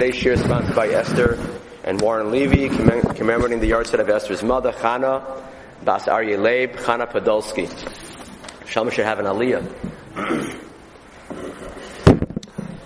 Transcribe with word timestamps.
Today's 0.00 0.16
share 0.16 0.32
is 0.32 0.40
sponsored 0.40 0.74
by 0.74 0.88
Esther 0.88 1.38
and 1.84 2.00
Warren 2.00 2.30
Levy, 2.30 2.70
commemorating 2.70 3.60
the 3.60 3.66
yard 3.66 3.92
of 3.92 4.08
Esther's 4.08 4.42
mother, 4.42 4.72
Chana 4.72 5.22
Bas 5.84 6.06
Aryeh 6.06 6.40
Leib, 6.40 6.72
Chana 6.76 7.06
Podolsky. 7.06 7.68
Shalom 8.66 8.88
should 8.88 9.04
have 9.04 9.18
an 9.18 9.26
aliyah. 9.26 9.62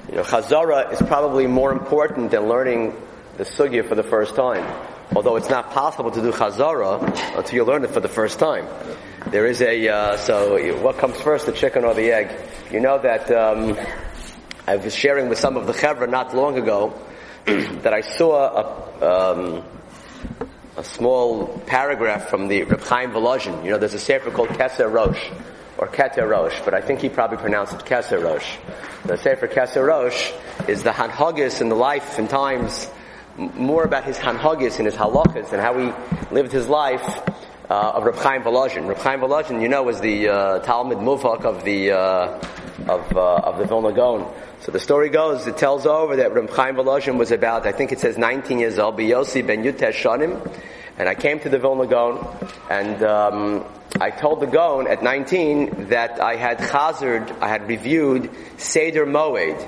you 0.09 0.15
know, 0.17 0.25
Chazara 0.25 0.93
is 0.93 1.01
probably 1.03 1.47
more 1.47 1.71
important 1.71 2.33
than 2.33 2.49
learning 2.49 2.97
the 3.37 3.45
sugya 3.45 3.89
for 3.89 3.95
the 3.95 4.03
first 4.03 4.35
time. 4.35 4.67
Although 5.15 5.37
it's 5.37 5.49
not 5.49 5.71
possible 5.71 6.11
to 6.11 6.21
do 6.21 6.33
Chazara 6.33 7.01
until 7.39 7.55
you 7.55 7.63
learn 7.63 7.85
it 7.85 7.91
for 7.91 8.01
the 8.01 8.09
first 8.09 8.41
time. 8.41 8.67
There 9.29 9.47
is 9.47 9.63
a, 9.63 9.89
uh, 9.89 10.17
so 10.17 10.83
what 10.83 10.99
comes 10.99 11.21
first, 11.21 11.47
the 11.47 11.53
chicken 11.53 11.85
or 11.85 11.95
the 11.95 12.11
egg? 12.11 12.33
You 12.73 12.81
know 12.81 12.99
that, 12.99 13.31
um, 13.31 13.79
I 14.67 14.77
was 14.77 14.95
sharing 14.95 15.29
with 15.29 15.39
some 15.39 15.59
of 15.59 15.67
the 15.67 15.75
Chevra 15.75 16.09
not 16.09 16.35
long 16.35 16.57
ago 16.57 16.99
that 17.45 17.93
I 17.93 18.01
saw 18.01 18.95
a, 19.03 19.33
um, 19.37 19.65
a 20.79 20.83
small 20.83 21.49
paragraph 21.67 22.31
from 22.31 22.49
the 22.49 22.63
Reb 22.63 22.81
Chaim 22.81 23.11
Volozhin. 23.11 23.63
You 23.63 23.73
know, 23.73 23.79
there's 23.79 23.93
a 23.93 23.99
sefer 23.99 24.31
called 24.31 24.49
Keser 24.49 24.91
Rosh, 24.91 25.23
or 25.77 25.89
Keter 25.89 26.27
Rosh, 26.27 26.59
but 26.65 26.73
I 26.73 26.81
think 26.81 27.01
he 27.01 27.11
probably 27.11 27.37
pronounced 27.37 27.75
it 27.75 27.81
Keser 27.81 28.25
Rosh. 28.25 28.57
The 29.05 29.19
sefer 29.19 29.49
Keser 29.49 29.87
Rosh 29.87 30.33
is 30.67 30.83
the 30.83 30.93
Hanhagis 30.93 31.61
in 31.61 31.69
the 31.69 31.75
life 31.75 32.19
and 32.19 32.31
times, 32.31 32.89
more 33.37 33.85
about 33.85 34.05
his 34.05 34.17
Hanhagis 34.17 34.79
and 34.79 34.87
his 34.87 34.95
halachas 34.95 35.53
and 35.53 35.61
how 35.61 35.79
he 35.79 35.93
lived 36.35 36.53
his 36.53 36.69
life 36.69 37.21
uh, 37.75 37.97
of 37.97 38.05
Reb 38.05 38.17
Chaim 38.17 38.43
Volozhin. 38.43 38.87
Reb 38.87 38.99
Chaim 38.99 39.21
Volozhin, 39.21 39.61
you 39.61 39.69
know, 39.69 39.83
was 39.83 40.01
the 40.01 40.29
uh, 40.29 40.61
Talmid 40.61 41.01
Muvhak 41.03 41.45
of 41.45 41.65
the 41.65 41.91
uh, 41.91 42.41
of 42.87 43.17
uh, 43.17 43.49
of 43.49 43.59
the 43.59 43.65
Vilna 43.65 43.93
Gaon. 43.93 44.33
So 44.61 44.71
the 44.71 44.79
story 44.79 45.09
goes, 45.09 45.47
it 45.47 45.57
tells 45.57 45.85
over 45.85 46.17
that 46.17 46.33
Reb 46.33 46.51
Chaim 46.51 46.77
Volozhin 46.77 47.19
was 47.19 47.33
about, 47.33 47.67
I 47.67 47.73
think 47.73 47.91
it 47.91 47.99
says 47.99 48.17
19 48.17 48.61
years 48.61 48.79
old, 48.79 48.97
Biyosi 48.97 49.47
ben 49.47 49.65
Yutesh 49.65 49.95
Shanim, 49.95 50.41
and 50.97 51.09
I 51.09 51.15
came 51.15 51.41
to 51.41 51.49
the 51.49 51.59
Vilna 51.59 51.87
Gaon, 51.87 52.25
and 52.71 53.03
um, 53.03 53.65
I 54.01 54.11
told 54.11 54.41
the 54.41 54.47
Gaon 54.47 54.87
at 54.87 55.03
19 55.03 55.89
that 55.89 56.21
I 56.21 56.37
had 56.37 56.59
chazered, 56.59 57.31
I 57.43 57.49
had 57.49 57.69
reviewed 57.69 58.31
Seder 58.57 59.05
Moed, 59.05 59.59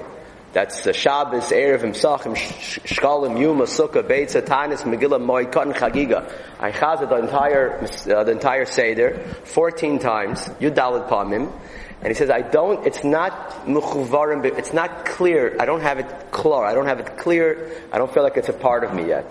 that's 0.57 0.81
the 0.81 0.95
Shabbos, 0.95 1.51
Erev, 1.51 1.83
Imsachim, 1.83 2.35
Shkalim, 2.35 3.39
Yuma, 3.39 3.65
Sukkah, 3.65 4.09
Beit, 4.09 4.31
Satanis, 4.31 4.85
Megillah, 4.85 5.21
Moed, 5.21 5.53
Katan, 5.53 5.75
Chagiga. 5.75 6.33
I 6.59 6.73
chazered 6.73 7.11
the 7.11 7.17
entire, 7.17 7.85
uh, 7.85 8.25
the 8.25 8.33
entire 8.33 8.65
Seder 8.65 9.19
14 9.45 9.99
times, 9.99 10.49
Yudalit 10.59 11.11
Pamim, 11.11 11.53
and 12.01 12.09
he 12.09 12.15
says, 12.15 12.31
I 12.31 12.41
don't, 12.41 12.87
it's 12.87 13.05
not 13.05 13.67
muchuvarim, 13.67 14.47
it's 14.47 14.73
not 14.73 15.05
clear, 15.05 15.55
I 15.61 15.67
don't 15.67 15.83
have 15.83 15.99
it 15.99 16.31
clear, 16.31 16.65
I 16.65 16.73
don't 16.73 16.87
have 16.87 17.01
it 17.01 17.19
clear, 17.19 17.71
I 17.93 17.99
don't 17.99 18.11
feel 18.11 18.23
like 18.23 18.39
it's 18.39 18.49
a 18.49 18.55
part 18.55 18.83
of 18.83 18.95
me 18.95 19.09
yet. 19.09 19.31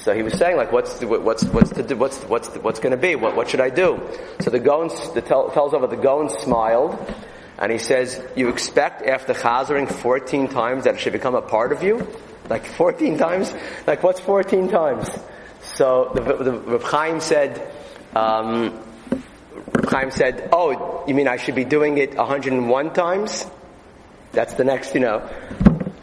So 0.00 0.12
he 0.12 0.24
was 0.24 0.34
saying, 0.34 0.56
like, 0.56 0.72
what's 0.72 1.00
what's 1.04 1.44
what's 1.44 1.70
to 1.70 1.84
do, 1.84 1.96
what's 1.96 2.18
what's 2.24 2.48
what's 2.56 2.80
going 2.80 2.90
to 2.90 2.96
be? 2.96 3.14
What 3.14 3.36
what 3.36 3.48
should 3.48 3.60
I 3.60 3.70
do? 3.70 4.00
So 4.40 4.50
the 4.50 4.58
Gaon 4.58 4.88
the 5.14 5.22
tell, 5.22 5.50
tells 5.50 5.72
over 5.72 5.86
the 5.86 5.96
Gaon 5.96 6.28
smiled, 6.30 6.98
and 7.58 7.72
he 7.72 7.78
says, 7.78 8.22
you 8.36 8.48
expect 8.48 9.02
after 9.02 9.34
chazering 9.34 9.90
14 9.90 10.48
times 10.48 10.84
that 10.84 10.94
it 10.94 11.00
should 11.00 11.12
become 11.12 11.34
a 11.34 11.42
part 11.42 11.72
of 11.72 11.82
you, 11.82 12.06
like 12.48 12.66
14 12.76 13.18
times, 13.18 13.52
like 13.86 14.02
what's 14.02 14.20
14 14.20 14.68
times? 14.68 15.08
So 15.74 16.12
the 16.14 16.20
the, 16.20 16.52
Reb 16.52 16.82
Chaim 16.82 17.20
said. 17.20 17.72
Um, 18.14 18.84
Chaim 19.88 20.10
said, 20.10 20.50
oh, 20.52 21.04
you 21.06 21.14
mean 21.14 21.28
I 21.28 21.36
should 21.36 21.54
be 21.54 21.64
doing 21.64 21.98
it 21.98 22.14
101 22.14 22.92
times? 22.92 23.46
That's 24.32 24.54
the 24.54 24.64
next, 24.64 24.94
you 24.94 25.00
know. 25.00 25.28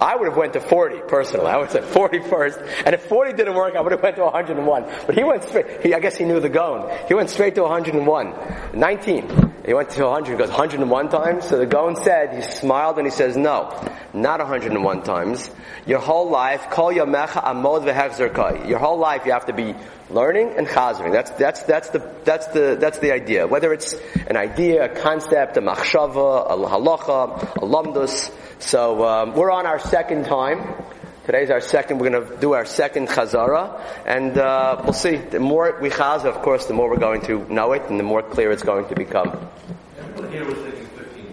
I 0.02 0.16
would 0.16 0.28
have 0.28 0.38
went 0.38 0.53
to 0.53 0.59
40 0.59 1.02
personally. 1.08 1.47
I 1.47 1.58
would 1.58 1.72
have 1.72 1.72
said 1.72 1.86
40 1.86 2.19
first. 2.22 2.59
And 2.86 2.94
if 2.94 3.03
40 3.06 3.34
didn't 3.34 3.56
work, 3.56 3.75
I 3.75 3.81
would 3.81 3.92
have 3.92 4.03
went 4.03 4.17
to 4.17 4.23
101. 4.23 4.86
But 5.06 5.16
he 5.16 5.23
went 5.23 5.44
straight, 5.44 5.81
he, 5.81 5.94
I 5.94 6.00
guess 6.00 6.17
he 6.17 6.25
knew 6.25 6.40
the 6.40 6.50
Gaon. 6.50 6.92
He 7.08 7.14
went 7.14 7.30
straight 7.30 7.56
to 7.56 7.64
101. 7.64 8.36
19. 8.73 9.53
He 9.66 9.74
went 9.74 9.90
to 9.92 10.03
100, 10.03 10.31
He 10.31 10.38
goes 10.38 10.50
101 10.50 11.09
times. 11.09 11.48
So 11.48 11.58
the 11.58 11.66
Gaon 11.66 11.96
said, 11.96 12.36
he 12.36 12.42
smiled 12.44 13.00
and 13.00 13.08
he 13.08 13.12
says, 13.12 13.36
no, 13.36 13.72
not 14.14 14.40
101 14.40 15.02
times. 15.02 15.50
Your 15.88 16.00
whole 16.00 16.30
life, 16.30 16.70
call 16.70 16.92
your 16.92 17.08
mecha 17.08 17.44
amod 17.44 18.70
Your 18.70 18.78
whole 18.78 19.00
life 19.00 19.26
you 19.26 19.31
have 19.31 19.48
to 19.48 19.53
be 19.53 19.74
learning 20.12 20.53
and 20.56 20.68
chazering. 20.68 21.12
That's, 21.12 21.31
that's, 21.31 21.64
that's 21.64 21.90
the, 21.90 22.14
that's 22.24 22.48
the, 22.48 22.78
that's 22.80 23.00
the 23.00 23.12
idea. 23.12 23.48
Whether 23.48 23.74
it's 23.74 23.96
an 24.28 24.38
idea, 24.38 24.86
a 24.86 24.90
concept, 24.90 25.58
a 25.58 25.62
machshava, 25.62 26.52
a 26.52 26.70
halacha, 26.70 27.42
a 27.56 27.59
lamdus. 27.62 28.32
So, 28.59 29.03
um, 29.03 29.34
we're 29.34 29.52
on 29.52 29.66
our 29.66 29.80
second 29.80 30.26
time. 30.26 30.76
Today's 31.25 31.50
our 31.50 31.59
second, 31.59 31.97
we're 31.97 32.12
going 32.12 32.28
to 32.28 32.38
do 32.38 32.53
our 32.53 32.66
second 32.66 33.08
chazara, 33.08 33.81
and 34.06 34.38
uh, 34.38 34.80
we'll 34.84 34.94
see. 34.94 35.16
The 35.16 35.40
more 35.40 35.75
we 35.81 35.90
chaz, 35.90 36.24
of 36.24 36.36
course, 36.44 36.68
the 36.68 36.75
more 36.75 36.88
we're 36.88 37.00
going 37.00 37.22
to 37.22 37.52
know 37.52 37.72
it, 37.72 37.81
and 37.90 38.00
the 38.00 38.03
more 38.03 38.22
clear 38.22 38.52
it's 38.52 38.62
going 38.62 38.88
to 38.90 38.96
become. 38.96 39.31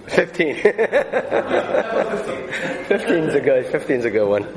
15. 0.07 0.55
15 0.57 0.77
is 3.19 3.35
a 3.35 3.41
good, 3.43 3.67
15 3.67 4.07
a 4.07 4.11
good 4.11 4.27
one. 4.27 4.49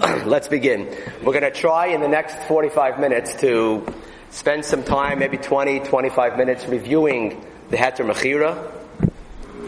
Let's 0.26 0.48
begin. 0.48 0.86
We're 1.22 1.38
going 1.38 1.42
to 1.42 1.50
try 1.50 1.88
in 1.88 2.00
the 2.00 2.08
next 2.08 2.48
45 2.48 2.98
minutes 2.98 3.34
to 3.42 3.86
spend 4.30 4.64
some 4.64 4.82
time, 4.82 5.18
maybe 5.18 5.36
20, 5.36 5.80
25 5.80 6.38
minutes 6.38 6.64
reviewing 6.64 7.44
the 7.68 7.76
Heter 7.76 8.10
Mechira, 8.10 8.56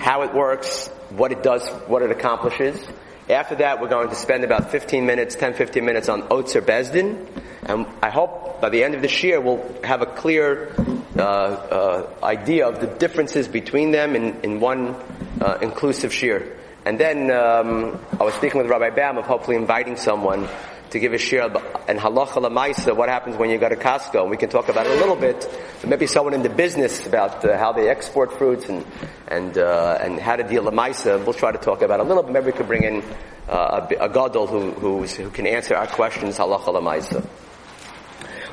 how 0.00 0.22
it 0.22 0.32
works, 0.32 0.88
what 1.10 1.32
it 1.32 1.42
does, 1.42 1.68
what 1.86 2.00
it 2.00 2.10
accomplishes. 2.10 2.80
After 3.28 3.56
that, 3.56 3.80
we're 3.80 3.88
going 3.88 4.08
to 4.08 4.14
spend 4.14 4.44
about 4.44 4.70
15 4.70 5.04
minutes, 5.04 5.34
10, 5.34 5.54
15 5.54 5.84
minutes 5.84 6.08
on 6.08 6.22
Otzar 6.28 6.60
Beis 6.60 6.92
Din. 6.92 7.26
And 7.64 7.84
I 8.00 8.08
hope 8.08 8.60
by 8.60 8.68
the 8.68 8.84
end 8.84 8.94
of 8.94 9.02
this 9.02 9.20
year 9.24 9.40
we'll 9.40 9.68
have 9.82 10.00
a 10.00 10.06
clear 10.06 10.72
uh, 11.18 11.22
uh, 11.22 12.10
idea 12.22 12.68
of 12.68 12.80
the 12.80 12.86
differences 12.86 13.48
between 13.48 13.90
them 13.90 14.14
in, 14.14 14.40
in 14.42 14.60
one 14.60 14.94
uh, 15.40 15.58
inclusive 15.60 16.14
shear. 16.14 16.56
And 16.84 17.00
then 17.00 17.32
um, 17.32 17.98
I 18.20 18.22
was 18.22 18.34
speaking 18.34 18.60
with 18.60 18.70
Rabbi 18.70 18.90
Bam 18.90 19.18
of 19.18 19.24
hopefully 19.26 19.56
inviting 19.56 19.96
someone 19.96 20.48
to 20.90 20.98
give 20.98 21.12
a 21.12 21.18
share 21.18 21.44
and 21.88 21.98
halacha 21.98 22.40
lamaisa, 22.42 22.96
what 22.96 23.08
happens 23.08 23.36
when 23.36 23.50
you 23.50 23.58
go 23.58 23.68
to 23.68 23.76
Costco. 23.76 24.22
And 24.22 24.30
we 24.30 24.36
can 24.36 24.48
talk 24.48 24.68
about 24.68 24.86
it 24.86 24.92
a 24.92 25.00
little 25.00 25.16
bit. 25.16 25.48
Maybe 25.86 26.06
someone 26.06 26.34
in 26.34 26.42
the 26.42 26.48
business 26.48 27.06
about 27.06 27.44
uh, 27.44 27.58
how 27.58 27.72
they 27.72 27.88
export 27.88 28.32
fruits 28.38 28.68
and 28.68 28.84
and 29.28 29.58
uh, 29.58 29.98
and 30.00 30.20
how 30.20 30.36
to 30.36 30.44
deal 30.44 30.64
lamaisa. 30.64 31.24
We'll 31.24 31.34
try 31.34 31.52
to 31.52 31.58
talk 31.58 31.82
about 31.82 32.00
it 32.00 32.06
a 32.06 32.08
little 32.08 32.22
bit. 32.22 32.32
Maybe 32.32 32.46
we 32.46 32.52
could 32.52 32.68
bring 32.68 32.84
in 32.84 33.02
uh, 33.48 33.86
a, 33.90 34.04
a 34.04 34.08
gadol 34.08 34.46
who 34.46 34.70
who 35.04 35.30
can 35.30 35.46
answer 35.46 35.74
our 35.74 35.86
questions 35.86 36.38
halacha 36.38 36.66
lamaisa. 36.66 37.26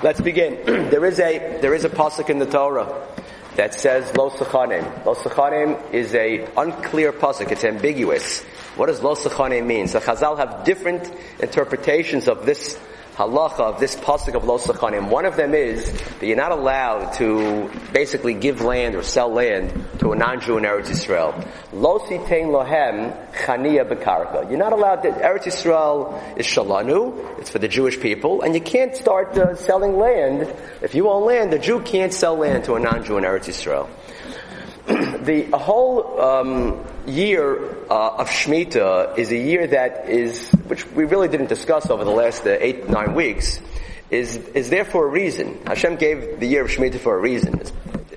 Let's 0.01 0.19
begin. 0.19 0.65
there 0.89 1.05
is 1.05 1.19
a 1.19 1.59
there 1.61 1.73
is 1.73 1.85
a 1.85 1.89
pasuk 1.89 2.29
in 2.29 2.39
the 2.39 2.45
Torah 2.45 3.07
that 3.55 3.73
says 3.73 4.15
lo 4.17 4.29
sechanim. 4.29 5.05
Lo 5.05 5.13
sechanim 5.13 5.93
is 5.93 6.13
a 6.15 6.49
unclear 6.57 7.13
pasuk. 7.13 7.51
It's 7.51 7.63
ambiguous. 7.63 8.43
What 8.75 8.87
does 8.87 9.01
lo 9.03 9.13
sechanim 9.15 9.65
mean? 9.65 9.85
The 9.85 9.99
Chazal 9.99 10.37
have 10.37 10.63
different 10.65 11.11
interpretations 11.39 12.27
of 12.27 12.45
this 12.45 12.79
halacha 13.15 13.59
of 13.59 13.79
this 13.79 13.95
pasuk 13.95 14.33
of 14.33 14.45
lo 14.45 14.57
sechanim. 14.57 15.09
One 15.09 15.25
of 15.25 15.35
them 15.35 15.53
is 15.53 15.91
that 15.91 16.25
you're 16.25 16.35
not 16.35 16.51
allowed 16.51 17.13
to 17.13 17.69
basically 17.91 18.33
give 18.33 18.61
land 18.61 18.95
or 18.95 19.03
sell 19.03 19.31
land 19.31 19.71
to 19.99 20.13
a 20.13 20.15
non-Jew 20.15 20.57
in 20.57 20.63
Eretz 20.63 20.87
Yisrael. 20.87 21.47
Lo 21.71 21.99
sitein 21.99 22.47
lohem 22.47 23.31
chaniya 23.33 23.87
bekarka. 23.87 24.49
You're 24.49 24.57
not 24.57 24.73
allowed 24.73 25.03
to, 25.03 25.11
Eretz 25.11 25.43
Yisrael 25.43 26.37
is 26.37 26.47
shalanu, 26.47 27.39
it's 27.39 27.51
for 27.51 27.59
the 27.59 27.67
Jewish 27.67 27.99
people, 27.99 28.41
and 28.41 28.55
you 28.55 28.61
can't 28.61 28.95
start 28.95 29.37
uh, 29.37 29.55
selling 29.55 29.99
land. 29.99 30.51
If 30.81 30.95
you 30.95 31.09
own 31.09 31.27
land, 31.27 31.53
the 31.53 31.59
Jew 31.59 31.81
can't 31.81 32.11
sell 32.11 32.35
land 32.37 32.63
to 32.65 32.73
a 32.73 32.79
non-Jew 32.79 33.17
in 33.17 33.23
Eretz 33.23 33.45
Yisrael. 33.45 33.87
the 34.87 35.49
whole 35.53 36.19
um, 36.19 36.85
year 37.07 37.57
uh, 37.89 38.17
of 38.17 38.29
Shemitah 38.29 39.17
is 39.17 39.31
a 39.31 39.37
year 39.37 39.65
that 39.67 40.09
is, 40.09 40.49
which 40.67 40.85
we 40.91 41.05
really 41.05 41.29
didn't 41.29 41.47
discuss 41.47 41.89
over 41.89 42.03
the 42.03 42.11
last 42.11 42.45
uh, 42.45 42.57
eight, 42.59 42.89
nine 42.89 43.15
weeks, 43.15 43.61
is, 44.09 44.35
is 44.35 44.69
there 44.69 44.83
for 44.83 45.05
a 45.05 45.09
reason. 45.09 45.57
Hashem 45.65 45.95
gave 45.95 46.39
the 46.39 46.47
year 46.47 46.65
of 46.65 46.69
Shemitah 46.69 46.99
for 46.99 47.15
a 47.15 47.19
reason. 47.19 47.59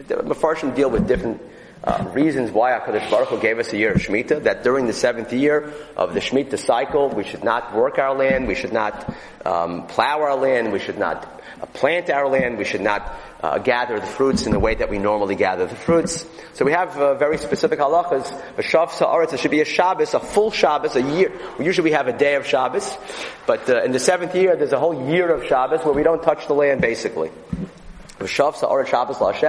The 0.09 0.17
Mepharshim 0.17 0.75
deal 0.75 0.91
with 0.91 1.07
different 1.07 1.41
uh, 1.87 2.11
reasons 2.13 2.51
why 2.51 2.73
HaKadosh 2.73 3.11
Baruch 3.11 3.29
Hu 3.29 3.41
gave 3.41 3.59
us 3.59 3.73
a 3.73 3.77
year 3.77 3.93
of 3.93 3.99
Shemitah, 3.99 4.43
that 4.43 4.65
during 4.65 4.87
the 4.87 4.93
seventh 4.93 5.33
year 5.33 5.73
of 5.97 6.15
the 6.15 6.21
Shemitah 6.21 6.59
cycle, 6.59 7.09
we 7.09 7.23
should 7.23 7.45
not 7.45 7.75
work 7.75 7.99
our 7.99 8.15
land, 8.15 8.49
we 8.49 8.57
should 8.57 8.73
not 8.73 9.15
um, 9.45 9.87
plow 9.87 10.21
our 10.21 10.35
land, 10.35 10.73
we 10.73 10.81
should 10.81 10.99
not 10.99 11.41
uh, 11.61 11.67
plant 11.67 12.11
our 12.11 12.29
land, 12.29 12.59
we 12.59 12.65
should 12.65 12.81
not 12.81 13.15
uh, 13.41 13.59
gather 13.59 14.01
the 14.01 14.07
fruits 14.07 14.47
in 14.47 14.53
the 14.53 14.59
way 14.59 14.75
that 14.75 14.91
we 14.91 14.99
normally 14.99 15.37
gather 15.37 15.67
the 15.67 15.77
fruits. 15.77 16.27
So 16.55 16.65
we 16.65 16.73
have 16.73 16.97
uh, 16.99 17.15
very 17.15 17.39
specific 17.39 17.79
halachas. 17.79 18.33
A 18.59 18.63
Shav 18.63 18.91
Sa'aretz, 18.91 19.33
it 19.33 19.41
should 19.41 19.53
be 19.53 19.61
a 19.61 19.65
Shabbos, 19.65 20.15
a 20.15 20.21
full 20.21 20.51
Shabbos, 20.51 20.97
a 20.97 21.03
year. 21.03 21.33
Usually 21.61 21.91
we 21.91 21.93
have 21.93 22.09
a 22.09 22.17
day 22.17 22.35
of 22.35 22.47
Shabbos, 22.47 22.97
but 23.47 23.71
uh, 23.71 23.83
in 23.83 23.93
the 23.93 24.01
seventh 24.01 24.35
year 24.35 24.57
there's 24.57 24.73
a 24.73 24.79
whole 24.79 25.09
year 25.09 25.33
of 25.33 25.45
Shabbos 25.47 25.85
where 25.85 25.95
we 25.95 26.03
don't 26.03 26.23
touch 26.23 26.49
the 26.49 26.55
land 26.55 26.81
basically. 26.81 27.31
Shabbos 28.25 29.43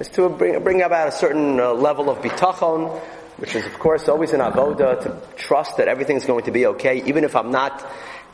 is 0.00 0.08
to 0.08 0.28
bring, 0.30 0.62
bring 0.62 0.82
about 0.82 1.08
a 1.08 1.12
certain 1.12 1.60
uh, 1.60 1.72
level 1.72 2.08
of 2.08 2.18
bitachon, 2.18 2.98
which 3.36 3.54
is 3.54 3.66
of 3.66 3.78
course 3.78 4.08
always 4.08 4.32
an 4.32 4.40
avoda 4.40 5.02
to 5.02 5.36
trust 5.36 5.76
that 5.76 5.88
everything's 5.88 6.24
going 6.24 6.44
to 6.44 6.50
be 6.50 6.66
okay, 6.66 7.02
even 7.04 7.24
if 7.24 7.36
I'm 7.36 7.50
not 7.50 7.84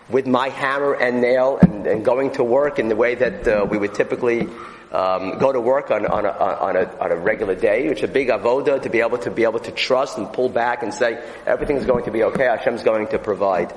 with 0.09 0.27
my 0.27 0.51
hammer 0.51 0.95
and 0.95 1.21
nail 1.21 1.59
and, 1.61 1.87
and 1.87 2.05
going 2.05 2.31
to 2.33 2.45
work 2.45 2.79
in 2.79 2.89
the 2.89 2.97
way 2.97 3.15
that 3.17 3.49
uh, 3.49 3.67
we 3.69 3.79
would 3.79 3.95
typically 3.95 4.49
um, 4.93 5.39
go 5.39 5.51
to 5.53 5.61
work 5.61 5.91
on, 5.91 6.05
on, 6.07 6.27
a, 6.27 6.31
on, 6.31 6.77
a, 6.77 6.99
on 6.99 7.13
a 7.13 7.17
regular 7.17 7.55
day. 7.55 7.87
It's 7.87 8.03
a 8.03 8.09
big 8.09 8.29
avoda 8.29 8.81
to 8.83 8.91
be 8.91 9.01
able 9.01 9.19
to 9.19 9.31
be 9.31 9.45
able 9.45 9.61
to 9.61 9.73
trust 9.73 10.19
and 10.19 10.31
pull 10.33 10.51
back 10.51 10.83
and 10.83 10.93
say 10.93 11.25
everything's 11.47 11.87
going 11.87 12.05
to 12.05 12.11
be 12.11 12.23
okay. 12.25 12.45
Hashem's 12.45 12.83
going 12.83 13.09
to 13.09 13.19
provide. 13.19 13.73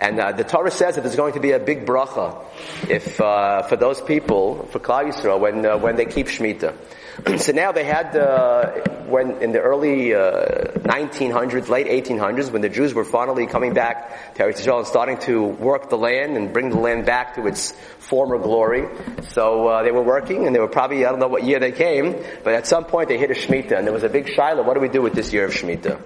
And 0.00 0.18
uh, 0.18 0.32
the 0.32 0.44
Torah 0.44 0.70
says 0.70 0.96
that 0.96 1.02
there's 1.02 1.16
going 1.16 1.34
to 1.34 1.40
be 1.40 1.52
a 1.52 1.60
big 1.60 1.86
bracha 1.86 2.44
if 2.88 3.20
uh, 3.20 3.62
for 3.62 3.76
those 3.76 4.00
people 4.00 4.66
for 4.66 4.80
Klal 4.80 5.10
Yisrael 5.10 5.38
when 5.38 5.64
uh, 5.64 5.78
when 5.78 5.96
they 5.96 6.04
keep 6.04 6.26
shmita. 6.26 6.74
so 7.38 7.52
now 7.52 7.70
they 7.70 7.84
had 7.84 8.16
uh, 8.16 8.72
when 9.06 9.40
in 9.40 9.52
the 9.52 9.60
early 9.60 10.14
uh, 10.14 10.72
1900s, 10.82 11.68
late 11.68 11.86
1800s, 11.86 12.50
when 12.50 12.60
the 12.60 12.68
Jews 12.68 12.92
were 12.92 13.04
finally 13.04 13.46
coming 13.46 13.72
back 13.72 14.34
to 14.34 14.42
Eretz 14.42 14.58
Israel 14.58 14.78
and 14.78 14.86
starting 14.86 15.18
to 15.18 15.44
work 15.44 15.90
the 15.90 15.96
land 15.96 16.36
and 16.36 16.52
bring 16.52 16.70
the 16.70 16.78
land 16.78 17.06
back 17.06 17.36
to 17.36 17.46
its 17.46 17.70
former 17.98 18.38
glory. 18.38 18.88
So 19.28 19.68
uh, 19.68 19.82
they 19.84 19.92
were 19.92 20.02
working, 20.02 20.46
and 20.46 20.54
they 20.54 20.60
were 20.60 20.68
probably 20.68 21.06
I 21.06 21.10
don't 21.10 21.20
know 21.20 21.28
what 21.28 21.44
year 21.44 21.60
they 21.60 21.72
came, 21.72 22.20
but 22.42 22.54
at 22.54 22.66
some 22.66 22.84
point 22.84 23.08
they 23.08 23.18
hit 23.18 23.30
a 23.30 23.34
shmita, 23.34 23.78
and 23.78 23.86
there 23.86 23.94
was 23.94 24.04
a 24.04 24.08
big 24.08 24.28
shiloh. 24.34 24.64
What 24.64 24.74
do 24.74 24.80
we 24.80 24.88
do 24.88 25.02
with 25.02 25.14
this 25.14 25.32
year 25.32 25.44
of 25.44 25.52
shmita? 25.52 26.02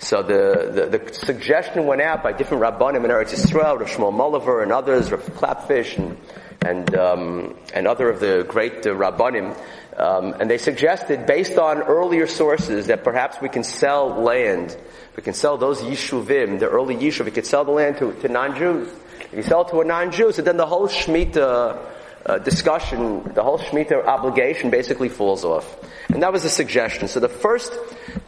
So 0.00 0.22
the, 0.22 0.88
the, 0.90 0.98
the 0.98 1.14
suggestion 1.14 1.86
went 1.86 2.00
out 2.00 2.22
by 2.22 2.32
different 2.32 2.62
rabbanim 2.62 3.04
in 3.04 3.10
Eretz 3.10 3.34
Yisrael, 3.34 3.78
Rav 3.78 3.88
Shmuel 3.88 4.12
Mohilever 4.12 4.62
and 4.62 4.72
others, 4.72 5.10
Rav 5.10 5.20
Klapfish 5.20 5.98
and 5.98 6.16
and 6.62 6.94
um, 6.94 7.56
and 7.72 7.86
other 7.86 8.10
of 8.10 8.20
the 8.20 8.44
great 8.46 8.86
uh, 8.86 8.90
rabbanim 8.90 9.56
um, 10.00 10.34
and 10.40 10.50
they 10.50 10.56
suggested, 10.56 11.26
based 11.26 11.58
on 11.58 11.82
earlier 11.82 12.26
sources, 12.26 12.86
that 12.86 13.04
perhaps 13.04 13.38
we 13.42 13.50
can 13.50 13.62
sell 13.62 14.08
land. 14.08 14.74
We 15.14 15.22
can 15.22 15.34
sell 15.34 15.58
those 15.58 15.82
yishuvim, 15.82 16.58
the 16.58 16.68
early 16.68 16.96
yishuv. 16.96 17.26
We 17.26 17.32
could 17.32 17.44
sell 17.44 17.66
the 17.66 17.72
land 17.72 17.98
to, 17.98 18.12
to 18.12 18.28
non-Jews. 18.28 18.88
If 19.30 19.34
you 19.34 19.42
sell 19.42 19.62
it 19.62 19.68
to 19.68 19.80
a 19.80 19.84
non-Jew, 19.84 20.32
so 20.32 20.40
then 20.40 20.56
the 20.56 20.64
whole 20.64 20.88
shemitah 20.88 21.78
uh, 22.26 22.38
discussion, 22.38 23.22
the 23.34 23.42
whole 23.42 23.58
shemitah 23.58 24.04
obligation 24.06 24.70
basically 24.70 25.08
falls 25.08 25.44
off. 25.44 25.78
And 26.08 26.22
that 26.22 26.32
was 26.32 26.44
a 26.44 26.50
suggestion. 26.50 27.08
So 27.08 27.20
the 27.20 27.28
first 27.28 27.72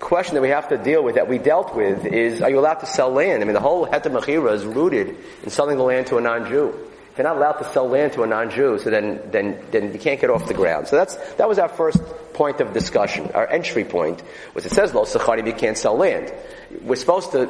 question 0.00 0.34
that 0.34 0.40
we 0.40 0.48
have 0.48 0.68
to 0.68 0.78
deal 0.78 1.02
with, 1.02 1.16
that 1.16 1.28
we 1.28 1.38
dealt 1.38 1.74
with, 1.74 2.06
is: 2.06 2.40
Are 2.40 2.50
you 2.50 2.58
allowed 2.58 2.80
to 2.80 2.86
sell 2.86 3.10
land? 3.10 3.42
I 3.42 3.44
mean, 3.44 3.54
the 3.54 3.60
whole 3.60 3.86
heter 3.86 4.52
is 4.52 4.64
rooted 4.64 5.16
in 5.42 5.50
selling 5.50 5.76
the 5.76 5.82
land 5.82 6.06
to 6.08 6.16
a 6.16 6.20
non-Jew. 6.20 6.90
If 7.12 7.18
you're 7.18 7.26
not 7.26 7.36
allowed 7.36 7.58
to 7.58 7.70
sell 7.72 7.86
land 7.86 8.14
to 8.14 8.22
a 8.22 8.26
non-Jew, 8.26 8.78
so 8.78 8.88
then, 8.88 9.20
then, 9.30 9.62
then 9.70 9.92
you 9.92 9.98
can't 9.98 10.18
get 10.18 10.30
off 10.30 10.48
the 10.48 10.54
ground. 10.54 10.88
So 10.88 10.96
that's, 10.96 11.14
that 11.34 11.46
was 11.46 11.58
our 11.58 11.68
first 11.68 12.02
point 12.32 12.62
of 12.62 12.72
discussion. 12.72 13.30
Our 13.34 13.46
entry 13.46 13.84
point 13.84 14.22
was 14.54 14.64
it 14.64 14.72
says, 14.72 14.94
Lo 14.94 15.04
Sechanim, 15.04 15.46
you 15.46 15.52
can't 15.52 15.76
sell 15.76 15.94
land. 15.94 16.32
We're 16.80 16.96
supposed 16.96 17.32
to 17.32 17.44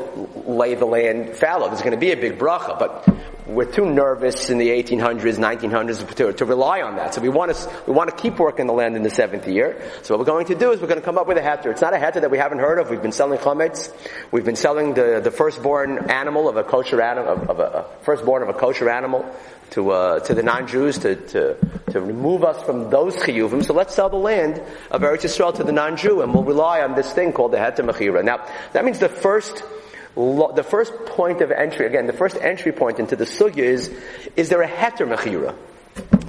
lay 0.46 0.74
the 0.74 0.86
land 0.86 1.36
fallow. 1.36 1.68
There's 1.68 1.82
going 1.82 1.92
to 1.92 1.96
be 1.96 2.10
a 2.10 2.16
big 2.16 2.40
bracha, 2.40 2.76
but 2.76 3.08
we're 3.52 3.70
too 3.70 3.86
nervous 3.86 4.50
in 4.50 4.58
the 4.58 4.68
1800s, 4.68 5.38
1900s 5.38 6.14
to, 6.16 6.32
to 6.32 6.44
rely 6.44 6.80
on 6.82 6.96
that. 6.96 7.14
So 7.14 7.20
we 7.20 7.28
want 7.28 7.54
to, 7.54 7.70
we 7.86 7.92
want 7.92 8.10
to 8.10 8.16
keep 8.16 8.38
working 8.38 8.66
the 8.66 8.72
land 8.72 8.96
in 8.96 9.02
the 9.02 9.10
seventh 9.10 9.46
year. 9.46 9.82
So 10.02 10.14
what 10.14 10.20
we're 10.20 10.32
going 10.32 10.46
to 10.46 10.54
do 10.54 10.72
is 10.72 10.80
we're 10.80 10.88
going 10.88 11.00
to 11.00 11.04
come 11.04 11.18
up 11.18 11.26
with 11.26 11.38
a 11.38 11.40
heter. 11.40 11.66
It's 11.66 11.80
not 11.80 11.94
a 11.94 11.98
heter 11.98 12.20
that 12.20 12.30
we 12.30 12.38
haven't 12.38 12.58
heard 12.58 12.78
of. 12.78 12.90
We've 12.90 13.02
been 13.02 13.12
selling 13.12 13.38
chametz. 13.38 13.92
We've 14.30 14.44
been 14.44 14.56
selling 14.56 14.94
the, 14.94 15.20
the 15.22 15.30
firstborn 15.30 16.10
animal 16.10 16.48
of 16.48 16.56
a 16.56 16.64
kosher 16.64 17.00
animal, 17.00 17.32
of, 17.32 17.50
of 17.50 17.60
a, 17.60 17.86
firstborn 18.02 18.42
of 18.42 18.48
a 18.48 18.54
kosher 18.54 18.88
animal 18.88 19.24
to 19.70 19.90
uh, 19.90 20.20
to 20.20 20.34
the 20.34 20.42
non-Jews 20.42 20.98
to, 20.98 21.16
to 21.16 21.56
to 21.92 22.00
remove 22.00 22.44
us 22.44 22.62
from 22.62 22.90
those 22.90 23.16
chiyuvim. 23.16 23.64
So 23.64 23.72
let's 23.72 23.94
sell 23.94 24.10
the 24.10 24.16
land 24.16 24.62
of 24.90 25.00
Eretz 25.00 25.22
Yisrael 25.22 25.54
to 25.56 25.64
the 25.64 25.72
non-Jew, 25.72 26.20
and 26.20 26.34
we'll 26.34 26.44
rely 26.44 26.82
on 26.82 26.94
this 26.94 27.10
thing 27.12 27.32
called 27.32 27.52
the 27.52 27.56
heter 27.56 27.88
mechira. 27.88 28.22
Now 28.22 28.46
that 28.72 28.84
means 28.84 28.98
the 28.98 29.08
first 29.08 29.64
the 30.14 30.66
first 30.68 30.92
point 31.06 31.40
of 31.40 31.50
entry, 31.50 31.86
again, 31.86 32.06
the 32.06 32.12
first 32.12 32.36
entry 32.36 32.72
point 32.72 32.98
into 32.98 33.16
the 33.16 33.24
sugya 33.24 33.64
is, 33.64 33.90
is 34.36 34.48
there 34.48 34.62
a 34.62 34.68
heter 34.68 35.08
mechira? 35.08 35.54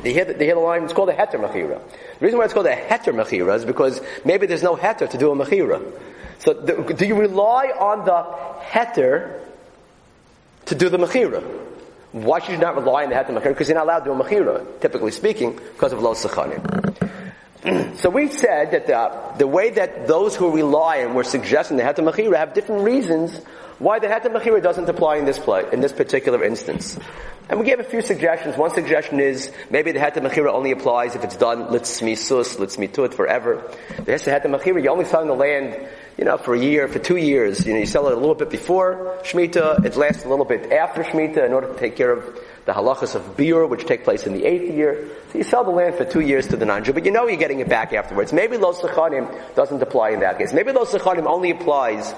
They 0.03 0.13
hear, 0.13 0.25
the, 0.25 0.33
they 0.33 0.45
hear 0.45 0.55
the 0.55 0.61
line, 0.61 0.83
it's 0.83 0.93
called 0.93 1.09
a 1.09 1.13
heter 1.13 1.35
mechira. 1.35 1.81
The 2.19 2.25
reason 2.25 2.37
why 2.37 2.45
it's 2.45 2.53
called 2.53 2.65
a 2.67 2.75
heter 2.75 3.13
mechira 3.13 3.55
is 3.55 3.65
because 3.65 4.01
maybe 4.25 4.47
there's 4.47 4.63
no 4.63 4.75
heter 4.75 5.09
to 5.09 5.17
do 5.17 5.31
a 5.31 5.35
mechira. 5.35 5.81
So 6.39 6.53
the, 6.53 6.93
do 6.93 7.05
you 7.05 7.15
rely 7.15 7.67
on 7.67 8.05
the 8.05 8.25
heter 8.65 9.39
to 10.65 10.75
do 10.75 10.89
the 10.89 10.97
mechira? 10.97 11.41
Why 12.11 12.39
should 12.39 12.51
you 12.51 12.57
not 12.57 12.75
rely 12.75 13.03
on 13.03 13.09
the 13.09 13.15
heter 13.15 13.29
mechira? 13.29 13.49
Because 13.49 13.67
you're 13.67 13.77
not 13.77 13.85
allowed 13.85 13.99
to 13.99 14.05
do 14.05 14.11
a 14.13 14.23
mechira, 14.23 14.81
typically 14.81 15.11
speaking, 15.11 15.55
because 15.55 15.93
of 15.93 16.01
lo 16.01 16.13
sachanim. 16.13 16.61
so 17.97 18.09
we 18.09 18.29
said 18.29 18.71
that 18.71 18.87
the, 18.87 19.37
the 19.39 19.47
way 19.47 19.69
that 19.71 20.07
those 20.07 20.35
who 20.35 20.53
rely 20.53 20.97
and 20.97 21.15
we're 21.15 21.23
suggesting 21.23 21.77
the 21.77 21.83
heter 21.83 22.09
mechira 22.09 22.35
have 22.37 22.53
different 22.53 22.83
reasons 22.83 23.39
why 23.83 23.99
the 23.99 24.07
heter 24.07 24.33
mechira 24.33 24.63
doesn't 24.63 24.87
apply 24.87 25.17
in 25.17 25.25
this 25.25 25.37
play, 25.37 25.65
in 25.73 25.81
this 25.81 25.91
particular 25.91 26.41
instance. 26.43 26.97
And 27.49 27.59
we 27.59 27.65
gave 27.65 27.81
a 27.81 27.83
few 27.83 28.01
suggestions. 28.01 28.55
One 28.55 28.73
suggestion 28.73 29.19
is 29.19 29.51
maybe 29.69 29.91
the 29.91 29.99
heter 29.99 30.25
mechira 30.25 30.53
only 30.53 30.71
applies 30.71 31.15
if 31.15 31.23
it's 31.25 31.35
done 31.35 31.65
litzmisus, 31.65 32.55
litzmitut 32.55 33.13
forever. 33.13 33.61
The 33.97 34.13
heter 34.13 34.45
mechira, 34.45 34.81
you're 34.81 34.93
only 34.93 35.03
selling 35.03 35.27
the 35.27 35.35
land, 35.35 35.85
you 36.17 36.23
know, 36.23 36.37
for 36.37 36.55
a 36.55 36.59
year, 36.59 36.87
for 36.87 36.99
two 36.99 37.17
years. 37.17 37.65
You 37.65 37.73
know, 37.73 37.79
you 37.79 37.85
sell 37.85 38.07
it 38.07 38.13
a 38.13 38.15
little 38.15 38.35
bit 38.35 38.49
before 38.49 39.17
Shemitah, 39.23 39.83
it 39.83 39.97
lasts 39.97 40.23
a 40.23 40.29
little 40.29 40.45
bit 40.45 40.71
after 40.71 41.03
Shemitah 41.03 41.45
in 41.45 41.51
order 41.51 41.67
to 41.73 41.77
take 41.77 41.97
care 41.97 42.11
of 42.11 42.39
the 42.65 42.71
halachas 42.71 43.15
of 43.15 43.35
biur, 43.35 43.67
which 43.67 43.85
take 43.85 44.05
place 44.05 44.25
in 44.25 44.31
the 44.31 44.45
eighth 44.45 44.73
year. 44.73 45.09
So 45.33 45.39
you 45.39 45.43
sell 45.43 45.65
the 45.65 45.71
land 45.71 45.95
for 45.95 46.05
two 46.05 46.21
years 46.21 46.47
to 46.47 46.55
the 46.55 46.65
non-Jew, 46.65 46.93
but 46.93 47.03
you 47.03 47.11
know 47.11 47.27
you're 47.27 47.35
getting 47.35 47.59
it 47.59 47.67
back 47.67 47.91
afterwards. 47.91 48.31
Maybe 48.31 48.55
Lo 48.55 48.71
Sechanim 48.71 49.27
doesn't 49.55 49.81
apply 49.81 50.11
in 50.11 50.21
that 50.21 50.37
case. 50.37 50.53
Maybe 50.53 50.71
Lo 50.71 50.85
Sechanim 50.85 51.25
only 51.25 51.51
applies 51.51 52.13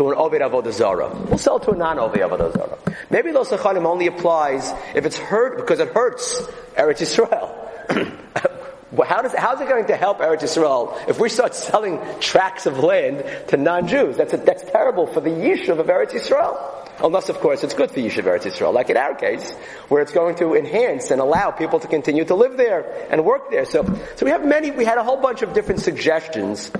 to 0.00 0.10
an 0.10 0.16
Oved 0.16 0.40
Avodah 0.40 0.72
Zarah. 0.72 1.14
We'll 1.26 1.36
sell 1.36 1.60
to 1.60 1.72
a 1.72 1.76
non-Oved 1.76 2.16
Avodah 2.16 2.52
Zarah. 2.54 2.78
Maybe 3.10 3.32
Lo 3.32 3.44
Sechanim 3.44 3.84
only 3.84 4.06
applies 4.06 4.72
if 4.94 5.04
it's 5.04 5.18
hurt, 5.18 5.58
because 5.58 5.78
it 5.78 5.88
hurts 5.88 6.40
Eretz 6.74 7.02
Yisrael. 7.02 8.16
How 9.06 9.22
does, 9.22 9.32
how's 9.34 9.60
it 9.60 9.68
going 9.68 9.86
to 9.86 9.96
help 9.96 10.18
Eretz 10.18 10.40
Yisrael 10.40 11.08
if 11.08 11.20
we 11.20 11.28
start 11.28 11.54
selling 11.54 12.00
tracts 12.18 12.66
of 12.66 12.80
land 12.80 13.24
to 13.48 13.56
non-Jews? 13.56 14.16
That's, 14.16 14.32
a, 14.32 14.36
that's 14.38 14.64
terrible 14.64 15.06
for 15.06 15.20
the 15.20 15.30
Yishuv 15.30 15.78
of 15.78 15.86
Eretz 15.86 16.10
Yisrael. 16.10 16.58
Unless, 17.02 17.28
of 17.28 17.38
course, 17.38 17.62
it's 17.62 17.72
good 17.72 17.90
for 17.92 18.00
Yishuv 18.00 18.24
Eretz 18.24 18.42
Yisrael, 18.42 18.74
like 18.74 18.90
in 18.90 18.96
our 18.96 19.14
case, 19.14 19.52
where 19.88 20.02
it's 20.02 20.12
going 20.12 20.34
to 20.36 20.54
enhance 20.54 21.12
and 21.12 21.20
allow 21.20 21.52
people 21.52 21.78
to 21.78 21.86
continue 21.86 22.24
to 22.24 22.34
live 22.34 22.56
there 22.56 23.06
and 23.10 23.24
work 23.24 23.50
there. 23.50 23.64
So, 23.64 23.84
so 24.16 24.26
we 24.26 24.32
have 24.32 24.44
many, 24.44 24.72
we 24.72 24.84
had 24.84 24.98
a 24.98 25.04
whole 25.04 25.18
bunch 25.18 25.42
of 25.42 25.54
different 25.54 25.80
suggestions 25.80 26.72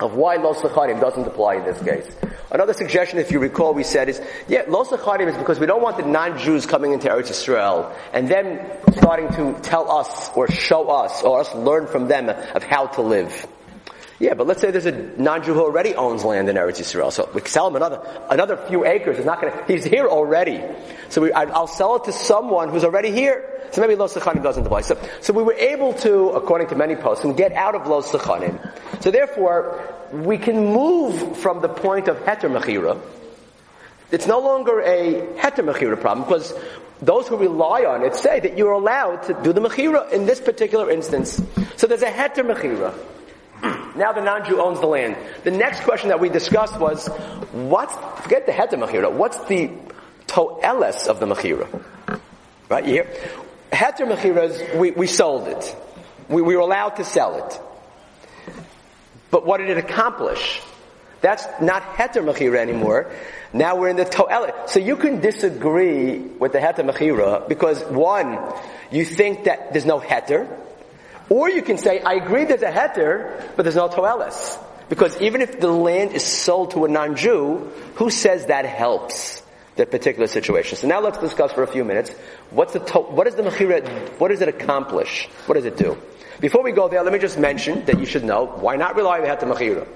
of 0.00 0.14
why 0.14 0.36
Lo 0.36 0.54
Sechanim 0.54 1.00
doesn't 1.00 1.26
apply 1.26 1.56
in 1.56 1.64
this 1.64 1.82
case. 1.82 2.16
Another 2.50 2.74
suggestion, 2.74 3.18
if 3.18 3.30
you 3.30 3.38
recall, 3.38 3.72
we 3.72 3.82
said 3.82 4.08
is, 4.08 4.20
yeah, 4.48 4.62
Lo 4.68 4.84
Sechanim 4.84 5.28
is 5.28 5.36
because 5.36 5.58
we 5.58 5.66
don't 5.66 5.82
want 5.82 5.96
the 5.96 6.04
non-Jews 6.04 6.66
coming 6.66 6.92
into 6.92 7.08
Eretz 7.08 7.30
Israel 7.30 7.94
and 8.12 8.28
then 8.28 8.60
starting 8.96 9.28
to 9.30 9.58
tell 9.62 9.90
us 9.90 10.30
or 10.34 10.48
show 10.48 10.90
us 10.90 11.22
or 11.22 11.40
us 11.40 11.54
learn 11.54 11.86
from 11.86 12.08
them 12.08 12.28
of 12.28 12.62
how 12.62 12.86
to 12.88 13.02
live. 13.02 13.46
Yeah, 14.22 14.34
but 14.34 14.46
let's 14.46 14.60
say 14.60 14.70
there's 14.70 14.86
a 14.86 14.92
non-Jew 14.92 15.52
who 15.52 15.62
already 15.62 15.96
owns 15.96 16.24
land 16.24 16.48
in 16.48 16.54
Eretz 16.54 16.78
Yisrael. 16.78 17.10
So 17.10 17.28
we 17.34 17.40
sell 17.40 17.66
him 17.66 17.74
another, 17.74 18.00
another 18.30 18.56
few 18.56 18.84
acres. 18.84 19.16
He's 19.16 19.26
not 19.26 19.40
gonna, 19.40 19.64
he's 19.66 19.82
here 19.82 20.06
already. 20.06 20.62
So 21.08 21.22
we, 21.22 21.32
I, 21.32 21.46
will 21.46 21.66
sell 21.66 21.96
it 21.96 22.04
to 22.04 22.12
someone 22.12 22.68
who's 22.68 22.84
already 22.84 23.10
here. 23.10 23.66
So 23.72 23.80
maybe 23.80 23.96
Lo 23.96 24.06
Sechanim 24.06 24.40
doesn't 24.40 24.64
apply. 24.64 24.82
So, 24.82 24.96
so 25.22 25.32
we 25.32 25.42
were 25.42 25.54
able 25.54 25.92
to, 25.94 26.28
according 26.30 26.68
to 26.68 26.76
many 26.76 26.94
posts, 26.94 27.26
get 27.34 27.50
out 27.50 27.74
of 27.74 27.88
Lo 27.88 28.00
Sechanim. 28.00 28.60
So 29.02 29.10
therefore, 29.10 29.92
we 30.12 30.38
can 30.38 30.66
move 30.66 31.38
from 31.38 31.60
the 31.60 31.68
point 31.68 32.06
of 32.06 32.16
Heter 32.18 32.48
Mechira. 32.48 33.00
It's 34.12 34.28
no 34.28 34.38
longer 34.38 34.82
a 34.82 35.34
Heter 35.36 35.68
Mechira 35.68 36.00
problem 36.00 36.28
because 36.28 36.54
those 37.00 37.26
who 37.26 37.36
rely 37.36 37.86
on 37.86 38.04
it 38.04 38.14
say 38.14 38.38
that 38.38 38.56
you're 38.56 38.70
allowed 38.70 39.24
to 39.24 39.34
do 39.42 39.52
the 39.52 39.60
Mechira 39.60 40.12
in 40.12 40.26
this 40.26 40.40
particular 40.40 40.92
instance. 40.92 41.42
So 41.74 41.88
there's 41.88 42.02
a 42.02 42.12
Heter 42.12 42.48
Mechira. 42.48 42.94
Now 43.94 44.12
the 44.12 44.22
non-Jew 44.22 44.60
owns 44.60 44.80
the 44.80 44.86
land. 44.86 45.16
The 45.44 45.50
next 45.50 45.82
question 45.82 46.08
that 46.08 46.20
we 46.20 46.28
discussed 46.28 46.78
was, 46.78 47.08
what's, 47.52 47.94
forget 48.22 48.46
the 48.46 48.52
heter 48.52 48.82
mechira, 48.82 49.12
what's 49.12 49.38
the 49.44 49.70
toeles 50.26 51.06
of 51.06 51.20
the 51.20 51.26
mechira? 51.26 51.82
Right, 52.68 52.84
you 52.86 52.92
hear? 52.92 53.14
Heter 53.70 54.10
mechiras, 54.10 54.78
we, 54.78 54.92
we 54.92 55.06
sold 55.06 55.48
it. 55.48 55.76
We, 56.28 56.40
we 56.40 56.56
were 56.56 56.62
allowed 56.62 56.96
to 56.96 57.04
sell 57.04 57.46
it. 57.46 57.60
But 59.30 59.44
what 59.44 59.58
did 59.58 59.70
it 59.70 59.78
accomplish? 59.78 60.60
That's 61.20 61.46
not 61.60 61.82
heter 61.96 62.24
mechira 62.24 62.58
anymore. 62.58 63.12
Now 63.52 63.76
we're 63.76 63.88
in 63.88 63.96
the 63.96 64.04
toelet. 64.04 64.54
So 64.70 64.80
you 64.80 64.96
can 64.96 65.20
disagree 65.20 66.18
with 66.18 66.52
the 66.52 66.58
heter 66.58 66.90
mechira 66.90 67.46
because 67.48 67.82
one, 67.84 68.38
you 68.90 69.04
think 69.04 69.44
that 69.44 69.72
there's 69.72 69.86
no 69.86 70.00
heter, 70.00 70.48
or 71.28 71.50
you 71.50 71.62
can 71.62 71.78
say, 71.78 72.00
I 72.00 72.14
agree 72.14 72.44
there's 72.44 72.62
a 72.62 72.70
heter, 72.70 73.54
but 73.56 73.62
there's 73.62 73.76
no 73.76 73.88
toelis. 73.88 74.58
Because 74.88 75.18
even 75.20 75.40
if 75.40 75.58
the 75.58 75.70
land 75.70 76.12
is 76.12 76.24
sold 76.24 76.72
to 76.72 76.84
a 76.84 76.88
non-Jew, 76.88 77.72
who 77.94 78.10
says 78.10 78.46
that 78.46 78.66
helps 78.66 79.42
that 79.76 79.90
particular 79.90 80.26
situation? 80.26 80.76
So 80.76 80.86
now 80.86 81.00
let's 81.00 81.18
discuss 81.18 81.52
for 81.52 81.62
a 81.62 81.66
few 81.66 81.84
minutes, 81.84 82.10
what's 82.50 82.74
the 82.74 82.80
to- 82.80 83.00
what 83.00 83.26
is 83.26 83.34
the 83.34 83.42
mechira, 83.42 83.86
what 84.18 84.28
does 84.28 84.42
it 84.42 84.48
accomplish? 84.48 85.28
What 85.46 85.54
does 85.54 85.64
it 85.64 85.76
do? 85.76 85.96
Before 86.40 86.62
we 86.62 86.72
go 86.72 86.88
there, 86.88 87.02
let 87.02 87.12
me 87.12 87.18
just 87.18 87.38
mention 87.38 87.84
that 87.86 87.98
you 87.98 88.04
should 88.04 88.24
know, 88.24 88.44
why 88.44 88.76
not 88.76 88.96
rely 88.96 89.20
on 89.20 89.22
the 89.22 89.28
heter 89.28 89.50
mechira? 89.50 89.86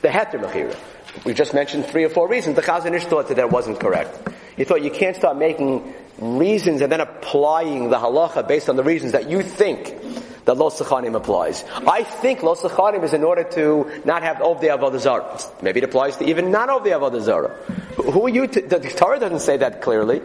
The 0.00 0.08
heter 0.08 0.40
mechira. 0.40 0.76
We 1.24 1.34
just 1.34 1.52
mentioned 1.52 1.86
three 1.86 2.04
or 2.04 2.08
four 2.08 2.28
reasons. 2.28 2.56
The 2.56 2.62
Chazon 2.62 2.94
Ish 2.94 3.04
thought 3.04 3.28
that 3.28 3.34
that 3.34 3.50
wasn't 3.50 3.80
correct. 3.80 4.16
He 4.56 4.64
thought 4.64 4.82
you 4.82 4.90
can't 4.90 5.16
start 5.16 5.36
making 5.36 5.92
reasons 6.20 6.82
and 6.82 6.92
then 6.92 7.00
applying 7.00 7.90
the 7.90 7.96
halacha 7.96 8.46
based 8.46 8.68
on 8.68 8.76
the 8.76 8.84
reasons 8.84 9.12
that 9.12 9.28
you 9.30 9.42
think 9.42 9.96
that 10.44 10.56
Lo 10.56 10.70
Sechanim 10.70 11.14
applies. 11.14 11.64
I 11.86 12.02
think 12.02 12.42
Lo 12.42 12.54
Sechanim 12.54 13.04
is 13.04 13.12
in 13.12 13.24
order 13.24 13.44
to 13.44 14.02
not 14.04 14.22
have 14.22 14.40
Ov 14.40 14.60
the 14.60 14.68
Avodah 14.68 14.98
Zarah. 14.98 15.38
Maybe 15.62 15.78
it 15.78 15.84
applies 15.84 16.16
to 16.18 16.28
even 16.28 16.50
not 16.50 16.68
Ov 16.68 16.84
the 16.84 16.90
Avodah 16.90 17.20
Zarah. 17.20 17.54
Who 17.96 18.26
are 18.26 18.28
you 18.28 18.46
to, 18.46 18.60
the 18.60 18.80
Torah 18.80 19.18
doesn't 19.18 19.40
say 19.40 19.58
that 19.58 19.82
clearly. 19.82 20.22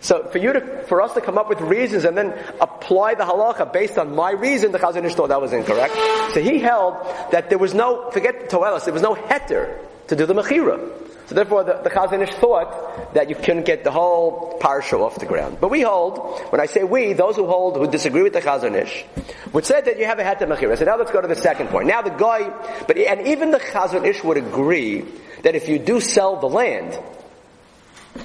So 0.00 0.24
for 0.28 0.38
you 0.38 0.52
to, 0.52 0.84
for 0.88 1.02
us 1.02 1.14
to 1.14 1.20
come 1.20 1.38
up 1.38 1.48
with 1.48 1.60
reasons 1.60 2.04
and 2.04 2.16
then 2.16 2.32
apply 2.60 3.14
the 3.14 3.24
halacha 3.24 3.72
based 3.72 3.98
on 3.98 4.14
my 4.14 4.30
reason, 4.30 4.72
the 4.72 4.78
Chazon 4.78 5.04
Ish 5.04 5.14
thought 5.14 5.28
that 5.28 5.40
was 5.40 5.52
incorrect. 5.52 5.94
So 6.32 6.40
he 6.40 6.58
held 6.58 6.94
that 7.32 7.48
there 7.48 7.58
was 7.58 7.74
no, 7.74 8.10
forget 8.10 8.50
Toelis, 8.50 8.84
there 8.84 8.94
was 8.94 9.02
no 9.02 9.14
heter 9.14 9.78
to 10.08 10.16
do 10.16 10.26
the 10.26 10.34
Mechira. 10.34 10.78
So 11.26 11.34
therefore, 11.34 11.64
the, 11.64 11.74
the 11.82 11.90
Chazon 11.90 12.22
Ish 12.22 12.34
thought 12.34 13.14
that 13.14 13.28
you 13.28 13.34
couldn't 13.34 13.66
get 13.66 13.82
the 13.82 13.90
whole 13.90 14.58
parsha 14.60 15.00
off 15.00 15.16
the 15.16 15.26
ground. 15.26 15.58
But 15.60 15.70
we 15.70 15.82
hold, 15.82 16.18
when 16.50 16.60
I 16.60 16.66
say 16.66 16.84
we, 16.84 17.14
those 17.14 17.36
who 17.36 17.46
hold, 17.46 17.76
who 17.76 17.90
disagree 17.90 18.22
with 18.22 18.32
the 18.32 18.40
Chazon 18.40 18.74
Ish, 18.80 19.04
would 19.52 19.66
say 19.66 19.80
that 19.80 19.98
you 19.98 20.04
have 20.04 20.20
a 20.20 20.22
heter 20.22 20.46
mechira. 20.46 20.78
So 20.78 20.84
now 20.84 20.96
let's 20.96 21.10
go 21.10 21.20
to 21.20 21.28
the 21.28 21.34
second 21.34 21.68
point. 21.68 21.88
Now 21.88 22.02
the 22.02 22.10
guy, 22.10 22.48
but 22.86 22.96
and 22.96 23.26
even 23.26 23.50
the 23.50 23.58
Chazon 23.58 24.04
Ish 24.04 24.22
would 24.22 24.36
agree 24.36 25.04
that 25.42 25.56
if 25.56 25.68
you 25.68 25.78
do 25.78 26.00
sell 26.00 26.36
the 26.36 26.48
land, 26.48 26.98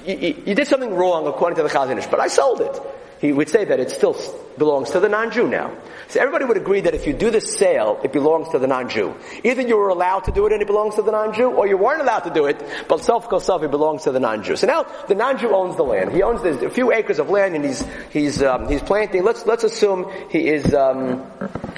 you, 0.06 0.16
you, 0.16 0.42
you 0.46 0.54
did 0.54 0.68
something 0.68 0.94
wrong 0.94 1.26
according 1.26 1.56
to 1.56 1.62
the 1.62 1.68
Chazon 1.68 1.98
Ish, 1.98 2.06
but 2.06 2.20
I 2.20 2.28
sold 2.28 2.60
it 2.60 2.80
he 3.22 3.32
would 3.32 3.48
say 3.48 3.64
that 3.64 3.78
it's 3.78 3.94
still 3.94 4.14
belongs 4.58 4.90
to 4.90 5.00
the 5.00 5.08
non-Jew 5.08 5.48
now. 5.48 5.76
So 6.08 6.20
everybody 6.20 6.44
would 6.44 6.56
agree 6.56 6.80
that 6.82 6.94
if 6.94 7.06
you 7.06 7.12
do 7.12 7.30
the 7.30 7.40
sale, 7.40 8.00
it 8.04 8.12
belongs 8.12 8.50
to 8.50 8.58
the 8.58 8.66
non-Jew. 8.66 9.14
Either 9.44 9.62
you 9.62 9.76
were 9.76 9.88
allowed 9.88 10.24
to 10.24 10.32
do 10.32 10.46
it 10.46 10.52
and 10.52 10.62
it 10.62 10.66
belongs 10.66 10.96
to 10.96 11.02
the 11.02 11.12
non-Jew, 11.12 11.50
or 11.50 11.66
you 11.66 11.76
weren't 11.76 12.00
allowed 12.00 12.20
to 12.20 12.30
do 12.30 12.46
it, 12.46 12.62
but 12.88 13.02
self 13.02 13.28
self 13.42 13.62
it 13.62 13.70
belongs 13.70 14.04
to 14.04 14.12
the 14.12 14.20
non-Jew. 14.20 14.56
So 14.56 14.66
now 14.66 14.86
the 15.08 15.14
non-Jew 15.14 15.54
owns 15.54 15.76
the 15.76 15.84
land. 15.84 16.12
He 16.12 16.22
owns 16.22 16.42
a 16.42 16.70
few 16.70 16.92
acres 16.92 17.18
of 17.18 17.30
land 17.30 17.54
and 17.54 17.64
he's 17.64 17.84
he's 18.10 18.42
um, 18.42 18.68
he's 18.68 18.82
planting. 18.82 19.24
Let's 19.24 19.46
let's 19.46 19.64
assume 19.64 20.10
he 20.30 20.48
is 20.48 20.74
um, 20.74 21.26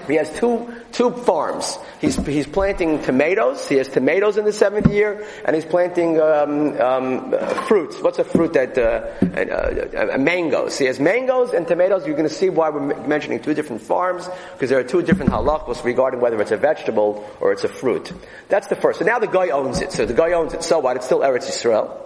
he 0.06 0.14
has 0.16 0.30
two 0.38 0.72
two 0.92 1.10
farms. 1.10 1.78
He's 2.00 2.16
he's 2.26 2.46
planting 2.46 3.02
tomatoes. 3.02 3.68
He 3.68 3.76
has 3.76 3.88
tomatoes 3.88 4.36
in 4.36 4.44
the 4.44 4.52
seventh 4.52 4.92
year, 4.92 5.26
and 5.44 5.54
he's 5.54 5.64
planting 5.64 6.20
um, 6.20 6.80
um 6.80 7.32
fruits. 7.66 8.00
What's 8.00 8.18
a 8.18 8.24
fruit 8.24 8.52
that 8.54 8.76
uh, 8.76 9.06
uh, 9.22 10.14
uh, 10.14 10.18
mangoes? 10.18 10.78
He 10.78 10.86
has 10.86 10.98
mangoes 11.00 11.52
and 11.52 11.66
tomatoes, 11.66 12.06
you're 12.06 12.16
going 12.16 12.28
to 12.28 12.34
see 12.34 12.50
why 12.64 12.70
we're 12.70 13.06
mentioning 13.06 13.40
two 13.40 13.54
different 13.54 13.82
farms, 13.82 14.28
because 14.52 14.70
there 14.70 14.78
are 14.78 14.84
two 14.84 15.02
different 15.02 15.30
halachos 15.30 15.84
regarding 15.84 16.20
whether 16.20 16.40
it's 16.40 16.50
a 16.50 16.56
vegetable 16.56 17.28
or 17.40 17.52
it's 17.52 17.64
a 17.64 17.68
fruit. 17.68 18.12
That's 18.48 18.68
the 18.68 18.76
first. 18.76 19.00
So 19.00 19.04
now 19.04 19.18
the 19.18 19.26
guy 19.26 19.50
owns 19.50 19.82
it. 19.82 19.92
So 19.92 20.06
the 20.06 20.14
guy 20.14 20.32
owns 20.32 20.54
it. 20.54 20.62
So 20.62 20.78
what? 20.78 20.96
It's 20.96 21.04
still 21.04 21.20
Eretz 21.20 21.46
Yisrael. 21.46 22.00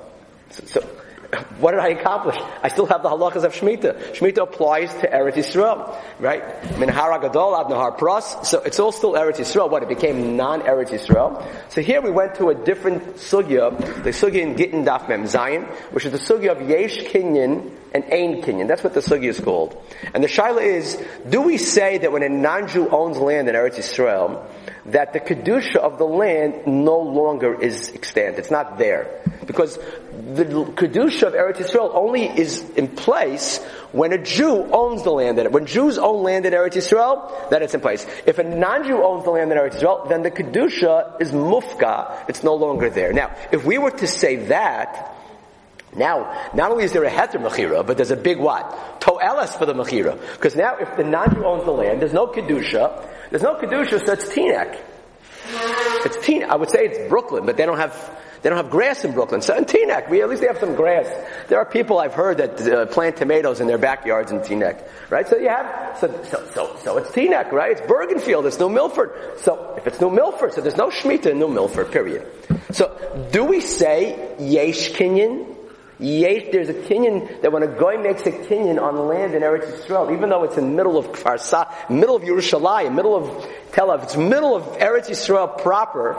So, 0.51 0.65
so 0.67 0.89
what 1.59 1.73
did 1.73 1.81
I 1.81 1.89
accomplish? 1.89 2.37
I 2.63 2.69
still 2.69 2.87
have 2.87 3.03
the 3.03 3.09
halachas 3.09 3.45
of 3.45 3.53
Shemitah. 3.53 4.15
Shemitah 4.15 4.43
applies 4.43 4.93
to 4.95 5.09
Eretz 5.09 5.35
Yisrael, 5.35 5.95
right? 6.19 6.43
Min 6.79 6.89
Gadol 6.89 7.57
ad 7.57 7.67
Nahar 7.67 7.99
Pras. 7.99 8.47
So 8.47 8.63
it's 8.63 8.81
all 8.81 8.93
still 8.93 9.13
Eretz 9.13 9.37
Yisrael. 9.37 9.71
What? 9.71 9.83
It 9.83 9.89
became 9.89 10.37
non-Eretz 10.37 10.91
Yisrael. 10.91 11.45
So 11.71 11.83
here 11.83 12.01
we 12.01 12.11
went 12.11 12.37
to 12.37 12.49
a 12.49 12.55
different 12.55 13.17
sugya, 13.17 13.77
the 14.03 14.11
sugya 14.11 14.41
in 14.41 14.57
Gittin 14.57 14.85
Daf 14.85 15.09
Mem 15.09 15.25
Zayin, 15.25 15.67
which 15.93 16.07
is 16.07 16.13
the 16.13 16.19
sugya 16.19 16.53
of 16.53 16.69
Yesh 16.69 16.99
Kinyan 16.99 17.73
and 17.93 18.05
Ain 18.11 18.43
Kinyan. 18.43 18.69
That's 18.69 18.85
what 18.85 18.95
the 18.95 19.01
sugya 19.01 19.29
is 19.29 19.41
called. 19.41 19.77
And 20.15 20.25
the 20.25 20.29
shaila 20.29 20.63
is, 20.63 21.03
do 21.29 21.43
we 21.43 21.59
say 21.59 21.99
that 21.99 22.13
when 22.13 22.23
a 22.23 22.29
non-Jew 22.29 22.89
owns 22.89 23.19
land 23.19 23.49
in 23.49 23.55
Eretz 23.55 23.77
Yisrael, 23.77 24.45
that 24.87 25.13
the 25.13 25.21
kedusha 25.21 25.77
of 25.77 25.99
the 25.99 26.05
land 26.05 26.67
no 26.67 26.99
longer 26.99 27.61
is 27.61 27.91
extant? 27.95 28.39
It's 28.39 28.51
not 28.51 28.79
there 28.79 29.23
because 29.47 29.77
the 29.77 30.45
kedusha 30.45 31.23
of 31.25 31.33
Eretz 31.33 31.57
Yisrael 31.57 31.95
only 31.95 32.27
is 32.27 32.69
in 32.71 32.89
place 32.89 33.59
when 33.93 34.13
a 34.13 34.19
Jew 34.19 34.65
owns 34.71 35.03
the 35.03 35.11
land 35.11 35.39
in 35.39 35.47
it. 35.47 35.53
When 35.53 35.67
Jews 35.67 35.97
own 35.97 36.23
land 36.23 36.45
in 36.45 36.53
Eretz 36.53 36.75
Yisrael, 36.75 37.51
then 37.51 37.63
it's 37.63 37.75
in 37.75 37.81
place. 37.81 38.07
If 38.27 38.39
a 38.39 38.45
non-Jew 38.45 39.03
owns 39.03 39.25
the 39.25 39.31
land 39.31 39.51
in 39.51 39.59
Eretz 39.59 39.81
Yisrael, 39.81 40.09
then 40.09 40.23
the 40.23 40.31
kedusha 40.31 41.21
is 41.21 41.33
mufka. 41.33 42.29
It's 42.29 42.43
no 42.43 42.55
longer 42.55 42.91
there. 42.91 43.13
Now, 43.13 43.35
if 43.51 43.65
we 43.65 43.79
were 43.79 43.91
to 43.91 44.07
say 44.07 44.37
that, 44.37 45.18
now, 45.97 46.51
not 46.55 46.71
only 46.71 46.85
is 46.85 46.93
there 46.93 47.05
a 47.05 47.11
heter 47.11 47.41
mechira, 47.41 47.87
but 47.87 47.97
there's 47.97 48.11
a 48.11 48.17
big 48.17 48.39
what? 48.39 49.01
Toelas 49.01 49.57
for 49.57 49.67
the 49.67 49.75
mechira. 49.75 50.21
Because 50.35 50.55
now 50.55 50.77
if 50.77 50.97
the 50.97 51.05
non-Jew 51.05 51.45
owns 51.45 51.65
the 51.65 51.73
land, 51.73 52.01
there's 52.01 52.13
no 52.13 52.27
kedusha, 52.27 53.09
there's 53.31 53.43
no 53.43 53.55
kedusha, 53.55 54.05
so 54.05 54.13
it's 54.13 54.27
Teaneck. 54.27 54.79
It's 56.05 56.17
Teaneck. 56.19 56.49
I 56.49 56.57
would 56.57 56.71
say 56.71 56.87
it's 56.87 57.09
Brooklyn, 57.09 57.47
but 57.47 57.57
they 57.57 57.65
don't 57.65 57.79
have, 57.79 57.95
they 58.43 58.51
don't 58.51 58.59
have 58.59 58.71
grass 58.71 59.03
in 59.05 59.13
Brooklyn. 59.13 59.41
So 59.41 59.57
in 59.57 59.65
Teaneck, 59.65 60.11
we, 60.11 60.21
at 60.21 60.29
least 60.29 60.43
they 60.43 60.47
have 60.47 60.59
some 60.59 60.75
grass. 60.75 61.07
There 61.49 61.59
are 61.59 61.65
people 61.65 61.99
I've 61.99 62.15
heard 62.15 62.37
that 62.37 62.61
uh, 62.61 62.87
plant 62.87 63.17
tomatoes 63.17 63.61
in 63.61 63.67
their 63.67 63.79
backyards 63.79 64.31
in 64.31 64.41
Teaneck. 64.41 64.87
Right? 65.09 65.27
So 65.27 65.37
you 65.37 65.49
have, 65.49 65.97
so, 65.99 66.23
so, 66.25 66.47
so, 66.53 66.77
so 66.85 66.99
it's 66.99 67.11
Teaneck, 67.11 67.51
right? 67.51 67.73
It's 67.73 67.81
Bergenfield, 67.81 68.45
it's 68.47 68.59
New 68.59 68.69
Milford. 68.69 69.13
So 69.41 69.75
if 69.79 69.87
it's 69.87 70.01
New 70.03 70.11
Milford, 70.11 70.53
so 70.53 70.61
there's 70.61 70.77
no 70.77 70.91
Shemitah 70.91 71.31
in 71.31 71.39
New 71.39 71.49
Milford, 71.49 71.91
period. 71.91 72.31
So 72.73 73.29
do 73.33 73.45
we 73.45 73.63
say 73.63 74.37
Yesh 74.39 74.93
Kinyan? 74.93 75.57
Yesh, 76.01 76.45
there's 76.53 76.69
a 76.69 76.75
kinyan 76.75 77.43
that 77.43 77.51
when 77.51 77.65
a 77.65 77.67
guy 77.67 77.97
makes 77.97 78.23
a 78.23 78.31
kinyan 78.31 78.81
on 78.81 79.09
land 79.09 79.35
in 79.35 79.43
Eretz 79.43 79.65
Yisrael, 79.65 80.13
even 80.15 80.31
though 80.31 80.45
it's 80.45 80.57
in 80.57 80.71
the 80.71 80.77
middle 80.77 80.97
of 80.97 81.07
Kfar 81.07 81.91
middle 81.91 82.15
of 82.15 82.23
Yerushalayim, 82.23 82.95
middle 82.95 83.17
of 83.17 83.49
Tel 83.73 83.89
Aviv, 83.89 84.05
it's 84.05 84.17
middle 84.17 84.55
of 84.55 84.63
Eretz 84.79 85.09
Yisrael 85.09 85.61
proper, 85.61 86.17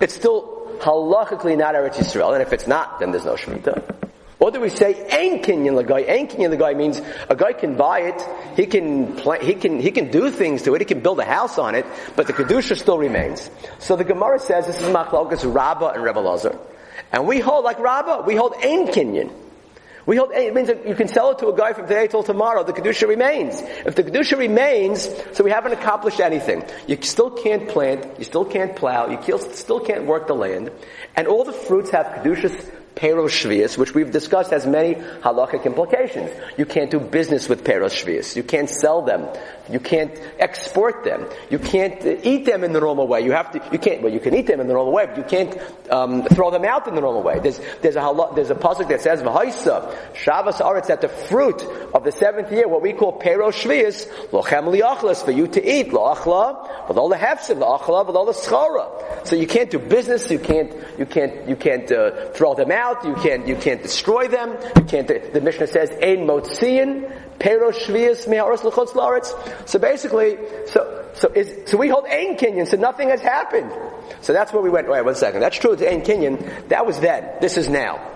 it's 0.00 0.14
still 0.14 0.78
halachically 0.78 1.58
not 1.58 1.74
Eretz 1.74 1.94
Yisrael, 1.94 2.32
and 2.34 2.42
if 2.42 2.52
it's 2.52 2.68
not, 2.68 3.00
then 3.00 3.10
there's 3.10 3.24
no 3.24 3.34
Shemitah. 3.34 4.00
Or 4.38 4.50
do 4.50 4.58
we 4.60 4.70
say 4.70 5.06
ein 5.10 5.42
kinyan 5.42 5.86
guy? 5.86 6.00
Ein 6.00 6.28
the 6.50 6.56
guy 6.56 6.72
means 6.72 7.02
a 7.28 7.36
guy 7.36 7.52
can 7.52 7.76
buy 7.76 8.00
it, 8.00 8.28
he 8.56 8.64
can 8.64 9.14
plant, 9.16 9.42
he 9.42 9.54
can 9.54 9.78
he 9.80 9.90
can 9.90 10.10
do 10.10 10.30
things 10.30 10.62
to 10.62 10.74
it, 10.74 10.80
he 10.80 10.86
can 10.86 11.00
build 11.00 11.20
a 11.20 11.24
house 11.24 11.58
on 11.58 11.74
it, 11.74 11.84
but 12.16 12.26
the 12.26 12.32
kedusha 12.32 12.78
still 12.78 12.96
remains. 12.96 13.50
So 13.80 13.96
the 13.96 14.04
Gemara 14.04 14.38
says 14.38 14.66
this 14.66 14.80
is 14.80 14.88
machlokas 14.88 15.52
Rabbah 15.52 15.90
and 15.90 16.02
Rebbe 16.02 16.20
Lazar. 16.20 16.58
And 17.12 17.26
we 17.26 17.40
hold, 17.40 17.64
like 17.64 17.78
Rabbah, 17.78 18.22
we 18.26 18.36
hold 18.36 18.54
Ein 18.54 18.86
Kinyan. 18.88 19.32
We 20.06 20.16
hold, 20.16 20.32
it 20.32 20.54
means 20.54 20.68
that 20.68 20.88
you 20.88 20.94
can 20.94 21.08
sell 21.08 21.30
it 21.30 21.38
to 21.38 21.48
a 21.48 21.56
guy 21.56 21.72
from 21.72 21.86
today 21.86 22.06
till 22.06 22.22
tomorrow, 22.22 22.64
the 22.64 22.72
Kedusha 22.72 23.06
remains. 23.06 23.60
If 23.60 23.94
the 23.94 24.02
Kedusha 24.02 24.38
remains, 24.38 25.08
so 25.32 25.44
we 25.44 25.50
haven't 25.50 25.72
accomplished 25.72 26.20
anything. 26.20 26.64
You 26.86 26.96
still 27.02 27.30
can't 27.30 27.68
plant, 27.68 28.18
you 28.18 28.24
still 28.24 28.44
can't 28.44 28.74
plow, 28.74 29.08
you 29.08 29.38
still 29.38 29.80
can't 29.80 30.06
work 30.06 30.26
the 30.26 30.34
land, 30.34 30.70
and 31.16 31.28
all 31.28 31.44
the 31.44 31.52
fruits 31.52 31.90
have 31.90 32.06
Kedushas 32.06 32.70
Peros 33.00 33.30
Shvius, 33.30 33.78
which 33.78 33.94
we've 33.94 34.10
discussed 34.10 34.50
has 34.50 34.66
many 34.66 34.94
halachic 34.94 35.64
implications. 35.64 36.30
You 36.58 36.66
can't 36.66 36.90
do 36.90 37.00
business 37.00 37.48
with 37.48 37.64
Peros 37.64 37.94
Shvius. 37.94 38.36
You 38.36 38.42
can't 38.42 38.68
sell 38.68 39.00
them. 39.00 39.26
You 39.70 39.80
can't 39.80 40.12
export 40.38 41.04
them. 41.04 41.26
You 41.48 41.58
can't 41.58 42.04
eat 42.26 42.44
them 42.44 42.62
in 42.62 42.74
the 42.74 42.80
normal 42.80 43.06
way. 43.08 43.22
You 43.22 43.32
have 43.32 43.52
to, 43.52 43.62
you 43.72 43.78
can't, 43.78 44.02
well, 44.02 44.12
you 44.12 44.20
can 44.20 44.34
eat 44.34 44.46
them 44.46 44.60
in 44.60 44.66
the 44.66 44.74
normal 44.74 44.92
way, 44.92 45.06
but 45.06 45.16
you 45.16 45.22
can't, 45.22 45.56
um, 45.90 46.24
throw 46.24 46.50
them 46.50 46.66
out 46.66 46.88
in 46.88 46.94
the 46.94 47.00
normal 47.00 47.22
way. 47.22 47.38
There's, 47.38 47.58
there's 47.80 47.96
a 47.96 48.00
halach, 48.00 48.34
there's 48.34 48.50
a 48.50 48.54
pasuk 48.54 48.88
that 48.88 49.00
says, 49.00 49.22
V'haisa, 49.22 50.14
Shabbos 50.14 50.56
Aretz, 50.56 50.88
that 50.88 51.00
the 51.00 51.08
fruit 51.08 51.62
of 51.94 52.04
the 52.04 52.12
seventh 52.12 52.52
year, 52.52 52.68
what 52.68 52.82
we 52.82 52.92
call 52.92 53.18
Peros 53.18 53.54
Shvius, 53.54 54.06
lochem 54.28 54.76
liachlas, 54.76 55.24
for 55.24 55.30
you 55.30 55.46
to 55.46 55.60
eat, 55.64 55.88
loachla, 55.88 56.88
with 56.88 56.98
all 56.98 57.08
the 57.08 57.16
hefsim, 57.16 57.60
loachla, 57.60 58.06
with 58.06 58.16
all 58.16 58.26
the 58.26 58.32
schara. 58.32 59.26
So 59.26 59.36
you 59.36 59.46
can't 59.46 59.70
do 59.70 59.78
business, 59.78 60.30
you 60.30 60.38
can't, 60.38 60.74
you 60.98 61.06
can't, 61.06 61.48
you 61.48 61.56
can't, 61.56 61.90
uh, 61.90 62.30
throw 62.32 62.54
them 62.54 62.72
out, 62.72 62.89
out. 62.90 63.04
You 63.04 63.14
can't, 63.14 63.46
you 63.46 63.56
can't 63.56 63.82
destroy 63.82 64.28
them. 64.28 64.56
You 64.76 64.84
can't, 64.84 65.08
the, 65.08 65.30
the 65.32 65.40
Mishnah 65.40 65.66
says, 65.66 65.90
Ein 65.90 66.26
motziin, 66.26 67.12
pero 67.38 67.70
shvius 67.70 68.26
me'aros 68.28 68.64
l'chutz 68.64 68.92
la'aretz. 68.92 69.68
So 69.68 69.78
basically, 69.78 70.38
so, 70.66 71.06
so 71.14 71.28
is, 71.28 71.70
so 71.70 71.76
we 71.76 71.88
hold 71.88 72.06
Ein 72.06 72.36
Kinyan, 72.36 72.66
so 72.66 72.76
nothing 72.76 73.08
has 73.08 73.20
happened. 73.20 73.72
So 74.20 74.32
that's 74.32 74.52
where 74.52 74.62
we 74.62 74.70
went, 74.70 74.88
wait 74.88 75.04
one 75.04 75.14
second. 75.14 75.40
That's 75.40 75.58
true, 75.58 75.72
it's 75.72 75.82
Ein 75.82 76.02
Kinyan. 76.02 76.68
That 76.68 76.86
was 76.86 77.00
then. 77.00 77.36
This 77.40 77.56
is 77.56 77.68
now. 77.68 78.06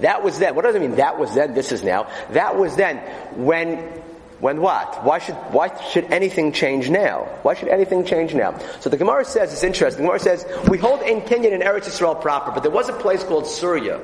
That 0.00 0.22
was 0.22 0.38
then. 0.38 0.54
What 0.54 0.64
does 0.64 0.74
it 0.74 0.80
mean? 0.80 0.96
That 0.96 1.18
was 1.18 1.34
then, 1.34 1.54
this 1.54 1.72
is 1.72 1.82
now. 1.82 2.10
That 2.30 2.56
was 2.56 2.76
then. 2.76 2.98
When 3.44 4.02
when 4.40 4.62
what? 4.62 5.04
Why 5.04 5.18
should, 5.18 5.34
why 5.34 5.70
should 5.90 6.06
anything 6.06 6.52
change 6.52 6.88
now? 6.88 7.28
Why 7.42 7.54
should 7.54 7.68
anything 7.68 8.06
change 8.06 8.34
now? 8.34 8.58
So 8.80 8.88
the 8.88 8.96
Gemara 8.96 9.24
says, 9.26 9.52
it's 9.52 9.62
interesting, 9.62 10.02
the 10.02 10.08
Gemara 10.08 10.20
says, 10.20 10.46
we 10.68 10.78
hold 10.78 11.02
in 11.02 11.20
Kinyan 11.20 11.52
in 11.52 11.60
Eretz 11.60 11.84
Yisrael 11.84 12.20
proper, 12.20 12.50
but 12.52 12.62
there 12.62 12.72
was 12.72 12.88
a 12.88 12.94
place 12.94 13.22
called 13.22 13.46
Surya, 13.46 14.00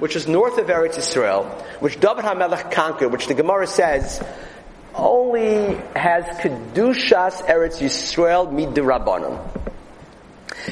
which 0.00 0.16
is 0.16 0.26
north 0.26 0.58
of 0.58 0.66
Eretz 0.66 0.94
Yisrael, 0.94 1.48
which 1.80 2.00
David 2.00 2.24
HaMelech 2.24 2.72
conquered, 2.72 3.12
which 3.12 3.28
the 3.28 3.34
Gemara 3.34 3.68
says, 3.68 4.20
only 4.92 5.76
has 5.94 6.24
Kedushas 6.40 7.46
Eretz 7.46 7.78
Yisrael 7.78 8.52
midirabbanim. 8.52 9.38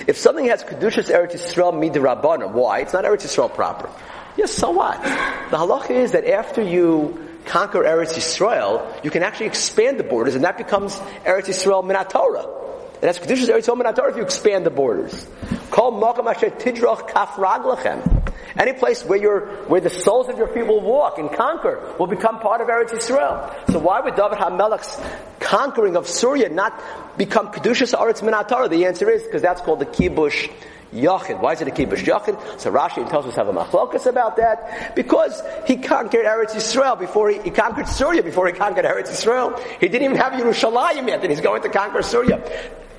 If 0.08 0.16
something 0.16 0.46
has 0.46 0.64
Kedushas 0.64 1.08
Eretz 1.08 1.34
Yisrael 1.34 1.72
midirabbanim, 1.72 2.50
why? 2.50 2.80
It's 2.80 2.92
not 2.92 3.04
Eretz 3.04 3.22
Yisrael 3.22 3.54
proper. 3.54 3.88
Yes, 4.36 4.52
so 4.52 4.72
what? 4.72 5.00
The 5.02 5.56
halacha 5.56 5.90
is 5.90 6.12
that 6.12 6.26
after 6.26 6.62
you 6.62 7.27
conquer 7.48 7.82
Eretz 7.82 8.14
Yisrael, 8.14 9.04
you 9.04 9.10
can 9.10 9.22
actually 9.22 9.46
expand 9.46 9.98
the 9.98 10.04
borders, 10.04 10.34
and 10.34 10.44
that 10.44 10.56
becomes 10.56 10.96
Eretz 11.24 11.46
Yisrael 11.46 11.82
Minat 11.82 12.10
Torah. 12.10 12.44
And 12.44 13.02
that's 13.02 13.18
Kedushas 13.18 13.48
Eretz 13.48 13.66
Yisrael 13.66 13.82
Minat 13.82 13.96
Torah 13.96 14.10
if 14.10 14.16
you 14.16 14.22
expand 14.22 14.66
the 14.66 14.70
borders. 14.70 15.26
Call 15.70 15.92
Makam 16.00 16.30
Asher 16.30 16.50
Tidroch 16.50 17.08
Kaf 17.08 17.36
Raglachem. 17.36 18.32
Any 18.56 18.72
place 18.72 19.04
where 19.04 19.18
your, 19.18 19.46
where 19.66 19.80
the 19.80 19.90
soles 19.90 20.28
of 20.28 20.36
your 20.36 20.48
feet 20.48 20.66
will 20.66 20.80
walk 20.80 21.18
and 21.18 21.30
conquer 21.30 21.94
will 21.98 22.06
become 22.06 22.40
part 22.40 22.60
of 22.60 22.68
Eretz 22.68 22.90
Yisrael. 22.90 23.70
So 23.70 23.78
why 23.78 24.00
would 24.00 24.16
David 24.16 24.38
HaMelech's 24.38 25.00
conquering 25.38 25.96
of 25.96 26.08
Syria 26.08 26.48
not 26.48 26.82
become 27.16 27.52
Kedushas 27.52 27.94
Aretz 27.94 28.20
Minatar? 28.20 28.68
The 28.68 28.86
answer 28.86 29.10
is 29.10 29.22
because 29.22 29.42
that's 29.42 29.60
called 29.60 29.78
the 29.78 29.86
Kibush 29.86 30.50
Yachid. 30.92 31.40
Why 31.40 31.52
is 31.52 31.60
it 31.60 31.68
a 31.68 31.70
kibush 31.70 32.04
Yachid? 32.04 32.60
So 32.60 32.72
Rashi 32.72 33.08
tells 33.08 33.26
us 33.26 33.34
have 33.34 33.48
a 33.48 33.52
machlokas 33.52 34.06
about 34.06 34.36
that 34.36 34.94
because 34.96 35.42
he 35.66 35.76
conquered 35.76 36.24
Eretz 36.24 36.52
Yisrael 36.52 36.98
before 36.98 37.30
he, 37.30 37.40
he, 37.40 37.50
conquered 37.50 37.88
Syria 37.88 38.22
before 38.22 38.46
he 38.46 38.52
conquered 38.52 38.84
Eretz 38.84 39.08
Yisrael. 39.08 39.58
He 39.80 39.88
didn't 39.88 40.04
even 40.04 40.16
have 40.16 40.32
Yerushalayim 40.32 41.08
yet, 41.08 41.20
and 41.20 41.30
he's 41.30 41.40
going 41.40 41.62
to 41.62 41.68
conquer 41.68 42.02
Syria. 42.02 42.42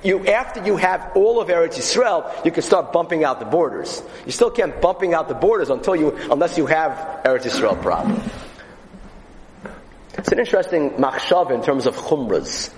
You, 0.02 0.26
after 0.26 0.64
you 0.64 0.76
have 0.76 1.12
all 1.14 1.40
of 1.40 1.48
Eretz 1.48 1.74
Yisrael, 1.74 2.44
you 2.44 2.50
can 2.50 2.62
start 2.62 2.92
bumping 2.92 3.24
out 3.24 3.38
the 3.38 3.46
borders. 3.46 4.02
You 4.24 4.32
still 4.32 4.50
can't 4.50 4.80
bumping 4.80 5.12
out 5.12 5.28
the 5.28 5.34
borders 5.34 5.68
until 5.68 5.96
you, 5.96 6.16
unless 6.30 6.56
you 6.56 6.66
have 6.66 7.22
Eretz 7.24 7.42
Yisrael 7.42 7.80
proper. 7.82 8.22
It's 10.14 10.32
an 10.32 10.38
interesting 10.38 10.90
machshav 10.92 11.50
in 11.50 11.62
terms 11.62 11.86
of 11.86 11.96
chumras. 11.96 12.72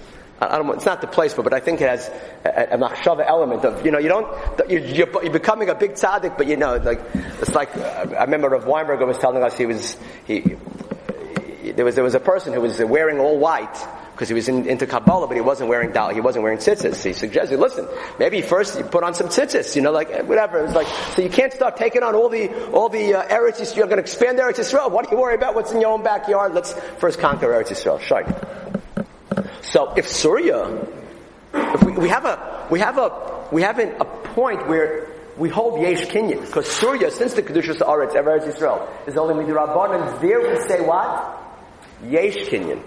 I 0.50 0.58
don't, 0.58 0.74
it's 0.74 0.86
not 0.86 1.00
the 1.00 1.06
place 1.06 1.34
for, 1.34 1.42
but 1.42 1.52
I 1.52 1.60
think 1.60 1.80
it 1.80 1.88
has 1.88 2.08
a, 2.44 2.74
a 2.74 2.78
machshava 2.78 3.26
element 3.26 3.64
of, 3.64 3.84
you 3.84 3.92
know, 3.92 3.98
you 3.98 4.08
don't, 4.08 4.26
you're, 4.68 4.80
you're, 4.80 5.32
becoming 5.32 5.68
a 5.68 5.74
big 5.74 5.92
tzaddik, 5.92 6.36
but 6.36 6.46
you 6.46 6.56
know, 6.56 6.76
like, 6.76 7.00
it's 7.14 7.54
like, 7.54 7.76
I 7.76 8.24
remember 8.24 8.48
Rav 8.48 8.64
Weinberger 8.64 9.06
was 9.06 9.18
telling 9.18 9.42
us 9.42 9.56
he 9.56 9.66
was, 9.66 9.96
he, 10.26 10.40
there 11.72 11.84
was, 11.84 11.94
there 11.94 12.04
was 12.04 12.14
a 12.14 12.20
person 12.20 12.52
who 12.52 12.60
was 12.60 12.78
wearing 12.80 13.18
all 13.18 13.38
white, 13.38 13.76
because 14.12 14.28
he 14.28 14.34
was 14.34 14.48
in, 14.48 14.66
into 14.66 14.86
Kabbalah, 14.86 15.26
but 15.26 15.34
he 15.34 15.40
wasn't 15.40 15.68
wearing 15.68 15.90
dal, 15.90 16.10
he 16.10 16.20
wasn't 16.20 16.42
wearing 16.42 16.58
tzitzis. 16.58 17.02
He 17.02 17.12
suggested, 17.12 17.58
listen, 17.58 17.88
maybe 18.18 18.42
first 18.42 18.78
you 18.78 18.84
put 18.84 19.02
on 19.02 19.14
some 19.14 19.28
tzitzis, 19.28 19.74
you 19.74 19.82
know, 19.82 19.90
like 19.90 20.26
whatever. 20.26 20.64
It's 20.64 20.74
like 20.74 20.86
so 21.14 21.22
you 21.22 21.30
can't 21.30 21.52
start 21.52 21.76
taking 21.76 22.02
on 22.02 22.14
all 22.14 22.28
the 22.28 22.70
all 22.70 22.88
the 22.88 23.14
uh, 23.14 23.26
Eretz 23.28 23.74
You're 23.74 23.86
going 23.86 23.96
to 23.96 24.02
expand 24.02 24.38
Eretz 24.38 24.58
Yisrael. 24.58 24.90
What 24.90 25.08
do 25.08 25.16
you 25.16 25.20
worry 25.20 25.34
about? 25.34 25.54
What's 25.54 25.72
in 25.72 25.80
your 25.80 25.90
own 25.90 26.04
backyard? 26.04 26.54
Let's 26.54 26.72
first 26.98 27.18
conquer 27.18 27.48
Eretz 27.48 27.68
Yisrael. 27.68 28.00
Shite. 28.00 28.81
So 29.62 29.92
if 29.96 30.08
Surya, 30.08 30.86
if 31.54 31.82
we, 31.82 31.92
we 31.92 32.08
have 32.08 32.24
a, 32.24 32.66
we 32.70 32.80
have 32.80 32.98
a, 32.98 33.48
we 33.52 33.62
have 33.62 33.78
an, 33.78 33.94
a 34.00 34.04
point 34.04 34.66
where 34.68 35.08
we 35.36 35.48
hold 35.48 35.80
Yesh 35.80 36.06
Kinyan, 36.06 36.44
because 36.44 36.70
Surya, 36.70 37.10
since 37.10 37.34
the 37.34 37.42
Kedushas 37.42 37.78
Aretz, 37.78 38.12
Eretz 38.12 38.52
Yisrael, 38.52 38.86
is 39.08 39.16
only 39.16 39.34
Midirabban, 39.34 40.00
and 40.00 40.20
there 40.20 40.40
we 40.40 40.68
say 40.68 40.80
what? 40.80 41.38
Yesh 42.04 42.36
Kinyan. 42.48 42.82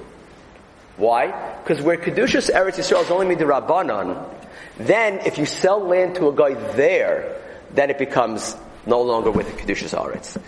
Why? 0.97 1.57
Because 1.63 1.83
where 1.83 1.97
Kedushas 1.97 2.51
Eretz 2.51 2.77
Yisrael 2.77 3.03
is 3.03 3.11
only 3.11 3.35
Midirabbanan, 3.35 4.29
then 4.77 5.19
if 5.25 5.37
you 5.37 5.45
sell 5.45 5.79
land 5.79 6.15
to 6.15 6.27
a 6.29 6.35
guy 6.35 6.53
there, 6.73 7.41
then 7.73 7.89
it 7.89 7.97
becomes 7.97 8.55
no 8.85 9.01
longer 9.01 9.31
with 9.31 9.47
the 9.47 9.61
Kedushas 9.61 9.97
Aretz. 9.97 10.39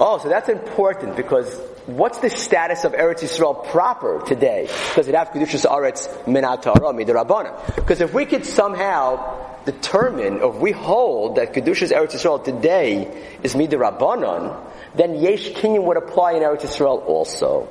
Oh, 0.00 0.18
so 0.18 0.28
that's 0.28 0.48
important 0.48 1.16
because 1.16 1.52
what's 1.86 2.18
the 2.18 2.30
status 2.30 2.84
of 2.84 2.92
Eretz 2.92 3.20
Yisrael 3.20 3.66
proper 3.68 4.22
today? 4.26 4.68
Because 4.88 5.08
it 5.08 5.14
have 5.14 5.28
Kedushas 5.28 5.64
Aretz 5.64 6.08
Minatara 6.24 6.92
Midirabana. 6.94 7.74
Because 7.74 8.00
if 8.00 8.12
we 8.12 8.26
could 8.26 8.44
somehow 8.44 9.64
determine, 9.64 10.40
if 10.42 10.54
we 10.56 10.72
hold 10.72 11.36
that 11.36 11.54
Kedushas 11.54 11.92
Eretz 11.92 12.12
Yisrael 12.12 12.42
today 12.44 13.08
is 13.42 13.54
Midirabbanan, 13.54 14.58
then 14.94 15.14
Yesh 15.16 15.50
Kinyan 15.50 15.84
would 15.84 15.96
apply 15.96 16.32
in 16.32 16.42
Eretz 16.42 16.62
Yisrael 16.62 17.04
also. 17.06 17.68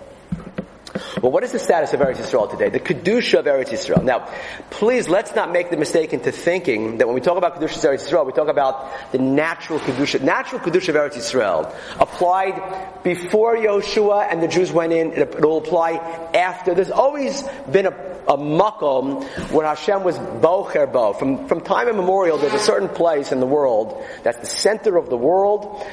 Well, 1.21 1.31
what 1.31 1.43
is 1.43 1.51
the 1.51 1.59
status 1.59 1.93
of 1.93 1.99
Eretz 1.99 2.17
Yisrael 2.17 2.49
today? 2.49 2.69
The 2.69 2.79
Kedusha 2.79 3.39
of 3.39 3.45
Eretz 3.45 3.69
Yisrael. 3.69 4.03
Now, 4.03 4.31
please 4.69 5.07
let's 5.09 5.35
not 5.35 5.51
make 5.51 5.69
the 5.69 5.77
mistake 5.77 6.13
into 6.13 6.31
thinking 6.31 6.97
that 6.97 7.07
when 7.07 7.15
we 7.15 7.21
talk 7.21 7.37
about 7.37 7.55
Kedusha 7.55 7.77
of 7.77 7.91
Eretz 7.91 8.07
Yisrael, 8.07 8.25
we 8.25 8.33
talk 8.33 8.47
about 8.47 9.11
the 9.11 9.17
natural 9.17 9.79
Kedusha. 9.79 10.21
Natural 10.21 10.61
Kedusha 10.61 10.89
of 10.89 10.95
Eretz 10.95 11.15
Yisrael 11.15 11.73
applied 11.99 13.03
before 13.03 13.55
Yoshua 13.55 14.31
and 14.31 14.41
the 14.41 14.47
Jews 14.47 14.71
went 14.71 14.93
in. 14.93 15.13
It 15.13 15.41
will 15.41 15.57
apply 15.57 15.93
after. 16.33 16.73
There's 16.73 16.91
always 16.91 17.43
been 17.71 17.87
a, 17.87 17.91
a 18.27 18.38
makom 18.38 19.23
when 19.51 19.65
Hashem 19.65 20.03
was 20.03 20.17
bocher 20.17 20.91
bo. 20.91 21.13
From, 21.13 21.47
from 21.47 21.62
time 21.62 21.88
immemorial, 21.88 22.38
there's 22.38 22.53
a 22.53 22.60
certain 22.60 22.89
place 22.89 23.31
in 23.31 23.39
the 23.39 23.47
world 23.47 24.03
that's 24.23 24.39
the 24.39 24.45
center 24.45 24.97
of 24.97 25.10
the 25.10 25.17
world. 25.17 25.86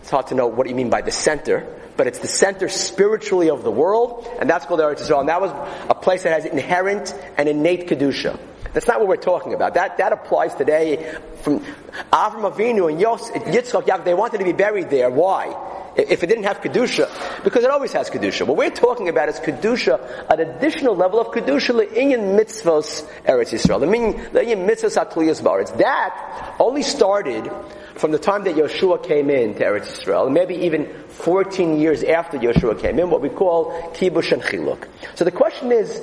It's 0.00 0.10
hard 0.10 0.28
to 0.28 0.34
know 0.34 0.46
what 0.46 0.68
you 0.68 0.74
mean 0.74 0.90
by 0.90 1.02
the 1.02 1.10
center 1.10 1.66
but 1.98 2.06
it's 2.06 2.20
the 2.20 2.28
center 2.28 2.68
spiritually 2.68 3.50
of 3.50 3.64
the 3.64 3.70
world, 3.70 4.26
and 4.38 4.48
that's 4.48 4.64
called 4.64 4.80
Eretz 4.80 5.00
Yisrael. 5.00 5.20
And 5.20 5.28
that 5.28 5.42
was 5.42 5.50
a 5.90 5.94
place 5.94 6.22
that 6.22 6.32
has 6.32 6.46
inherent 6.46 7.12
and 7.36 7.48
innate 7.48 7.88
kedusha. 7.88 8.38
That's 8.72 8.86
not 8.86 9.00
what 9.00 9.08
we're 9.08 9.16
talking 9.16 9.52
about. 9.52 9.74
That 9.74 9.98
that 9.98 10.12
applies 10.12 10.54
today. 10.54 11.16
From 11.42 11.60
Avram 12.12 12.50
Avinu 12.52 12.90
and 12.90 13.00
Yos, 13.00 13.30
Yitzchak, 13.30 13.84
Yaakov, 13.84 14.04
they 14.04 14.14
wanted 14.14 14.38
to 14.38 14.44
be 14.44 14.52
buried 14.52 14.90
there. 14.90 15.10
Why? 15.10 15.56
If 15.96 16.22
it 16.22 16.28
didn't 16.28 16.44
have 16.44 16.60
kedusha, 16.60 17.42
because 17.42 17.64
it 17.64 17.70
always 17.70 17.92
has 17.92 18.08
kedusha. 18.08 18.46
What 18.46 18.56
we're 18.56 18.70
talking 18.70 19.08
about 19.08 19.28
is 19.28 19.40
kedusha, 19.40 20.30
an 20.30 20.38
additional 20.38 20.94
level 20.94 21.18
of 21.18 21.28
kedusha 21.28 21.74
le'inyan 21.74 22.38
mitzvos 22.38 23.04
Eretz 23.24 23.52
Yisrael. 23.52 23.82
I 23.82 23.90
mean, 23.90 24.14
le'inyan 24.14 24.68
mitzvos 24.68 24.96
atliyas 24.96 25.42
baritz. 25.42 25.76
That 25.78 26.54
only 26.60 26.82
started 26.82 27.50
from 27.98 28.12
the 28.12 28.18
time 28.18 28.44
that 28.44 28.54
Yeshua 28.54 29.02
came 29.02 29.28
in 29.28 29.54
to 29.54 29.64
Eretz 29.64 29.88
Yisrael, 29.88 30.30
maybe 30.30 30.54
even 30.54 30.86
14 31.08 31.80
years 31.80 32.04
after 32.04 32.38
Yeshua 32.38 32.80
came 32.80 32.98
in, 32.98 33.10
what 33.10 33.20
we 33.20 33.28
call 33.28 33.72
kibush 33.92 34.32
and 34.32 34.42
chiluk. 34.42 34.86
So 35.16 35.24
the 35.24 35.32
question 35.32 35.72
is, 35.72 36.00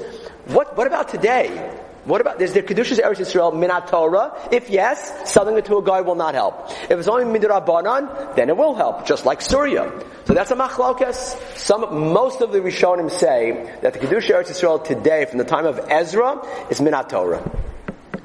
what, 0.47 0.77
what 0.77 0.87
about 0.87 1.09
today? 1.09 1.81
What 2.03 2.21
about, 2.21 2.39
is 2.39 2.53
there 2.53 2.61
Kedushas 2.61 2.99
Eretz 2.99 3.17
Yisrael 3.17 3.51
Minat 3.53 3.89
Torah? 3.89 4.49
If 4.51 4.69
yes, 4.69 5.31
selling 5.31 5.57
it 5.57 5.65
to 5.65 5.77
a 5.77 5.83
guy 5.83 6.01
will 6.01 6.15
not 6.15 6.35
help. 6.35 6.69
If 6.83 6.91
it's 6.91 7.07
only 7.07 7.25
Midrabanan, 7.25 8.35
then 8.35 8.49
it 8.49 8.57
will 8.57 8.75
help, 8.75 9.07
just 9.07 9.25
like 9.25 9.41
Surya. 9.41 9.91
So 10.25 10.35
that's 10.35 10.51
a 10.51 10.55
machlokas. 10.55 11.57
Some, 11.57 12.13
most 12.13 12.41
of 12.41 12.51
the 12.51 12.59
Rishonim 12.59 13.09
say 13.09 13.73
that 13.81 13.93
the 13.93 13.99
Kedusha 13.99 14.35
Eretz 14.35 14.51
Yisrael 14.51 14.83
today, 14.83 15.25
from 15.25 15.39
the 15.39 15.45
time 15.45 15.65
of 15.65 15.79
Ezra, 15.89 16.45
is 16.69 16.79
Minat 16.79 17.09
Torah. 17.09 17.41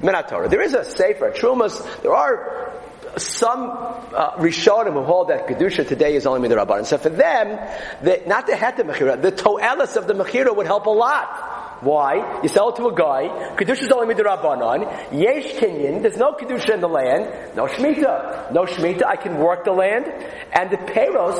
Minat 0.01 0.29
Torah. 0.29 0.47
There 0.47 0.61
is 0.61 0.75
a 0.75 0.83
Sefer, 0.83 1.31
Trumas, 1.31 2.01
there 2.03 2.13
are 2.13 2.71
some 3.17 3.69
uh, 3.69 4.35
Rishonim 4.37 4.93
who 4.93 5.03
hold 5.03 5.29
that 5.29 5.47
Kedusha 5.47 5.87
today 5.87 6.15
is 6.15 6.25
only 6.25 6.47
Midrabanan. 6.47 6.85
So 6.85 6.97
for 6.97 7.09
them, 7.09 7.59
the, 8.01 8.21
not 8.27 8.47
the 8.47 8.55
Het 8.55 8.77
Mechira, 8.77 9.21
the 9.21 9.31
Toelis 9.31 9.97
of 9.97 10.07
the 10.07 10.13
Mechira 10.13 10.55
would 10.55 10.65
help 10.65 10.85
a 10.85 10.89
lot. 10.89 11.60
Why? 11.81 12.41
You 12.43 12.49
sell 12.49 12.69
it 12.69 12.75
to 12.75 12.87
a 12.87 12.93
guy, 12.93 13.55
Kedusha 13.57 13.81
is 13.81 13.89
only 13.89 14.13
midrabanan, 14.13 14.85
Yesh 15.11 15.53
Kinyan, 15.53 16.03
there's 16.03 16.17
no 16.17 16.33
Kedusha 16.33 16.75
in 16.75 16.81
the 16.81 16.87
land, 16.87 17.55
no 17.55 17.65
Shemitah. 17.65 18.51
No 18.53 18.65
Shemitah, 18.65 19.03
I 19.05 19.15
can 19.15 19.39
work 19.39 19.65
the 19.65 19.71
land, 19.71 20.05
and 20.53 20.69
the 20.69 20.77
payros 20.77 21.39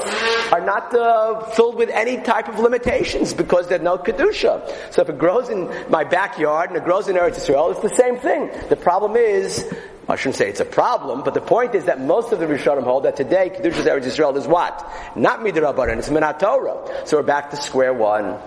are 0.52 0.66
not 0.66 0.96
uh, 0.96 1.42
filled 1.52 1.76
with 1.76 1.90
any 1.90 2.18
type 2.18 2.48
of 2.48 2.58
limitations 2.58 3.36
because 3.36 3.68
there's 3.68 3.84
no 3.84 4.00
Kedusha. 4.00 4.92
So 4.92 5.04
if 5.04 5.10
it 5.10 5.20
grows 5.20 5.50
in 5.50 5.70
my 5.92 6.04
backyard 6.06 6.72
and 6.72 6.78
it 6.78 6.86
grows 6.86 7.08
in 7.08 7.18
Eretz 7.18 7.36
Yisrael, 7.36 7.72
it's 7.72 7.82
the 7.82 7.96
same 7.96 8.18
thing. 8.18 8.50
The 8.70 8.76
problem 8.76 9.16
is, 9.18 9.72
I 10.10 10.16
shouldn't 10.16 10.38
say 10.38 10.50
it's 10.50 10.60
a 10.60 10.66
problem, 10.66 11.22
but 11.24 11.36
the 11.36 11.42
point 11.42 11.76
is 11.76 11.86
that 11.86 12.02
most 12.02 12.34
of 12.34 12.40
the 12.40 12.48
Rishonim 12.48 12.84
hold 12.84 13.04
that 13.04 13.16
today 13.16 13.52
Kedushas 13.52 13.86
Eretz 13.86 14.06
Yisrael 14.06 14.36
is 14.38 14.48
what? 14.48 14.92
Not 15.16 15.42
Midrabanan, 15.42 16.00
it's 16.00 16.10
Minat 16.10 16.40
Torah. 16.40 17.06
So 17.06 17.18
we're 17.18 17.24
back 17.24 17.52
to 17.52 17.58
square 17.58 17.94
one. 17.94 18.40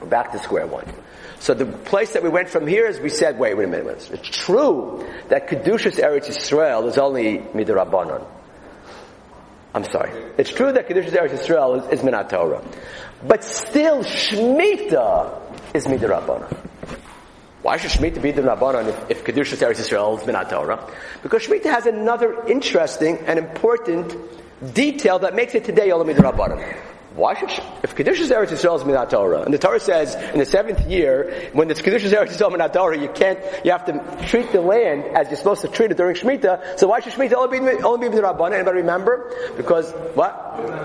We're 0.00 0.06
back 0.06 0.32
to 0.32 0.38
square 0.38 0.66
one. 0.66 0.86
So 1.40 1.54
the 1.54 1.66
place 1.66 2.12
that 2.12 2.22
we 2.22 2.28
went 2.28 2.48
from 2.48 2.66
here 2.66 2.86
is 2.86 2.98
we 3.00 3.10
said, 3.10 3.38
wait, 3.38 3.54
wait 3.56 3.64
a 3.64 3.68
minute. 3.68 4.10
It's 4.12 4.28
true 4.28 5.06
that 5.28 5.48
Kedushas 5.48 5.96
Eretz 5.96 6.26
Yisrael 6.26 6.88
is 6.88 6.98
only 6.98 7.38
Midrabanan. 7.38 8.24
I'm 9.74 9.84
sorry. 9.84 10.10
It's 10.36 10.50
true 10.50 10.72
that 10.72 10.88
Kedushas 10.88 11.12
Eretz 11.12 11.38
Yisrael 11.38 11.92
is, 11.92 12.00
is 12.00 12.04
Minat 12.04 12.30
Torah. 12.30 12.62
But 13.26 13.44
still, 13.44 14.02
Shemitah 14.02 15.74
is 15.74 15.86
Midrabanan. 15.86 16.56
Why 17.62 17.76
should 17.76 17.90
Shemitah 17.90 18.22
be 18.22 18.32
the 18.32 18.42
Rabbanon 18.42 18.88
if, 18.88 19.10
if 19.10 19.24
Kedushas 19.24 19.58
Eretz 19.58 19.80
Yisrael 19.80 20.20
is 20.20 20.26
Minat 20.26 20.50
Torah? 20.50 20.90
Because 21.22 21.46
Shemitah 21.46 21.70
has 21.70 21.86
another 21.86 22.46
interesting 22.46 23.18
and 23.26 23.38
important 23.38 24.16
detail 24.74 25.20
that 25.20 25.34
makes 25.34 25.54
it 25.54 25.64
today 25.64 25.88
Olam 25.88 26.12
Rabbanon. 26.14 26.76
Why 27.18 27.34
should 27.34 27.50
she, 27.50 27.60
if 27.82 27.96
Kedushas 27.96 28.30
Eretz 28.30 28.50
Yisrael 28.50 28.76
is 28.76 28.84
Minat 28.84 29.10
Torah, 29.10 29.42
and 29.42 29.52
the 29.52 29.58
Torah 29.58 29.80
says 29.80 30.14
in 30.14 30.38
the 30.38 30.46
seventh 30.46 30.86
year, 30.86 31.50
when 31.52 31.68
it's 31.68 31.82
Kedushas 31.82 32.12
Eretz 32.12 32.28
Yisrael 32.28 32.52
Minat 32.52 32.72
Torah, 32.72 32.96
you 32.96 33.08
can't, 33.08 33.40
you 33.64 33.72
have 33.72 33.84
to 33.86 34.26
treat 34.28 34.52
the 34.52 34.60
land 34.60 35.04
as 35.16 35.26
you're 35.26 35.36
supposed 35.36 35.62
to 35.62 35.68
treat 35.68 35.90
it 35.90 35.96
during 35.96 36.14
Shemitah, 36.14 36.78
so 36.78 36.86
why 36.86 37.00
should 37.00 37.12
Shemitah 37.14 37.34
only 37.34 37.58
be, 37.58 37.82
only 37.82 38.08
be 38.08 38.14
the 38.14 38.22
Rabbanah? 38.22 38.54
Anybody 38.54 38.78
remember? 38.78 39.34
Because, 39.56 39.90
what? 40.14 40.32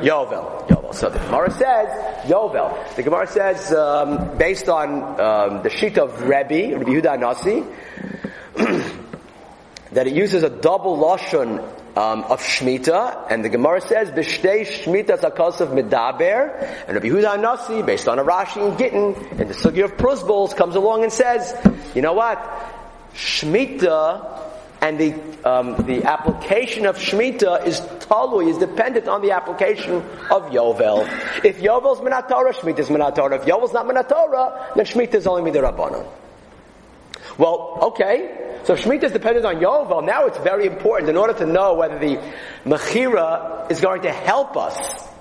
Yovel. 0.01 0.67
Yovel. 0.69 0.95
So 0.95 1.11
the 1.11 1.19
Gemara 1.19 1.51
says, 1.51 2.25
Yovel. 2.25 2.95
The 2.95 3.03
Gemara 3.03 3.27
says, 3.27 3.71
um, 3.71 4.35
based 4.35 4.69
on 4.69 4.89
um, 5.21 5.61
the 5.61 5.69
sheet 5.69 5.99
of 5.99 6.19
Rebbe, 6.23 6.75
Rabbi 6.75 6.89
Yehuda 6.89 7.19
Nasi, 7.19 7.63
that 9.91 10.07
it 10.07 10.13
uses 10.13 10.41
a 10.41 10.49
double 10.49 10.97
lashon 10.97 11.82
um, 11.95 12.23
of 12.23 12.41
Shemitah, 12.41 13.27
and 13.29 13.45
the 13.45 13.49
Gemara 13.49 13.81
says, 13.81 14.09
B'shtei 14.09 14.65
Shemitah 14.65 15.19
Zakosov 15.19 15.67
Medaber, 15.69 16.87
and 16.87 16.95
Rabbi 16.95 17.07
Yehuda 17.07 17.39
Nasi, 17.39 17.81
based 17.81 18.07
on 18.07 18.19
a 18.19 18.23
Rashi 18.23 18.67
and 18.67 18.77
Gittin, 18.77 19.15
and 19.39 19.49
the 19.49 19.53
Sugi 19.53 19.83
of 19.83 19.95
Prusbulls, 19.97 20.55
comes 20.55 20.75
along 20.75 21.03
and 21.03 21.13
says, 21.13 21.55
you 21.93 22.01
know 22.01 22.13
what? 22.13 22.39
Shemitah 23.13 24.41
and 24.81 24.99
the 24.99 25.13
um, 25.49 25.77
the 25.85 26.03
application 26.03 26.85
of 26.85 26.97
Shemitah 26.97 27.65
is 27.65 27.79
talui, 27.79 28.49
is 28.49 28.57
dependent 28.57 29.07
on 29.07 29.21
the 29.21 29.31
application 29.31 29.93
of 29.93 30.51
Yovel. 30.51 31.03
If 31.45 31.59
Yovel's 31.59 32.01
Minat 32.01 32.27
Torah, 32.27 32.53
Shemitah 32.53 32.79
is. 32.79 32.89
If 32.89 33.45
Yovel's 33.45 33.71
not 33.71 33.85
Minat 33.85 34.09
Torah, 34.09 34.71
then 34.75 34.85
Shemitah 34.85 35.15
is 35.15 35.27
only 35.27 35.49
Midirabbanon. 35.49 36.05
Well, 37.37 37.79
okay. 37.81 38.42
So 38.63 38.73
if 38.73 38.83
Shemitah 38.83 39.03
is 39.03 39.11
dependent 39.11 39.45
on 39.45 39.57
Yovel. 39.57 40.05
Now 40.05 40.25
it's 40.25 40.37
very 40.37 40.65
important 40.65 41.09
in 41.09 41.17
order 41.17 41.33
to 41.33 41.45
know 41.45 41.73
whether 41.73 41.99
the 41.99 42.17
Mechira 42.65 43.69
is 43.69 43.81
going 43.81 44.03
to 44.03 44.11
help 44.11 44.55
us 44.55 45.12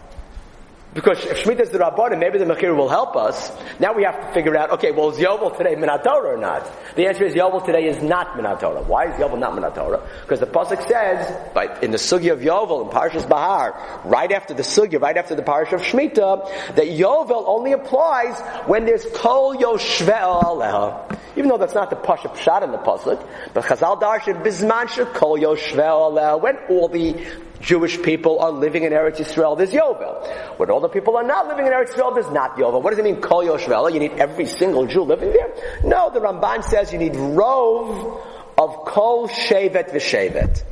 because 0.94 1.24
if 1.24 1.42
Shemitah 1.42 1.60
is 1.60 1.70
the 1.70 1.78
Rabbanim, 1.78 2.18
maybe 2.18 2.38
the 2.38 2.44
Mechir 2.44 2.76
will 2.76 2.88
help 2.88 3.16
us. 3.16 3.50
Now 3.80 3.94
we 3.94 4.04
have 4.04 4.20
to 4.20 4.34
figure 4.34 4.54
out, 4.56 4.72
okay, 4.72 4.90
well, 4.90 5.10
is 5.10 5.18
Yovel 5.18 5.56
today 5.56 5.74
Minatora 5.74 6.34
or 6.34 6.36
not? 6.36 6.70
The 6.96 7.06
answer 7.06 7.24
is 7.24 7.34
Yovel 7.34 7.64
today 7.64 7.86
is 7.86 8.02
not 8.02 8.36
Minatora. 8.36 8.84
Why 8.86 9.10
is 9.10 9.18
Yovel 9.18 9.38
not 9.38 9.52
Minatora? 9.52 10.06
Because 10.20 10.40
the 10.40 10.46
Pasuk 10.46 10.86
says, 10.86 11.52
by, 11.54 11.78
in 11.80 11.92
the 11.92 11.96
Sugya 11.96 12.32
of 12.32 12.40
Yovel, 12.40 12.84
in 12.84 12.90
Parashas 12.90 13.26
Bahar, 13.26 14.02
right 14.04 14.30
after 14.30 14.52
the 14.52 14.62
Sugya, 14.62 15.00
right 15.00 15.16
after 15.16 15.34
the 15.34 15.42
Parish 15.42 15.72
of 15.72 15.80
Shemitah, 15.80 16.74
that 16.74 16.86
Yovel 16.86 17.44
only 17.46 17.72
applies 17.72 18.38
when 18.66 18.84
there's 18.84 19.06
Kol 19.14 19.56
Yoshve 19.56 20.12
Aleha. 20.12 21.18
Even 21.36 21.48
though 21.48 21.56
that's 21.56 21.74
not 21.74 21.88
the 21.88 21.96
Pasha 21.96 22.28
Pshat 22.28 22.62
in 22.62 22.70
the 22.70 22.78
Pasuk, 22.78 23.26
but 23.54 23.64
Chazal 23.64 23.98
Darshan 23.98 24.44
Bizman 24.44 25.14
Kol 25.14 25.38
Yoshve 25.38 25.76
Aleha, 25.76 26.38
when 26.38 26.56
all 26.68 26.88
the 26.88 27.14
Jewish 27.62 28.02
people 28.02 28.40
are 28.40 28.50
living 28.50 28.82
in 28.82 28.92
Eretz 28.92 29.16
Yisrael, 29.16 29.56
there's 29.56 29.70
Yovel. 29.72 30.58
When 30.58 30.68
all 30.68 30.80
the 30.80 30.88
people 30.88 31.16
are 31.16 31.22
not 31.22 31.46
living 31.46 31.66
in 31.66 31.72
Eretz 31.72 31.90
Yisrael, 31.90 32.12
there's 32.12 32.30
not 32.30 32.56
Yovel. 32.56 32.82
What 32.82 32.90
does 32.90 32.98
it 32.98 33.04
mean, 33.04 33.20
Kol 33.20 33.44
Yoshvela? 33.44 33.92
You 33.94 34.00
need 34.00 34.12
every 34.12 34.46
single 34.46 34.86
Jew 34.86 35.02
living 35.02 35.32
there? 35.32 35.80
No, 35.84 36.10
the 36.12 36.20
Ramban 36.20 36.64
says 36.64 36.92
you 36.92 36.98
need 36.98 37.14
Rove 37.14 38.20
of 38.58 38.84
Kol 38.84 39.28
Shevet 39.28 39.90
V'Shevet. 39.90 40.64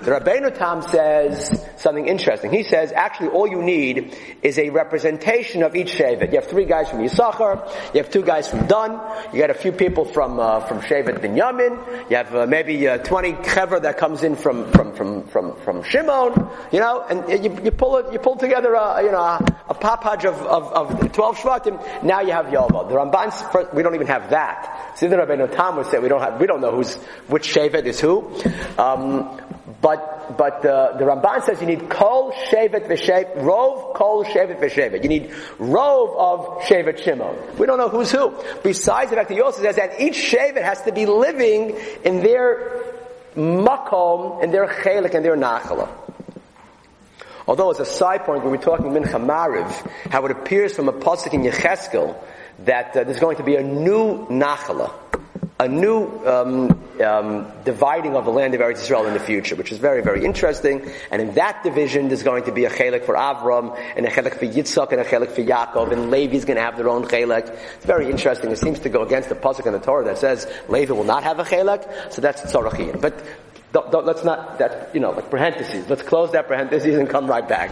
The 0.00 0.12
Rabbeinu 0.12 0.56
Tam 0.56 0.80
says 0.80 1.62
something 1.76 2.08
interesting. 2.08 2.50
He 2.50 2.62
says, 2.62 2.90
actually 2.90 3.28
all 3.28 3.46
you 3.46 3.60
need 3.60 4.16
is 4.42 4.58
a 4.58 4.70
representation 4.70 5.62
of 5.62 5.76
each 5.76 5.92
Shevet. 5.92 6.32
You 6.32 6.40
have 6.40 6.48
three 6.48 6.64
guys 6.64 6.88
from 6.88 7.00
Yisachar, 7.00 7.94
you 7.94 8.02
have 8.02 8.10
two 8.10 8.22
guys 8.22 8.48
from 8.48 8.66
Dan, 8.66 8.98
you 9.32 9.40
got 9.40 9.50
a 9.50 9.54
few 9.54 9.72
people 9.72 10.06
from, 10.06 10.40
uh, 10.40 10.60
from 10.60 10.80
Shevet 10.80 11.18
Binyamin, 11.20 12.10
you 12.10 12.16
have 12.16 12.34
uh, 12.34 12.46
maybe 12.46 12.88
uh, 12.88 12.96
20 12.96 13.42
Chever 13.42 13.78
that 13.80 13.98
comes 13.98 14.22
in 14.22 14.36
from, 14.36 14.72
from, 14.72 14.94
from, 14.94 15.24
from, 15.28 15.56
from 15.60 15.82
Shimon, 15.82 16.48
you 16.72 16.80
know, 16.80 17.04
and 17.06 17.44
you, 17.44 17.62
you 17.62 17.70
pull 17.70 17.98
it, 17.98 18.10
you 18.10 18.18
pull 18.18 18.36
together 18.36 18.72
a, 18.72 19.02
you 19.02 19.12
know, 19.12 19.18
a, 19.18 19.74
papaj 19.74 20.24
of, 20.24 20.40
of, 20.40 20.72
of 20.72 21.12
12 21.12 21.36
Shvatim, 21.36 22.02
now 22.02 22.20
you 22.20 22.32
have 22.32 22.46
Yovel. 22.46 22.88
The 22.88 22.94
Ramban, 22.94 23.74
we 23.74 23.82
don't 23.82 23.94
even 23.94 24.06
have 24.06 24.30
that. 24.30 24.96
See, 24.96 25.08
the 25.08 25.16
Rabbeinu 25.16 25.54
Tam 25.54 25.76
would 25.76 25.86
say 25.86 25.98
we 25.98 26.08
don't 26.08 26.22
have, 26.22 26.40
we 26.40 26.46
don't 26.46 26.62
know 26.62 26.74
who's, 26.74 26.94
which 27.28 27.52
Shevet 27.52 27.84
is 27.84 28.00
who. 28.00 28.30
Um, 28.78 29.40
but 29.80 30.36
but 30.36 30.64
uh, 30.64 30.96
the 30.98 31.04
Ramban 31.04 31.44
says 31.44 31.60
you 31.60 31.66
need 31.66 31.88
kol 31.88 32.32
shevet 32.32 32.86
v'shevet 32.86 33.36
rov 33.38 33.94
kol 33.94 34.24
shevet 34.24 34.60
v'shevet. 34.60 35.02
You 35.02 35.08
need 35.08 35.30
rov 35.58 36.16
of 36.16 36.62
shevet 36.64 37.02
Shimon. 37.02 37.34
We 37.58 37.66
don't 37.66 37.78
know 37.78 37.88
who's 37.88 38.12
who. 38.12 38.34
Besides 38.62 39.10
the 39.10 39.16
fact 39.16 39.28
that 39.28 39.34
he 39.34 39.40
also 39.40 39.62
says 39.62 39.76
that 39.76 40.00
each 40.00 40.16
shevet 40.16 40.62
has 40.62 40.82
to 40.82 40.92
be 40.92 41.06
living 41.06 41.76
in 42.04 42.22
their 42.22 42.82
makom, 43.34 44.42
in 44.42 44.50
their 44.50 44.66
chelik, 44.66 45.14
and 45.14 45.24
their 45.24 45.36
nachala. 45.36 45.88
Although 47.46 47.70
as 47.70 47.80
a 47.80 47.86
side 47.86 48.24
point, 48.24 48.42
when 48.42 48.52
we're 48.52 48.58
talking 48.58 48.86
Mincha 48.92 49.18
Mariv, 49.24 49.70
how 50.10 50.24
it 50.26 50.30
appears 50.30 50.74
from 50.74 50.88
a 50.88 50.92
pasuk 50.92 51.32
in 51.32 51.42
Yecheskel 51.42 52.14
that 52.60 52.94
uh, 52.94 53.04
there's 53.04 53.18
going 53.18 53.38
to 53.38 53.42
be 53.42 53.56
a 53.56 53.62
new 53.62 54.26
nachala 54.26 54.92
a 55.60 55.68
new 55.68 56.06
um, 56.24 56.70
um, 57.02 57.52
dividing 57.66 58.16
of 58.16 58.24
the 58.24 58.30
land 58.30 58.54
of 58.54 58.62
Eretz 58.62 58.80
Israel 58.80 59.04
in 59.06 59.12
the 59.12 59.20
future, 59.20 59.54
which 59.54 59.70
is 59.70 59.76
very, 59.76 60.02
very 60.02 60.24
interesting. 60.24 60.90
And 61.10 61.20
in 61.20 61.34
that 61.34 61.62
division, 61.62 62.08
there's 62.08 62.22
going 62.22 62.44
to 62.44 62.52
be 62.52 62.64
a 62.64 62.70
chelik 62.70 63.04
for 63.04 63.14
Avram, 63.14 63.78
and 63.94 64.06
a 64.06 64.10
chelik 64.10 64.38
for 64.38 64.46
Yitzchak, 64.46 64.90
and 64.92 65.02
a 65.02 65.04
chelik 65.04 65.30
for 65.32 65.42
Yaakov, 65.42 65.92
and 65.92 66.10
Levi's 66.10 66.46
going 66.46 66.56
to 66.56 66.62
have 66.62 66.78
their 66.78 66.88
own 66.88 67.04
chelik. 67.04 67.50
It's 67.76 67.84
very 67.84 68.10
interesting. 68.10 68.50
It 68.50 68.58
seems 68.58 68.80
to 68.80 68.88
go 68.88 69.02
against 69.02 69.28
the 69.28 69.34
pasuk 69.34 69.66
in 69.66 69.74
the 69.74 69.80
Torah 69.80 70.06
that 70.06 70.16
says 70.16 70.50
Levi 70.70 70.94
will 70.94 71.04
not 71.04 71.24
have 71.24 71.38
a 71.38 71.44
chelik, 71.44 72.10
so 72.10 72.22
that's 72.22 72.40
tzorachiyim. 72.40 72.98
But 72.98 73.22
don't, 73.72 73.90
don't, 73.92 74.04
let's 74.04 74.24
not, 74.24 74.58
that, 74.58 74.92
you 74.92 75.00
know, 75.00 75.10
like 75.10 75.30
parentheses. 75.30 75.88
Let's 75.88 76.02
close 76.02 76.32
that 76.32 76.48
parentheses 76.48 76.98
and 76.98 77.08
come 77.08 77.28
right 77.28 77.48
back. 77.48 77.70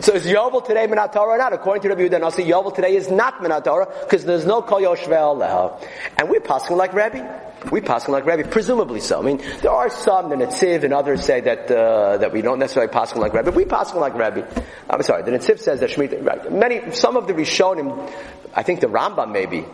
So 0.00 0.14
is 0.14 0.24
Yovel 0.24 0.64
today 0.64 0.86
Minat 0.86 1.12
Torah 1.12 1.34
or 1.34 1.38
not? 1.38 1.52
According 1.52 1.82
to 1.82 1.88
Rabbi 1.88 2.02
Yehuda 2.02 2.20
Nasi, 2.20 2.44
Yovel 2.44 2.74
today 2.74 2.94
is 2.94 3.10
not 3.10 3.38
Minat 3.38 3.64
Torah 3.64 3.92
because 4.00 4.24
there's 4.24 4.46
no 4.46 4.62
Kol 4.62 4.80
Yoshvel 4.80 5.40
Leha. 5.40 5.84
And 6.18 6.28
we're 6.28 6.40
passing 6.40 6.76
like 6.76 6.92
Rabbi. 6.92 7.48
We 7.70 7.80
pass 7.80 8.08
like 8.08 8.24
Rabbi, 8.24 8.44
presumably 8.44 9.00
so. 9.00 9.18
I 9.18 9.22
mean, 9.22 9.38
there 9.60 9.72
are 9.72 9.90
some, 9.90 10.30
the 10.30 10.36
Netziv 10.36 10.82
and 10.84 10.94
others 10.94 11.24
say 11.24 11.40
that 11.42 11.70
uh, 11.70 12.16
that 12.16 12.32
we 12.32 12.40
don't 12.40 12.58
necessarily 12.58 12.90
pass 12.90 13.14
like 13.14 13.34
Rabbi. 13.34 13.50
We 13.50 13.66
pass 13.66 13.92
like 13.92 14.14
Rabbi. 14.14 14.42
I'm 14.88 15.02
sorry, 15.02 15.24
the 15.24 15.32
Netziv 15.32 15.58
says 15.58 15.80
that 15.80 15.90
Shemitah. 15.90 16.50
Many, 16.50 16.92
some 16.92 17.18
of 17.18 17.26
the 17.26 17.34
Rishonim, 17.34 18.10
I 18.54 18.62
think 18.62 18.80
the 18.80 18.86
Rambam 18.86 19.32
maybe 19.32 19.66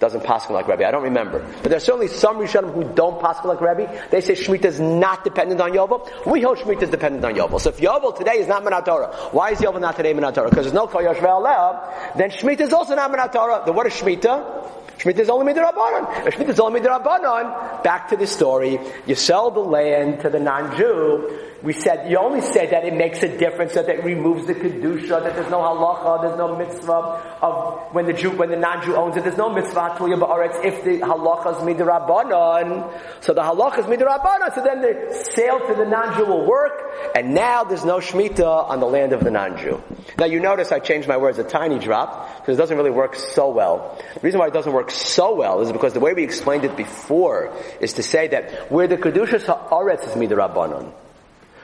doesn't 0.00 0.24
pass 0.24 0.48
like 0.48 0.66
Rabbi. 0.66 0.84
I 0.84 0.90
don't 0.90 1.02
remember. 1.02 1.46
But 1.62 1.70
there's 1.70 1.84
certainly 1.84 2.08
some 2.08 2.38
Rishonim 2.38 2.72
who 2.72 2.84
don't 2.94 3.20
pass 3.20 3.44
like 3.44 3.60
Rabbi. 3.60 3.84
They 4.08 4.22
say 4.22 4.32
Shemitah 4.32 4.64
is 4.64 4.80
not 4.80 5.24
dependent 5.24 5.60
on 5.60 5.72
Yovel. 5.72 6.26
We 6.26 6.40
hold 6.40 6.58
Shemitah 6.58 6.82
is 6.82 6.90
dependent 6.90 7.22
on 7.24 7.34
Yovel. 7.34 7.60
So 7.60 7.68
if 7.68 7.76
Yovel 7.76 8.16
today 8.16 8.38
is 8.38 8.48
not 8.48 8.64
Menat 8.64 9.32
why 9.32 9.50
is 9.50 9.58
Yovel 9.58 9.80
not 9.80 9.96
today 9.96 10.14
Menat? 10.14 10.34
Because 10.34 10.64
there's 10.64 10.72
no 10.72 10.86
Kol 10.86 11.02
Yoshvel 11.02 12.16
then 12.16 12.30
Shemitah 12.30 12.62
is 12.62 12.72
also 12.72 12.96
not 12.96 13.12
Menat 13.12 13.32
Torah. 13.32 13.70
word 13.70 13.88
is 13.88 13.92
Shemitah? 13.92 14.79
Shemitah 15.00 15.20
is 15.20 15.30
only 15.30 15.52
midrabanan. 15.52 16.26
If 16.26 16.34
Shemitah 16.34 16.50
is 16.50 16.60
only 16.60 16.80
midrabanan, 16.80 17.82
back 17.82 18.08
to 18.10 18.16
the 18.16 18.26
story. 18.26 18.78
You 19.06 19.14
sell 19.14 19.50
the 19.50 19.60
land 19.60 20.20
to 20.20 20.30
the 20.30 20.38
non-Jew. 20.38 21.46
We 21.62 21.74
said, 21.74 22.10
you 22.10 22.16
only 22.16 22.40
said 22.40 22.70
that 22.70 22.84
it 22.86 22.94
makes 22.94 23.22
a 23.22 23.28
difference, 23.36 23.74
that 23.74 23.86
it 23.88 24.02
removes 24.02 24.46
the 24.46 24.54
kedusha, 24.54 25.22
that 25.22 25.34
there's 25.34 25.50
no 25.50 25.58
halacha, 25.58 26.22
there's 26.22 26.38
no 26.38 26.56
mitzvah 26.56 27.36
of 27.42 27.94
when 27.94 28.06
the 28.06 28.14
Jew, 28.14 28.30
when 28.30 28.48
the 28.48 28.56
non-Jew 28.56 28.96
owns 28.96 29.16
it, 29.16 29.24
there's 29.24 29.36
no 29.36 29.50
mitzvah 29.50 29.96
tuya 29.98 30.18
ba'aretz 30.18 30.64
if 30.64 30.84
the 30.84 31.00
halacha 31.00 31.56
is 31.56 31.62
midrabanan. 31.62 32.90
So 33.20 33.34
the 33.34 33.42
halacha 33.42 33.80
is 33.80 33.86
midrabanan, 33.86 34.54
so 34.54 34.64
then 34.64 34.80
the 34.80 35.12
sale 35.34 35.60
to 35.66 35.74
the 35.74 35.84
non-Jew 35.84 36.24
will 36.24 36.46
work, 36.46 36.72
and 37.14 37.34
now 37.34 37.64
there's 37.64 37.84
no 37.84 37.98
Shemitah 37.98 38.70
on 38.70 38.80
the 38.80 38.86
land 38.86 39.12
of 39.12 39.22
the 39.22 39.30
non-Jew. 39.30 39.82
Now 40.18 40.24
you 40.26 40.40
notice 40.40 40.72
I 40.72 40.78
changed 40.78 41.08
my 41.08 41.18
words 41.18 41.38
a 41.38 41.44
tiny 41.44 41.78
drop, 41.78 42.38
because 42.38 42.56
it 42.56 42.58
doesn't 42.58 42.76
really 42.78 42.90
work 42.90 43.14
so 43.16 43.50
well. 43.50 44.02
The 44.14 44.20
reason 44.20 44.40
why 44.40 44.46
it 44.46 44.54
doesn't 44.54 44.72
work 44.72 44.89
so 44.90 45.34
well 45.34 45.60
is 45.60 45.72
because 45.72 45.92
the 45.92 46.00
way 46.00 46.14
we 46.14 46.24
explained 46.24 46.64
it 46.64 46.76
before 46.76 47.52
is 47.80 47.94
to 47.94 48.02
say 48.02 48.28
that 48.28 48.70
where 48.70 48.86
the 48.86 48.96
Kedushas 48.96 49.44
Haaretz 49.44 50.08
is 50.08 50.14
Midrabanan, 50.14 50.92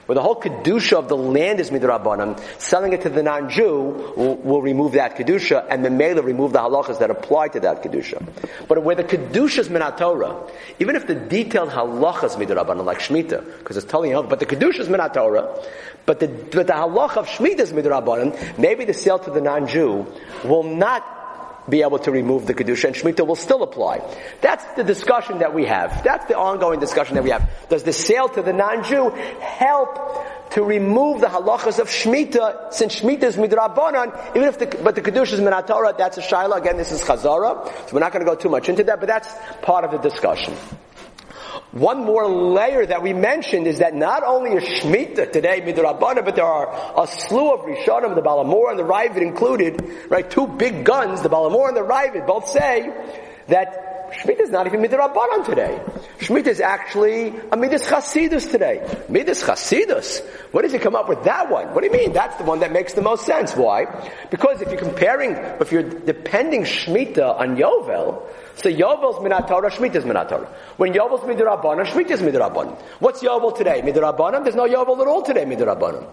where 0.07 0.15
the 0.15 0.23
whole 0.23 0.41
Kedusha 0.41 0.95
of 0.95 1.09
the 1.09 1.17
land 1.17 1.59
is 1.59 1.71
Midrabanan, 1.71 2.41
selling 2.61 2.93
it 2.93 3.03
to 3.03 3.09
the 3.09 3.23
non-Jew 3.23 4.13
will, 4.17 4.37
will 4.37 4.63
remove 4.63 4.93
that 4.93 5.17
Kedusha 5.17 5.67
and 5.69 5.85
the 5.85 5.91
Mela 5.91 6.23
remove 6.23 6.53
the 6.53 6.61
halachas 6.61 7.01
that 7.01 7.11
apply 7.11 7.49
to 7.49 7.61
that 7.61 7.83
Kedusha. 7.83 8.25
But 8.69 8.85
where 8.85 8.95
the 8.95 9.05
Kedusha 9.05 9.59
is 9.59 9.69
Minatorah, 9.69 10.51
even 10.79 10.95
if 10.95 11.07
the 11.07 11.17
detailed 11.17 11.71
halachas 11.71 12.37
Midrabanan, 12.37 12.85
like 12.85 13.01
shmita, 13.01 13.59
because 13.59 13.77
it's 13.77 13.87
telling 13.87 14.13
you, 14.13 14.23
but 14.23 14.39
the 14.39 14.47
Kedusha 14.47 14.81
is 14.81 14.89
Minatorah, 14.89 15.65
but 16.07 16.21
the, 16.21 16.29
but 16.29 16.69
the 16.69 16.73
halach 16.73 17.17
of 17.17 17.27
Shemitah 17.27 17.59
is 17.59 17.73
Midrabanan, 17.73 18.59
maybe 18.59 18.85
the 18.85 18.95
sale 18.95 19.19
to 19.19 19.31
the 19.31 19.41
non-Jew 19.41 20.07
will 20.45 20.63
not 20.63 21.05
be 21.69 21.83
able 21.83 21.99
to 22.01 22.11
remove 22.11 22.47
the 22.47 22.55
Kedusha 22.55 22.85
and 22.85 22.95
Shemitah 22.95 23.27
will 23.27 23.37
still 23.37 23.63
apply. 23.63 24.01
That's 24.41 24.65
the 24.75 24.85
discussion 24.85 25.39
that 25.39 25.55
we 25.55 25.65
have. 25.67 26.03
That's 26.05 26.27
the 26.27 26.37
ongoing 26.37 26.81
discussion 26.81 27.15
that 27.15 27.25
we 27.25 27.31
have. 27.31 27.49
Does 27.69 27.83
the 27.83 27.93
sale 27.93 28.29
to 28.29 28.43
the 28.43 28.53
non-Jew 28.53 29.11
help 29.41 30.51
to 30.51 30.63
remove 30.63 31.21
the 31.21 31.27
halachas 31.27 31.79
of 31.79 31.89
Shemitah, 31.89 32.73
since 32.73 33.01
Shemitah 33.01 33.25
is 33.25 33.37
midrabanan, 33.37 34.37
even 34.37 34.49
if 34.49 34.59
the, 34.59 34.67
but 34.83 34.95
the 34.95 35.03
Kedusha 35.03 35.35
is 35.35 35.41
minatora, 35.41 35.97
that's 35.99 36.19
a 36.19 36.23
shaila. 36.23 36.59
Again, 36.59 36.77
this 36.77 36.93
is 36.93 37.03
chazara, 37.03 37.67
so 37.89 37.95
we're 37.95 38.01
not 38.01 38.13
going 38.13 38.25
to 38.25 38.31
go 38.31 38.37
too 38.37 38.49
much 38.49 38.69
into 38.69 38.85
that, 38.85 39.01
but 39.01 39.07
that's 39.07 39.29
part 39.63 39.85
of 39.85 39.91
the 39.91 39.99
discussion. 39.99 40.55
One 41.73 42.05
more 42.05 42.27
layer 42.29 42.87
that 42.87 43.03
we 43.03 43.13
mentioned 43.13 43.67
is 43.67 43.81
that 43.81 43.95
not 43.95 44.23
only 44.23 44.53
is 44.53 44.65
Shemitah 44.65 45.33
today 45.33 45.61
midrabana, 45.61 46.25
but 46.25 46.37
there 46.37 46.45
are 46.45 47.03
a 47.03 47.07
slew 47.07 47.53
of 47.53 47.61
Rishonim, 47.61 48.15
the 48.15 48.23
Baal 48.23 48.45
HaMaor 48.45 48.71
and 48.71 48.79
the 48.79 48.85
Raavad 48.85 49.21
included, 49.21 50.09
right? 50.09 50.31
Two 50.31 50.47
big 50.47 50.85
guns, 50.85 51.23
the 51.23 51.29
Baal 51.29 51.51
HaMaor 51.51 51.69
and 51.69 51.77
the 51.77 51.83
Raavad, 51.83 52.27
both 52.27 52.49
say 52.49 52.91
that 53.49 53.87
Shemitah 54.13 54.43
is 54.43 54.51
not 54.51 54.67
even 54.67 54.81
midrabanan 54.81 55.45
today. 55.45 55.83
Shemitah 56.19 56.47
is 56.47 56.61
actually 56.61 57.35
a 57.51 57.57
midas 57.57 57.85
chasidus 57.85 58.51
today. 58.51 59.05
Midas 59.09 59.43
chasidus. 59.43 60.25
What 60.53 60.63
does 60.63 60.73
he 60.73 60.79
come 60.79 60.95
up 60.95 61.09
with 61.09 61.25
that 61.25 61.51
one? 61.51 61.75
What 61.75 61.81
do 61.81 61.87
you 61.87 61.93
mean? 61.93 62.13
That's 62.13 62.37
the 62.37 62.45
one 62.45 62.61
that 62.61 62.73
makes 62.73 62.95
the 62.95 63.03
most 63.03 63.27
sense. 63.27 63.55
Why? 63.57 63.85
Because 64.31 64.63
if 64.63 64.69
you're 64.71 64.81
comparing, 64.81 65.33
if 65.33 65.73
you're 65.73 65.83
depending 65.83 66.63
Shemitah 66.63 67.39
on 67.39 67.57
Yovel, 67.57 68.23
so 68.57 68.71
Yovel's 68.71 69.17
Minat 69.17 69.49
Torah, 69.49 69.71
Shemitah's 69.71 70.05
Minat 70.05 70.29
Torah. 70.29 70.49
When 70.77 70.93
Yovel's 70.93 71.21
Midrabanan, 71.21 71.85
Shemitah's 71.87 72.21
Midrabanan. 72.21 72.77
What's 73.01 73.23
Yovel 73.23 73.57
today? 73.57 73.83
Midrabanan? 73.83 74.45
There's 74.45 74.55
no 74.55 74.67
Yovel 74.67 75.01
at 75.01 75.07
all 75.07 75.23
today, 75.23 75.45
Midrabanan. 75.45 76.07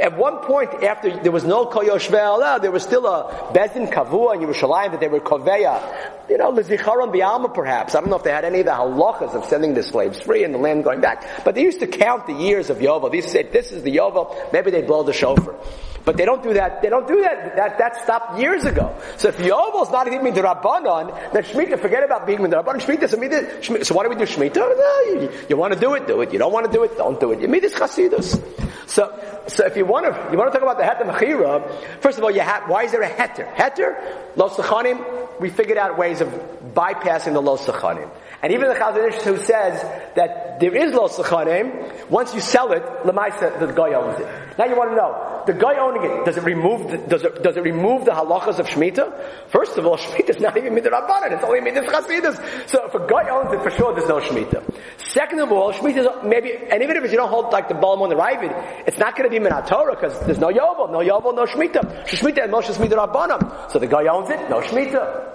At 0.00 0.16
one 0.16 0.38
point, 0.38 0.72
after 0.84 1.22
there 1.22 1.32
was 1.32 1.44
no 1.44 1.66
Kol 1.66 1.84
Yoshveh 1.84 2.60
there 2.62 2.70
was 2.70 2.82
still 2.82 3.06
a 3.06 3.52
Bezin 3.52 3.92
Kavua 3.92 4.34
in 4.34 4.40
Yerushalayim 4.40 4.92
that 4.92 5.00
they 5.00 5.08
were 5.08 5.20
Koveya. 5.20 6.28
You 6.28 6.38
know, 6.38 6.52
Lezicharon 6.52 7.12
Yerushalma 7.32 7.54
perhaps. 7.54 7.94
I 7.94 8.00
don't 8.00 8.10
know 8.10 8.16
if 8.16 8.24
they 8.24 8.30
had 8.30 8.44
any 8.44 8.60
of 8.60 8.66
the 8.66 8.72
halachas 8.72 9.34
of 9.34 9.44
sending 9.46 9.74
the 9.74 9.82
slaves 9.82 10.20
free 10.20 10.44
and 10.44 10.54
the 10.54 10.58
land 10.58 10.84
going 10.84 11.00
back, 11.00 11.44
but 11.44 11.54
they 11.54 11.62
used 11.62 11.80
to 11.80 11.86
count 11.86 12.26
the 12.26 12.34
years 12.34 12.70
of 12.70 12.78
Yovel. 12.78 13.10
They 13.10 13.20
say, 13.20 13.42
this 13.44 13.72
is 13.72 13.82
the 13.82 13.96
Yovel, 13.96 14.52
maybe 14.52 14.70
they 14.70 14.82
blow 14.82 15.02
the 15.02 15.12
shofar. 15.12 15.54
But 16.04 16.16
they 16.16 16.24
don't 16.24 16.42
do 16.42 16.54
that. 16.54 16.82
They 16.82 16.88
don't 16.88 17.06
do 17.06 17.22
that. 17.22 17.56
That 17.56 17.78
that 17.78 18.02
stopped 18.02 18.38
years 18.38 18.64
ago. 18.64 18.94
So 19.16 19.28
if 19.28 19.38
Yovel's 19.38 19.90
not 19.90 20.06
even 20.08 20.20
Rabbanon, 20.32 21.32
then 21.32 21.42
Shemitah, 21.44 21.80
forget 21.80 22.02
about 22.02 22.26
being 22.26 22.40
Rabbanon. 22.40 22.80
Shemitah, 22.80 23.84
so 23.84 23.94
why 23.94 24.02
do 24.02 24.08
we 24.10 24.16
do 24.16 24.24
Shemitah? 24.24 24.56
No, 24.56 25.00
you, 25.20 25.30
you 25.48 25.56
want 25.56 25.74
to 25.74 25.78
do 25.78 25.94
it, 25.94 26.06
do 26.06 26.20
it. 26.22 26.32
You 26.32 26.38
don't 26.38 26.52
want 26.52 26.66
to 26.66 26.72
do 26.72 26.82
it, 26.82 26.96
don't 26.96 27.20
do 27.20 27.32
it. 27.32 27.40
You 27.40 27.48
meet 27.48 27.62
this 27.62 27.74
Chasidus. 27.74 28.42
So, 28.86 29.18
so 29.46 29.64
if 29.64 29.76
you 29.76 29.86
want 29.86 30.06
to, 30.06 30.32
you 30.32 30.38
want 30.38 30.52
to 30.52 30.58
talk 30.58 30.62
about 30.62 30.78
the 30.78 30.84
heter 30.84 31.10
mechira, 31.10 32.00
first 32.00 32.18
of 32.18 32.24
all, 32.24 32.30
you 32.30 32.40
have, 32.40 32.68
why 32.68 32.84
is 32.84 32.92
there 32.92 33.02
a 33.02 33.08
heter? 33.08 33.50
Heter, 33.54 34.36
lo 34.36 34.48
sachanim, 34.48 35.40
we 35.40 35.50
figured 35.50 35.78
out 35.78 35.96
ways 35.96 36.20
of 36.20 36.28
bypassing 36.74 37.32
the 37.32 37.40
lo 37.40 37.56
sachanim. 37.56 38.10
And 38.42 38.52
even 38.52 38.68
the 38.68 38.74
Chazon 38.74 39.08
Ish 39.08 39.22
who 39.22 39.36
says 39.36 39.82
that 40.16 40.58
there 40.58 40.74
is 40.74 40.92
lo 40.92 41.06
sachanim, 41.06 42.10
once 42.10 42.34
you 42.34 42.40
sell 42.40 42.72
it, 42.72 42.82
lemaisa, 43.04 43.58
the 43.60 43.72
guy 43.72 43.94
owns 43.94 44.18
it. 44.18 44.26
Now 44.58 44.64
you 44.64 44.76
want 44.76 44.90
to 44.90 44.96
know, 44.96 45.42
the 45.46 45.52
guy 45.52 45.78
owning 45.78 46.02
it, 46.02 46.24
does 46.24 46.36
it 46.36 46.42
remove 46.42 46.90
the, 46.90 46.98
does 46.98 47.22
it, 47.22 47.42
does 47.42 47.56
it 47.56 47.62
remove 47.62 48.04
the 48.04 48.10
halachas 48.10 48.58
of 48.58 48.66
Shemitah? 48.66 49.48
First 49.48 49.78
of 49.78 49.86
all, 49.86 49.96
Shemitah 49.98 50.30
is 50.30 50.40
not 50.40 50.56
even 50.56 50.74
midrabanan, 50.74 51.32
it's 51.32 51.44
only 51.44 51.60
midas 51.60 51.86
chasidus. 51.86 52.68
So 52.68 52.84
if 52.86 52.94
a 52.94 53.06
guy 53.06 53.30
owns 53.30 53.52
it, 53.52 53.62
for 53.62 53.70
sure 53.70 53.94
there's 53.94 54.08
no 54.08 54.18
Shemitah. 54.18 54.74
Second 54.98 55.38
of 55.38 55.52
all, 55.52 55.72
Shemitah 55.72 55.98
is 55.98 56.08
maybe, 56.24 56.52
and 56.52 56.82
even 56.82 56.96
if 56.96 57.10
you 57.10 57.16
don't 57.16 57.30
hold 57.30 57.52
like 57.52 57.68
the 57.68 57.74
Balam 57.74 58.00
on 58.00 58.08
the 58.08 58.16
Raavad, 58.16 58.88
it's 58.88 58.98
not 58.98 59.16
going 59.16 59.30
to 59.30 59.40
be 59.40 59.44
Minat 59.44 59.68
Torah 59.68 59.94
because 59.94 60.18
there's 60.26 60.38
no 60.38 60.48
Yovel, 60.48 60.90
no 60.90 60.98
Yovel, 60.98 61.34
no 61.34 61.44
Shemitah. 61.44 62.06
Shemitah 62.06 62.44
and 62.44 62.52
Moshe 62.52 62.74
Midrabanan. 62.74 63.70
So 63.70 63.78
the 63.78 63.86
guy 63.86 64.06
owns 64.06 64.30
it, 64.30 64.50
no 64.50 64.60
Shemitah. 64.60 65.31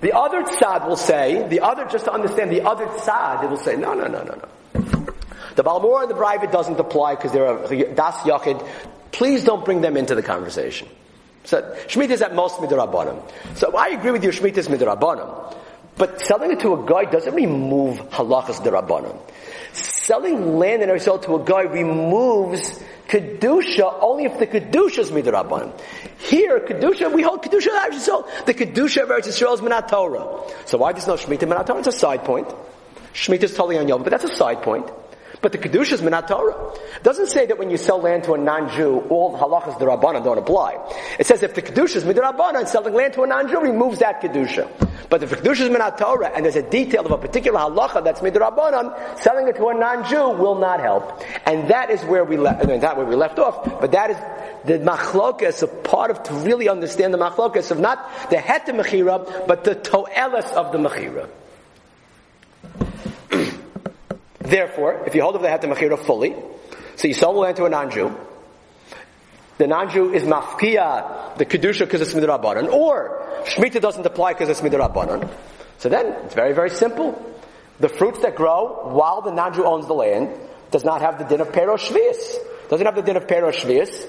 The 0.00 0.12
other 0.12 0.42
tzad 0.42 0.86
will 0.86 0.96
say, 0.96 1.46
the 1.48 1.60
other, 1.60 1.86
just 1.86 2.04
to 2.04 2.12
understand 2.12 2.50
the 2.50 2.62
other 2.62 2.86
tzad, 2.86 3.44
it 3.44 3.50
will 3.50 3.56
say, 3.56 3.76
no, 3.76 3.94
no, 3.94 4.06
no, 4.06 4.22
no, 4.22 4.34
no. 4.34 5.06
The 5.54 5.62
Baal 5.62 5.80
HaMaor 5.80 6.02
and 6.02 6.10
the 6.10 6.14
private 6.14 6.52
doesn't 6.52 6.78
apply 6.78 7.14
because 7.14 7.32
they're 7.32 7.46
a 7.46 7.94
das 7.94 8.16
yachid. 8.18 8.66
Please 9.10 9.42
don't 9.42 9.64
bring 9.64 9.80
them 9.80 9.96
into 9.96 10.14
the 10.14 10.22
conversation. 10.22 10.86
So 11.44 11.62
Shemitah 11.88 12.10
is 12.10 12.22
at 12.22 12.34
most 12.34 12.56
midrabanim. 12.56 13.22
So 13.56 13.74
I 13.74 13.88
agree 13.88 14.10
with 14.10 14.22
you, 14.22 14.30
Shemitah 14.30 14.58
is 14.58 14.68
midrabanim. 14.68 15.54
But 15.96 16.20
selling 16.20 16.50
it 16.50 16.60
to 16.60 16.74
a 16.74 16.86
guy 16.86 17.06
doesn't 17.10 17.34
remove 17.34 17.98
halachas 18.10 18.60
derabanim. 18.60 19.18
Selling 20.06 20.56
land 20.56 20.84
in 20.84 20.88
Eretz 20.88 21.22
to 21.22 21.34
a 21.34 21.44
guy 21.44 21.62
removes 21.62 22.80
kedusha 23.08 23.98
only 24.00 24.26
if 24.26 24.38
the 24.38 24.46
kedusha 24.46 25.00
is 25.00 25.10
midrabanim. 25.10 25.76
Here, 26.18 26.60
kedusha 26.60 27.12
we 27.12 27.22
hold 27.22 27.42
kedusha 27.42 27.66
of 27.66 27.92
Eretz 27.92 28.46
The 28.46 28.54
kedusha 28.54 29.02
of 29.02 29.08
Eretz 29.08 29.26
Yisrael 29.26 29.54
is 29.54 29.60
minat 29.60 29.88
Torah. 29.88 30.48
So 30.64 30.78
why 30.78 30.92
does 30.92 31.08
no 31.08 31.14
Shemitah 31.14 31.48
minat 31.48 31.66
Torah? 31.66 31.80
It's 31.80 31.88
a 31.88 31.92
side 31.92 32.22
point. 32.22 32.46
Shemitah 33.14 33.42
is 33.42 33.56
totally 33.56 33.78
on 33.78 33.88
Yom, 33.88 34.04
but 34.04 34.10
that's 34.10 34.22
a 34.22 34.36
side 34.36 34.62
point. 34.62 34.88
But 35.46 35.52
the 35.52 35.58
Kedusha 35.58 35.92
is 35.92 36.02
Minat 36.02 36.26
Torah. 36.26 36.74
Doesn't 37.04 37.28
say 37.28 37.46
that 37.46 37.56
when 37.56 37.70
you 37.70 37.76
sell 37.76 38.00
land 38.00 38.24
to 38.24 38.32
a 38.32 38.36
non-Jew, 38.36 39.06
all 39.08 39.30
the 39.30 39.38
halachas 39.38 39.78
Rabbanan 39.78 40.24
don't 40.24 40.38
apply. 40.38 40.74
It 41.20 41.26
says 41.28 41.40
if 41.44 41.54
the 41.54 41.62
Kedusha 41.62 41.94
is 41.94 42.02
Midrabanan, 42.02 42.66
selling 42.66 42.94
land 42.94 43.12
to 43.12 43.22
a 43.22 43.28
non-Jew 43.28 43.60
removes 43.60 44.00
that 44.00 44.20
Kedusha. 44.20 44.68
But 45.08 45.22
if 45.22 45.30
the 45.30 45.36
Kedusha 45.36 45.60
is 45.60 45.68
Minat 45.68 45.98
Torah, 45.98 46.32
and 46.34 46.44
there's 46.44 46.56
a 46.56 46.68
detail 46.68 47.06
of 47.06 47.12
a 47.12 47.18
particular 47.18 47.60
halacha 47.60 48.02
that's 48.02 48.22
Midrabanan, 48.22 49.20
selling 49.20 49.46
it 49.46 49.54
to 49.54 49.68
a 49.68 49.74
non-Jew 49.74 50.30
will 50.30 50.56
not 50.56 50.80
help. 50.80 51.22
And 51.46 51.70
that 51.70 51.90
is 51.90 52.02
where 52.06 52.24
we 52.24 52.36
left, 52.36 52.64
I 52.64 52.66
mean, 52.66 52.80
where 52.80 53.06
we 53.06 53.14
left 53.14 53.38
off, 53.38 53.80
but 53.80 53.92
that 53.92 54.10
is 54.10 54.16
the 54.64 54.80
machlokas, 54.84 55.62
a 55.62 55.68
part 55.68 56.10
of 56.10 56.24
to 56.24 56.34
really 56.34 56.68
understand 56.68 57.14
the 57.14 57.18
machlokas 57.18 57.70
of 57.70 57.78
not 57.78 58.30
the 58.30 58.38
het 58.38 58.66
mechira, 58.66 59.46
but 59.46 59.62
the 59.62 59.76
toelis 59.76 60.50
of 60.54 60.72
the 60.72 60.78
mechira. 60.78 61.28
Therefore, 64.46 65.02
if 65.06 65.14
you 65.14 65.22
hold 65.22 65.34
up 65.34 65.42
the 65.42 65.48
Heter 65.48 65.72
Mechira 65.72 65.98
fully, 65.98 66.34
so 66.94 67.08
you 67.08 67.14
sell 67.14 67.32
the 67.32 67.40
land 67.40 67.56
to 67.56 67.64
a 67.64 67.68
non-Jew, 67.68 68.16
the 69.58 69.66
non-Jew 69.66 70.12
is 70.12 70.22
mafkia, 70.22 71.36
the 71.36 71.44
Kedusha 71.44 71.80
because 71.80 72.00
it's 72.00 72.14
midrabanan, 72.14 72.72
or 72.72 73.26
Shemitah 73.44 73.80
doesn't 73.80 74.06
apply 74.06 74.34
because 74.34 74.48
it's 74.48 74.60
midrabanan. 74.60 75.28
So 75.78 75.88
then, 75.88 76.06
it's 76.24 76.34
very, 76.34 76.52
very 76.52 76.70
simple. 76.70 77.20
The 77.80 77.88
fruits 77.88 78.20
that 78.20 78.36
grow 78.36 78.90
while 78.92 79.20
the 79.20 79.32
non-Jew 79.32 79.64
owns 79.64 79.86
the 79.86 79.94
land 79.94 80.38
does 80.70 80.84
not 80.84 81.00
have 81.00 81.18
the 81.18 81.24
din 81.24 81.40
of 81.40 81.52
Pero 81.52 81.76
Shvius. 81.76 82.36
Doesn't 82.68 82.86
have 82.86 82.96
the 82.96 83.02
din 83.02 83.16
of 83.16 83.26
Pero 83.26 83.50
Shvius. 83.50 84.06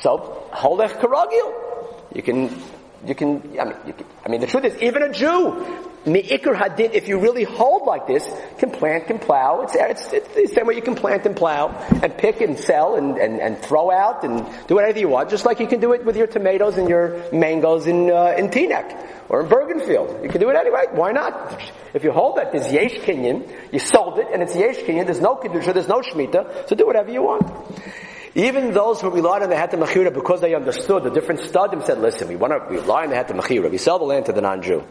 So, 0.00 0.48
Holech 0.52 1.00
Karagil. 1.00 2.14
You 2.14 2.22
can, 2.22 2.62
you 3.06 3.14
can, 3.14 3.58
I 3.58 3.64
mean, 3.64 3.92
can, 3.92 4.06
I 4.24 4.28
mean, 4.28 4.40
the 4.40 4.46
truth 4.46 4.64
is, 4.64 4.82
even 4.82 5.02
a 5.02 5.12
Jew 5.12 5.86
Me'ikr 6.06 6.54
hadin, 6.54 6.92
if 6.92 7.08
you 7.08 7.18
really 7.18 7.44
hold 7.44 7.86
like 7.86 8.06
this, 8.06 8.28
can 8.58 8.70
plant, 8.70 9.06
can 9.06 9.18
plow. 9.18 9.62
It's, 9.62 9.74
it's, 9.74 10.12
it's, 10.12 10.50
the 10.50 10.54
same 10.54 10.66
way 10.66 10.74
you 10.74 10.82
can 10.82 10.94
plant 10.94 11.26
and 11.26 11.36
plow 11.36 11.68
and 12.02 12.16
pick 12.16 12.40
and 12.40 12.58
sell 12.58 12.96
and, 12.96 13.18
and, 13.18 13.40
and 13.40 13.58
throw 13.58 13.90
out 13.90 14.24
and 14.24 14.46
do 14.66 14.74
whatever 14.74 14.98
you 14.98 15.08
want, 15.08 15.30
just 15.30 15.44
like 15.44 15.60
you 15.60 15.66
can 15.66 15.80
do 15.80 15.92
it 15.92 16.04
with 16.04 16.16
your 16.16 16.26
tomatoes 16.26 16.78
and 16.78 16.88
your 16.88 17.30
mangoes 17.32 17.86
in, 17.86 18.10
uh, 18.10 18.34
in 18.36 18.48
Teaneck 18.48 19.28
or 19.28 19.42
in 19.42 19.46
Bergenfield. 19.46 20.22
You 20.22 20.28
can 20.28 20.40
do 20.40 20.48
it 20.50 20.56
anyway. 20.56 20.84
Why 20.92 21.12
not? 21.12 21.60
If 21.94 22.04
you 22.04 22.12
hold 22.12 22.36
that, 22.36 22.52
there's 22.52 22.72
Yesh 22.72 22.94
Kinyan, 23.04 23.72
you 23.72 23.78
sold 23.78 24.18
it 24.18 24.28
and 24.32 24.42
it's 24.42 24.56
Yesh 24.56 24.78
Kinyan, 24.78 25.04
there's 25.04 25.20
no 25.20 25.36
Kedusha, 25.36 25.74
there's 25.74 25.88
no 25.88 26.00
Shemitah, 26.00 26.68
so 26.68 26.74
do 26.74 26.86
whatever 26.86 27.10
you 27.10 27.22
want. 27.22 27.46
Even 28.38 28.72
those 28.72 29.00
who 29.00 29.10
relied 29.10 29.42
on 29.42 29.50
the 29.50 29.56
Mechira 29.56 30.14
because 30.14 30.40
they 30.40 30.54
understood 30.54 31.02
the 31.02 31.10
different 31.10 31.40
studim 31.40 31.84
said, 31.84 31.98
listen, 31.98 32.28
we 32.28 32.36
want 32.36 32.52
to 32.52 32.60
rely 32.72 33.02
on 33.02 33.10
the 33.10 33.16
Mechira. 33.16 33.68
We 33.68 33.78
sell 33.78 33.98
the 33.98 34.04
land 34.04 34.26
to 34.26 34.32
the 34.32 34.40
non-Jew 34.40 34.84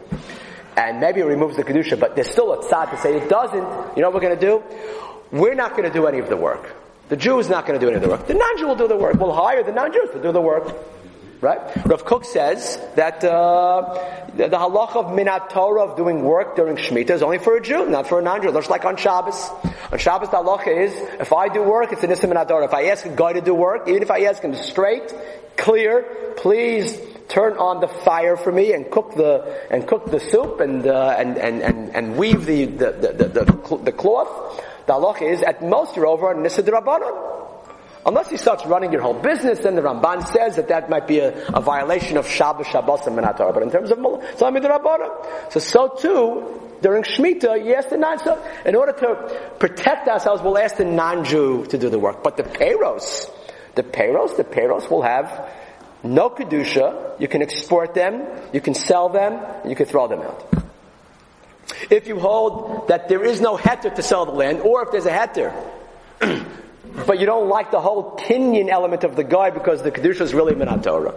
and 0.76 1.00
maybe 1.00 1.20
it 1.20 1.24
removes 1.24 1.56
the 1.56 1.64
kedusha, 1.64 1.98
but 1.98 2.14
there's 2.14 2.30
still 2.30 2.52
a 2.52 2.58
tzad 2.58 2.90
to 2.90 2.98
say 2.98 3.16
it 3.16 3.28
doesn't. 3.28 3.56
You 3.96 4.02
know 4.02 4.10
what 4.10 4.14
we're 4.14 4.28
going 4.28 4.38
to 4.38 4.46
do? 4.46 4.62
We're 5.32 5.54
not 5.54 5.70
going 5.72 5.84
to 5.84 5.90
do 5.90 6.06
any 6.06 6.18
of 6.18 6.28
the 6.28 6.36
work. 6.36 6.74
The 7.08 7.16
Jew 7.16 7.38
is 7.38 7.48
not 7.48 7.66
going 7.66 7.80
to 7.80 7.84
do 7.84 7.88
any 7.88 7.96
of 7.96 8.02
the 8.02 8.08
work. 8.08 8.26
The 8.26 8.34
non-Jew 8.34 8.66
will 8.66 8.76
do 8.76 8.86
the 8.86 8.96
work. 8.96 9.14
We'll 9.14 9.32
hire 9.32 9.62
the 9.62 9.72
non-Jews 9.72 10.10
to 10.12 10.22
do 10.22 10.30
the 10.30 10.40
work. 10.40 10.76
Right? 11.40 11.60
Rav 11.86 12.04
Kook 12.04 12.24
says 12.24 12.80
that 12.96 13.22
uh, 13.22 14.26
the, 14.34 14.48
the 14.48 14.56
halacha 14.56 14.96
of 14.96 15.06
minat 15.06 15.50
Torah 15.50 15.84
of 15.84 15.96
doing 15.96 16.24
work 16.24 16.56
during 16.56 16.76
Shemitah 16.76 17.10
is 17.10 17.22
only 17.22 17.38
for 17.38 17.56
a 17.56 17.62
Jew, 17.62 17.88
not 17.88 18.08
for 18.08 18.18
a 18.18 18.22
non-Jew. 18.22 18.52
Just 18.52 18.70
like 18.70 18.84
on 18.84 18.96
Shabbos. 18.96 19.48
On 19.92 19.98
Shabbos, 19.98 20.30
the 20.30 20.38
halacha 20.38 20.76
is 20.76 20.92
if 21.20 21.32
I 21.32 21.48
do 21.48 21.62
work, 21.62 21.92
it's 21.92 22.02
an 22.02 22.10
issa 22.10 22.26
minat 22.26 22.48
Torah. 22.48 22.64
If 22.64 22.74
I 22.74 22.86
ask 22.86 23.06
a 23.06 23.14
guy 23.14 23.34
to 23.34 23.40
do 23.40 23.54
work, 23.54 23.88
even 23.88 24.02
if 24.02 24.10
I 24.10 24.22
ask 24.22 24.42
him 24.42 24.54
straight, 24.56 25.14
clear, 25.56 26.34
please 26.36 26.98
turn 27.28 27.56
on 27.56 27.80
the 27.80 27.88
fire 27.88 28.36
for 28.36 28.50
me 28.50 28.72
and 28.72 28.90
cook 28.90 29.14
the 29.14 29.64
and 29.70 29.86
cook 29.86 30.10
the 30.10 30.18
soup 30.18 30.58
and 30.58 30.88
uh, 30.88 31.14
and, 31.16 31.38
and, 31.38 31.62
and 31.62 31.94
and 31.94 32.16
weave 32.16 32.46
the 32.46 32.64
the, 32.64 32.90
the, 32.92 33.28
the, 33.28 33.76
the 33.84 33.92
cloth. 33.92 34.64
The 34.86 34.94
halacha 34.94 35.22
is 35.22 35.42
at 35.42 35.62
most 35.62 35.94
you're 35.94 36.06
over 36.06 36.30
on 36.34 36.42
Nisa 36.42 36.62
Unless 38.08 38.30
he 38.30 38.38
starts 38.38 38.64
running 38.64 38.90
your 38.90 39.02
whole 39.02 39.20
business, 39.20 39.58
then 39.58 39.74
the 39.74 39.82
Ramban 39.82 40.26
says 40.32 40.56
that 40.56 40.68
that 40.68 40.88
might 40.88 41.06
be 41.06 41.18
a, 41.18 41.46
a 41.48 41.60
violation 41.60 42.16
of 42.16 42.26
Shabbos, 42.26 42.66
Shabbos, 42.66 43.06
and 43.06 43.14
Minatorah. 43.14 43.52
But 43.52 43.62
in 43.62 43.70
terms 43.70 43.90
of 43.90 43.98
Salami 44.38 44.62
so 44.62 45.20
so 45.50 45.60
so 45.60 45.88
too, 45.88 46.60
during 46.80 47.02
Shemitah, 47.02 47.76
ask 47.76 47.90
the 47.90 47.98
non 47.98 48.18
so 48.18 48.42
in 48.64 48.74
order 48.76 48.92
to 48.92 49.54
protect 49.58 50.08
ourselves, 50.08 50.40
we'll 50.42 50.56
ask 50.56 50.76
the 50.76 50.86
non-Jew 50.86 51.66
to 51.66 51.76
do 51.76 51.90
the 51.90 51.98
work. 51.98 52.22
But 52.22 52.38
the 52.38 52.44
Payros, 52.44 53.30
the 53.74 53.82
Payros, 53.82 54.38
the 54.38 54.44
Payros 54.44 54.88
will 54.88 55.02
have 55.02 55.46
no 56.02 56.30
Kedusha, 56.30 57.20
you 57.20 57.28
can 57.28 57.42
export 57.42 57.92
them, 57.92 58.24
you 58.54 58.62
can 58.62 58.72
sell 58.72 59.10
them, 59.10 59.38
you 59.68 59.76
can 59.76 59.84
throw 59.84 60.08
them 60.08 60.22
out. 60.22 60.50
If 61.90 62.06
you 62.06 62.18
hold 62.18 62.88
that 62.88 63.10
there 63.10 63.22
is 63.22 63.42
no 63.42 63.58
heter 63.58 63.94
to 63.94 64.02
sell 64.02 64.24
the 64.24 64.32
land, 64.32 64.60
or 64.60 64.84
if 64.84 64.92
there's 64.92 65.04
a 65.04 65.10
heter, 65.10 65.52
but 67.06 67.18
you 67.20 67.26
don't 67.26 67.48
like 67.48 67.70
the 67.70 67.80
whole 67.80 68.16
Kinyan 68.16 68.68
element 68.68 69.04
of 69.04 69.16
the 69.16 69.24
guy 69.24 69.50
because 69.50 69.82
the 69.82 69.90
Kedusha 69.90 70.22
is 70.22 70.34
really 70.34 70.54
Minat 70.54 70.82
Torah. 70.82 71.14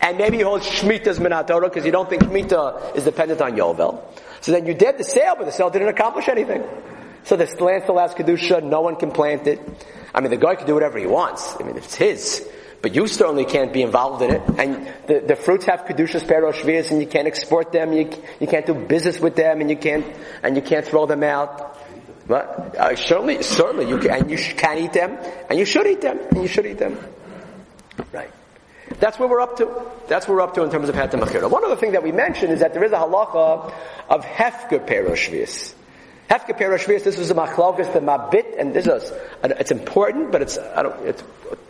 And 0.00 0.18
maybe 0.18 0.38
you 0.38 0.44
hold 0.44 0.62
Shemitah 0.62 1.06
as 1.06 1.18
Minat 1.18 1.46
Torah 1.46 1.68
because 1.68 1.84
you 1.84 1.92
don't 1.92 2.08
think 2.08 2.22
Shemitah 2.22 2.96
is 2.96 3.04
dependent 3.04 3.40
on 3.40 3.52
Yovel. 3.52 4.02
So 4.40 4.52
then 4.52 4.66
you 4.66 4.74
did 4.74 4.98
the 4.98 5.04
sale, 5.04 5.34
but 5.36 5.44
the 5.44 5.52
sale 5.52 5.70
didn't 5.70 5.88
accomplish 5.88 6.28
anything. 6.28 6.62
So 7.24 7.36
the 7.36 7.46
land 7.62 7.82
still 7.84 7.98
has 7.98 8.14
Kedusha, 8.14 8.62
no 8.62 8.80
one 8.80 8.96
can 8.96 9.10
plant 9.10 9.46
it. 9.46 9.60
I 10.14 10.20
mean, 10.20 10.30
the 10.30 10.36
guy 10.36 10.54
can 10.54 10.66
do 10.66 10.74
whatever 10.74 10.98
he 10.98 11.06
wants. 11.06 11.54
I 11.60 11.64
mean, 11.64 11.76
it's 11.76 11.94
his. 11.94 12.48
But 12.82 12.94
you 12.94 13.06
certainly 13.06 13.44
can't 13.44 13.72
be 13.72 13.82
involved 13.82 14.22
in 14.22 14.30
it. 14.30 14.42
And 14.58 14.88
the, 15.06 15.20
the 15.20 15.36
fruits 15.36 15.66
have 15.66 15.80
kedushas 15.80 16.22
peroshvias, 16.22 16.90
and 16.90 17.00
you 17.00 17.06
can't 17.06 17.28
export 17.28 17.72
them. 17.72 17.92
You, 17.92 18.10
you 18.40 18.46
can't 18.46 18.64
do 18.64 18.74
business 18.74 19.20
with 19.20 19.36
them, 19.36 19.60
and 19.60 19.68
you 19.68 19.76
can't 19.76 20.06
and 20.42 20.56
you 20.56 20.62
can't 20.62 20.86
throw 20.86 21.04
them 21.04 21.22
out. 21.22 21.78
But 22.30 22.76
uh, 22.76 22.94
certainly, 22.94 23.42
certainly 23.42 23.88
you 23.88 23.98
can, 23.98 24.12
and 24.12 24.30
you 24.30 24.38
can 24.38 24.78
eat 24.78 24.92
them, 24.92 25.18
and 25.48 25.58
you 25.58 25.64
should 25.64 25.88
eat 25.88 26.00
them, 26.00 26.16
and 26.30 26.40
you 26.40 26.46
should 26.46 26.64
eat 26.64 26.78
them. 26.78 26.96
Right. 28.12 28.30
That's 29.00 29.18
where 29.18 29.28
we're 29.28 29.40
up 29.40 29.56
to. 29.56 29.90
That's 30.06 30.28
where 30.28 30.36
we're 30.36 30.44
up 30.44 30.54
to 30.54 30.62
in 30.62 30.70
terms 30.70 30.88
of 30.88 30.94
Mechira. 30.94 31.50
One 31.50 31.64
other 31.64 31.74
thing 31.74 31.90
that 31.92 32.04
we 32.04 32.12
mentioned 32.12 32.52
is 32.52 32.60
that 32.60 32.72
there 32.72 32.84
is 32.84 32.92
a 32.92 32.98
halacha 32.98 33.72
of 34.08 34.24
Hefker 34.24 34.78
Peroshvius. 34.78 35.74
Hefker 36.30 36.56
Perashvias, 36.56 37.02
this 37.02 37.16
was 37.16 37.28
a 37.32 37.34
machlokas, 37.34 37.92
the 37.92 37.98
mabit, 37.98 38.56
and 38.56 38.72
this 38.72 38.86
is, 38.86 39.12
it's 39.42 39.72
important, 39.72 40.30
but 40.30 40.40
it's, 40.40 40.58
I 40.58 40.84
don't, 40.84 41.04
it's, 41.04 41.24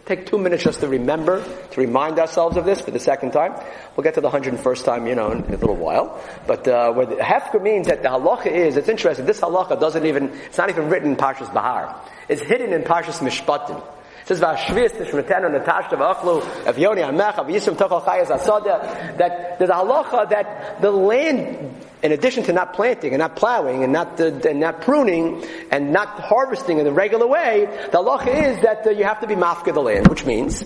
take 0.04 0.26
two 0.26 0.36
minutes 0.36 0.64
just 0.64 0.80
to 0.80 0.88
remember, 0.88 1.42
to 1.70 1.80
remind 1.80 2.18
ourselves 2.18 2.58
of 2.58 2.66
this 2.66 2.82
for 2.82 2.90
the 2.90 2.98
second 2.98 3.30
time. 3.30 3.54
We'll 3.96 4.04
get 4.04 4.14
to 4.16 4.20
the 4.20 4.28
101st 4.28 4.84
time, 4.84 5.06
you 5.06 5.14
know, 5.14 5.32
in, 5.32 5.38
a 5.44 5.56
little 5.56 5.76
while. 5.76 6.22
But, 6.46 6.68
uh, 6.68 6.92
what 6.92 7.08
Hefker 7.08 7.62
means 7.62 7.86
that 7.86 8.02
the 8.02 8.10
halacha 8.10 8.48
is, 8.48 8.76
it's 8.76 8.90
interesting, 8.90 9.24
this 9.24 9.40
halacha 9.40 9.80
doesn't 9.80 10.04
even, 10.04 10.28
it's 10.44 10.58
not 10.58 10.68
even 10.68 10.90
written 10.90 11.12
in 11.12 11.16
Parshas 11.16 11.50
Bahar. 11.54 11.98
It's 12.28 12.42
hidden 12.42 12.74
in 12.74 12.82
Parshas 12.82 13.20
Mishpatim. 13.20 13.82
Says, 14.30 14.40
"Vashvius 14.40 14.92
tishmetenu 14.92 15.50
natashta 15.50 15.98
v'achlu 15.98 16.40
avyoni 16.62 17.02
amecha 17.02 17.44
v'yisum 17.44 17.74
tochal 17.74 18.00
chayas 18.04 18.28
asada." 18.28 19.18
That 19.18 19.58
there's 19.58 19.70
a 19.70 19.74
halacha 19.74 20.30
that 20.30 20.80
the 20.80 20.92
land 20.92 21.82
in 22.00 22.12
addition 22.12 22.44
to 22.44 22.52
not 22.52 22.72
planting 22.74 23.12
and 23.12 23.18
not 23.18 23.34
plowing 23.34 23.82
and 23.82 23.92
not, 23.92 24.20
uh, 24.20 24.26
and 24.48 24.60
not 24.60 24.82
pruning 24.82 25.44
and 25.72 25.92
not 25.92 26.20
harvesting 26.20 26.78
in 26.78 26.84
the 26.84 26.92
regular 26.92 27.26
way, 27.26 27.66
the 27.90 27.98
halacha 27.98 28.28
is 28.28 28.62
that 28.62 28.86
uh, 28.86 28.90
you 28.90 29.02
have 29.02 29.18
to 29.18 29.26
be 29.26 29.34
mafka 29.34 29.74
the 29.74 29.82
land, 29.82 30.06
which 30.06 30.24
means 30.24 30.64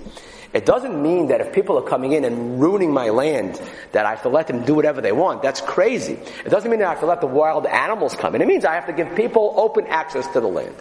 it 0.55 0.65
doesn't 0.65 1.03
mean 1.03 1.27
that 1.29 1.41
if 1.41 1.53
people 1.53 1.77
are 1.77 1.83
coming 1.83 2.13
in 2.13 2.25
and 2.25 2.61
ruining 2.61 2.93
my 2.93 3.11
land, 3.11 3.61
that 3.91 4.07
I 4.07 4.11
have 4.11 4.23
to 4.23 4.29
let 4.29 4.47
them 4.47 4.65
do 4.65 4.75
whatever 4.75 5.01
they 5.01 5.11
want. 5.11 5.43
That's 5.43 5.61
crazy. 5.61 6.15
It 6.45 6.49
doesn't 6.49 6.71
mean 6.71 6.79
that 6.79 6.87
I 6.87 6.91
have 6.91 7.01
to 7.01 7.07
let 7.07 7.21
the 7.21 7.27
wild 7.27 7.67
animals 7.67 8.15
come 8.15 8.37
in. 8.37 8.41
It 8.41 8.47
means 8.47 8.65
I 8.65 8.75
have 8.75 8.87
to 8.87 8.93
give 8.93 9.17
people 9.17 9.53
open 9.57 9.89
access 9.89 10.27
to 10.29 10.41
the 10.41 10.47
land. 10.47 10.77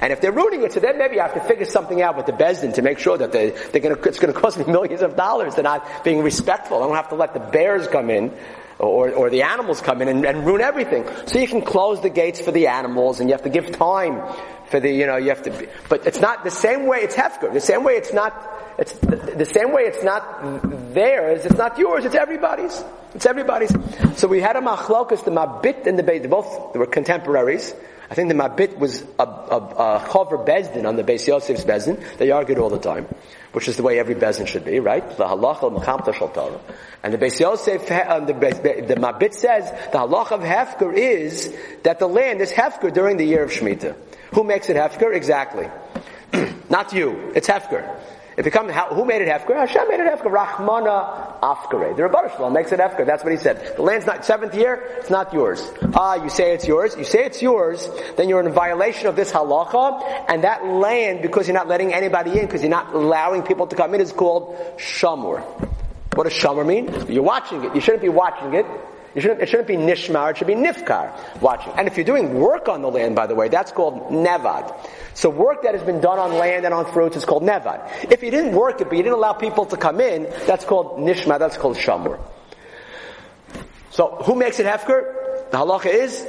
And 0.00 0.12
if 0.12 0.20
they're 0.20 0.32
ruining 0.32 0.62
it, 0.64 0.72
so 0.72 0.80
then 0.80 0.98
maybe 0.98 1.20
I 1.20 1.28
have 1.28 1.34
to 1.34 1.48
figure 1.48 1.64
something 1.64 2.02
out 2.02 2.16
with 2.16 2.26
the 2.26 2.32
Besdin 2.32 2.74
to 2.74 2.82
make 2.82 2.98
sure 2.98 3.16
that 3.16 3.30
they, 3.30 3.50
they're 3.50 3.80
gonna, 3.80 3.94
it's 3.94 4.18
gonna 4.18 4.32
cost 4.32 4.58
me 4.58 4.64
millions 4.72 5.02
of 5.02 5.14
dollars. 5.14 5.54
They're 5.54 5.62
not 5.62 6.04
being 6.04 6.22
respectful. 6.22 6.82
I 6.82 6.86
don't 6.86 6.96
have 6.96 7.10
to 7.10 7.14
let 7.14 7.32
the 7.32 7.40
bears 7.40 7.86
come 7.86 8.10
in 8.10 8.32
or, 8.78 9.10
or 9.10 9.30
the 9.30 9.42
animals 9.42 9.80
come 9.80 10.02
in 10.02 10.08
and, 10.08 10.24
and 10.24 10.44
ruin 10.44 10.60
everything. 10.60 11.06
So 11.26 11.38
you 11.38 11.48
can 11.48 11.62
close 11.62 12.00
the 12.00 12.10
gates 12.10 12.40
for 12.40 12.50
the 12.50 12.66
animals 12.66 13.20
and 13.20 13.28
you 13.28 13.34
have 13.34 13.44
to 13.44 13.50
give 13.50 13.70
time 13.72 14.20
for 14.66 14.80
the, 14.80 14.90
you 14.90 15.06
know, 15.06 15.16
you 15.16 15.28
have 15.28 15.42
to 15.42 15.50
be, 15.50 15.68
but 15.88 16.06
it's 16.06 16.20
not 16.20 16.44
the 16.44 16.50
same 16.50 16.86
way 16.86 16.98
it's 16.98 17.14
Hefker. 17.14 17.52
The 17.52 17.60
same 17.60 17.84
way 17.84 17.94
it's 17.94 18.12
not, 18.12 18.34
it's 18.78 18.92
the, 18.98 19.16
the 19.16 19.46
same 19.46 19.72
way 19.72 19.82
it's 19.82 20.02
not 20.02 20.92
theirs, 20.94 21.44
it's 21.44 21.56
not 21.56 21.78
yours, 21.78 22.04
it's 22.04 22.14
everybody's. 22.14 22.84
It's 23.14 23.26
everybody's. 23.26 23.74
So 24.18 24.28
we 24.28 24.40
had 24.40 24.56
a 24.56 24.60
machlokas, 24.60 25.24
the 25.24 25.30
Mabit 25.30 25.86
and 25.86 25.98
the 25.98 26.02
Beit, 26.02 26.28
both 26.28 26.74
were 26.74 26.86
contemporaries. 26.86 27.74
I 28.10 28.14
think 28.14 28.28
the 28.28 28.34
Mabit 28.34 28.78
was 28.78 29.02
a, 29.18 29.24
a, 29.24 29.56
a 29.56 30.00
Chover 30.06 30.46
Bezdin 30.46 30.86
on 30.86 30.96
the 30.96 31.02
Beis 31.02 31.26
Yosef's 31.26 31.64
Bezdin. 31.64 32.02
They 32.18 32.30
argued 32.30 32.58
all 32.58 32.70
the 32.70 32.78
time 32.78 33.08
which 33.56 33.68
is 33.68 33.78
the 33.78 33.82
way 33.82 33.98
every 33.98 34.14
bezin 34.14 34.46
should 34.46 34.66
be, 34.66 34.80
right? 34.80 35.16
The 35.16 35.24
halacha 35.24 35.74
of 35.74 36.14
shal. 36.14 36.60
And 37.02 37.14
the 37.14 37.16
Beis 37.16 37.40
Yosef, 37.40 37.90
uh, 37.90 38.20
the, 38.20 38.34
the 38.34 38.96
Mabit 38.96 39.32
says 39.32 39.70
the 39.92 39.96
halacha 39.96 40.32
of 40.32 40.40
hefker 40.42 40.94
is 40.94 41.56
that 41.82 41.98
the 41.98 42.06
land 42.06 42.42
is 42.42 42.52
hefker 42.52 42.92
during 42.92 43.16
the 43.16 43.24
year 43.24 43.42
of 43.42 43.50
Shemitah. 43.50 43.96
Who 44.34 44.44
makes 44.44 44.68
it 44.68 44.76
hefker? 44.76 45.16
Exactly. 45.16 45.70
Not 46.68 46.92
you. 46.92 47.32
It's 47.34 47.48
hefker. 47.48 47.98
If 48.36 48.40
it 48.40 48.52
becomes, 48.52 48.74
who 48.92 49.06
made 49.06 49.22
it 49.22 49.28
Hefker? 49.28 49.56
Hashem 49.56 49.88
made 49.88 49.98
it 49.98 50.06
Hefker. 50.06 50.30
Rahmana 50.30 51.40
Afkare. 51.40 51.96
The 51.96 52.02
Rebbe 52.02 52.30
Shalom 52.36 52.52
makes 52.52 52.70
it 52.70 52.78
Hefker. 52.78 53.06
That's 53.06 53.24
what 53.24 53.32
he 53.32 53.38
said. 53.38 53.76
The 53.76 53.82
land's 53.82 54.04
not, 54.04 54.26
seventh 54.26 54.54
year, 54.54 54.86
it's 54.98 55.08
not 55.08 55.32
yours. 55.32 55.66
Ah, 55.94 56.22
you 56.22 56.28
say 56.28 56.52
it's 56.52 56.66
yours. 56.66 56.94
You 56.98 57.04
say 57.04 57.24
it's 57.24 57.40
yours, 57.40 57.88
then 58.18 58.28
you're 58.28 58.40
in 58.40 58.52
violation 58.52 59.06
of 59.06 59.16
this 59.16 59.32
halacha, 59.32 60.26
and 60.28 60.44
that 60.44 60.66
land, 60.66 61.22
because 61.22 61.48
you're 61.48 61.56
not 61.56 61.66
letting 61.66 61.94
anybody 61.94 62.38
in, 62.38 62.44
because 62.44 62.60
you're 62.60 62.68
not 62.68 62.92
allowing 62.92 63.42
people 63.42 63.66
to 63.68 63.76
come 63.76 63.94
in, 63.94 64.02
is 64.02 64.12
called 64.12 64.54
Shamur. 64.76 65.40
What 66.14 66.24
does 66.24 66.34
Shamur 66.34 66.66
mean? 66.66 67.10
You're 67.10 67.22
watching 67.22 67.64
it. 67.64 67.74
You 67.74 67.80
shouldn't 67.80 68.02
be 68.02 68.10
watching 68.10 68.52
it. 68.52 68.66
Shouldn't, 69.22 69.40
it 69.40 69.48
shouldn't 69.48 69.68
be 69.68 69.76
nishmar, 69.76 70.30
it 70.30 70.36
should 70.36 70.46
be 70.46 70.54
nifkar, 70.54 71.40
watching. 71.40 71.72
And 71.76 71.88
if 71.88 71.96
you're 71.96 72.04
doing 72.04 72.34
work 72.34 72.68
on 72.68 72.82
the 72.82 72.90
land, 72.90 73.16
by 73.16 73.26
the 73.26 73.34
way, 73.34 73.48
that's 73.48 73.72
called 73.72 74.10
nevad. 74.10 74.74
So 75.14 75.30
work 75.30 75.62
that 75.62 75.74
has 75.74 75.82
been 75.82 76.00
done 76.00 76.18
on 76.18 76.34
land 76.34 76.66
and 76.66 76.74
on 76.74 76.92
fruits 76.92 77.16
is 77.16 77.24
called 77.24 77.42
nevad. 77.42 78.12
If 78.12 78.22
you 78.22 78.30
didn't 78.30 78.52
work 78.52 78.80
it, 78.80 78.88
but 78.88 78.96
you 78.96 79.02
didn't 79.02 79.16
allow 79.16 79.32
people 79.32 79.64
to 79.66 79.76
come 79.76 80.00
in, 80.00 80.24
that's 80.46 80.66
called 80.66 80.98
nishma, 80.98 81.38
that's 81.38 81.56
called 81.56 81.76
shamur. 81.76 82.20
So 83.90 84.22
who 84.24 84.34
makes 84.34 84.60
it 84.60 84.66
hefker? 84.66 85.50
The 85.50 85.56
halacha 85.56 85.86
is, 85.86 86.26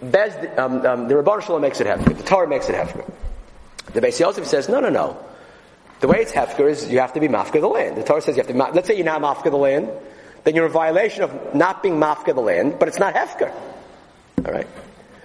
Bez, 0.00 0.32
um, 0.56 0.86
um, 0.86 1.08
the 1.08 1.14
Rabban 1.14 1.42
Shalom 1.42 1.60
makes 1.60 1.80
it 1.80 1.88
hefker. 1.88 2.16
The 2.16 2.22
Torah 2.22 2.46
makes 2.46 2.68
it 2.68 2.76
hefker. 2.76 3.10
The 3.92 4.00
Beis 4.00 4.20
Yosef 4.20 4.46
says, 4.46 4.68
no, 4.68 4.78
no, 4.78 4.90
no. 4.90 5.16
The 5.98 6.06
way 6.06 6.18
it's 6.18 6.30
hefker 6.30 6.70
is 6.70 6.88
you 6.88 7.00
have 7.00 7.14
to 7.14 7.20
be 7.20 7.26
mafka 7.26 7.60
the 7.60 7.66
land. 7.66 7.96
The 7.96 8.04
Torah 8.04 8.22
says 8.22 8.36
you 8.36 8.44
have 8.44 8.52
to, 8.52 8.72
let's 8.72 8.86
say 8.86 8.94
you're 8.94 9.04
not 9.04 9.20
mafka 9.20 9.50
the 9.50 9.56
land, 9.56 9.90
then 10.48 10.54
you're 10.54 10.64
in 10.64 10.72
violation 10.72 11.24
of 11.24 11.54
not 11.54 11.82
being 11.82 11.96
mafka 11.96 12.34
the 12.34 12.40
land, 12.40 12.78
but 12.78 12.88
it's 12.88 12.98
not 12.98 13.14
hefker. 13.14 13.52
Alright? 14.38 14.66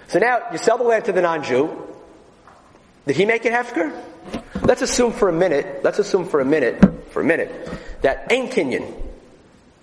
So 0.08 0.18
now, 0.18 0.40
you 0.52 0.58
sell 0.58 0.76
the 0.76 0.84
land 0.84 1.06
to 1.06 1.12
the 1.12 1.22
non-Jew, 1.22 1.74
did 3.06 3.16
he 3.16 3.24
make 3.24 3.46
it 3.46 3.52
hefker? 3.54 3.98
Let's 4.60 4.82
assume 4.82 5.12
for 5.12 5.30
a 5.30 5.32
minute, 5.32 5.82
let's 5.82 5.98
assume 5.98 6.26
for 6.26 6.40
a 6.40 6.44
minute, 6.44 7.10
for 7.12 7.22
a 7.22 7.24
minute, 7.24 7.70
that 8.02 8.30
ain't 8.30 8.50
Kinyan. 8.50 9.02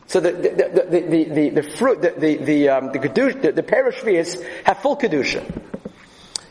So 0.06 0.20
the, 0.20 0.32
the, 0.32 0.50
the, 0.50 1.00
the, 1.02 1.24
the, 1.24 1.50
the 1.50 1.64
fruit, 1.64 2.04
the, 2.04 2.12
the, 2.12 2.38
the, 2.38 2.70
um, 2.70 2.92
the, 2.92 3.00
kedusha, 3.00 3.42
the, 3.42 3.52
the 3.52 4.46
have 4.66 4.78
full 4.78 4.96
kedusha. 4.96 5.44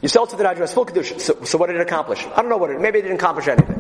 You 0.03 0.09
sell 0.09 0.25
it 0.25 0.31
to 0.31 0.37
the 0.37 0.43
non-Jews, 0.43 0.75
full 0.75 0.87
kedusha. 0.87 1.21
So, 1.21 1.45
so 1.45 1.59
what 1.59 1.69
did 1.69 1.77
it 1.77 1.83
accomplish? 1.83 2.27
I 2.27 2.43
don't 2.43 2.49
know 2.49 2.57
what 2.57 2.71
it, 2.71 2.81
maybe 2.81 2.99
it 2.99 3.03
didn't 3.03 3.19
accomplish 3.19 3.47
anything. 3.47 3.80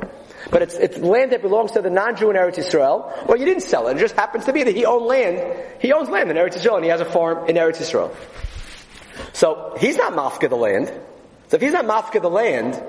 But 0.51 0.63
it's, 0.63 0.75
it's 0.75 0.99
land 0.99 1.33
that 1.33 1.43
belongs 1.43 1.73
to 1.73 1.83
the 1.83 1.91
non-Jew 1.91 2.31
in 2.31 2.37
Eretz 2.37 2.57
Yisrael. 2.57 3.27
Well, 3.27 3.39
you 3.39 3.45
didn't 3.45 3.63
sell 3.63 3.89
it. 3.89 3.97
It 3.97 4.01
just 4.01 4.17
happens 4.17 4.47
to 4.47 4.53
be 4.53 4.65
that 4.65 4.75
he 4.75 4.85
owned 4.85 5.07
land. 5.07 5.57
He 5.81 5.93
owns 5.93 6.09
land 6.09 6.31
in 6.31 6.37
Eretz 6.37 6.57
Yisrael 6.57 6.77
and 6.77 6.85
he 6.85 6.91
has 6.91 7.01
a 7.01 7.05
farm 7.05 7.49
in 7.49 7.57
Eretz 7.57 7.77
Yisrael. 7.77 8.15
So 9.33 9.77
he's 9.79 9.97
not 9.97 10.13
mafka 10.13 10.49
the 10.49 10.57
land. 10.57 10.89
So 11.49 11.57
if 11.57 11.63
he's 11.63 11.73
not 11.73 11.85
mafka 11.85 12.21
the 12.21 12.31
land, 12.31 12.83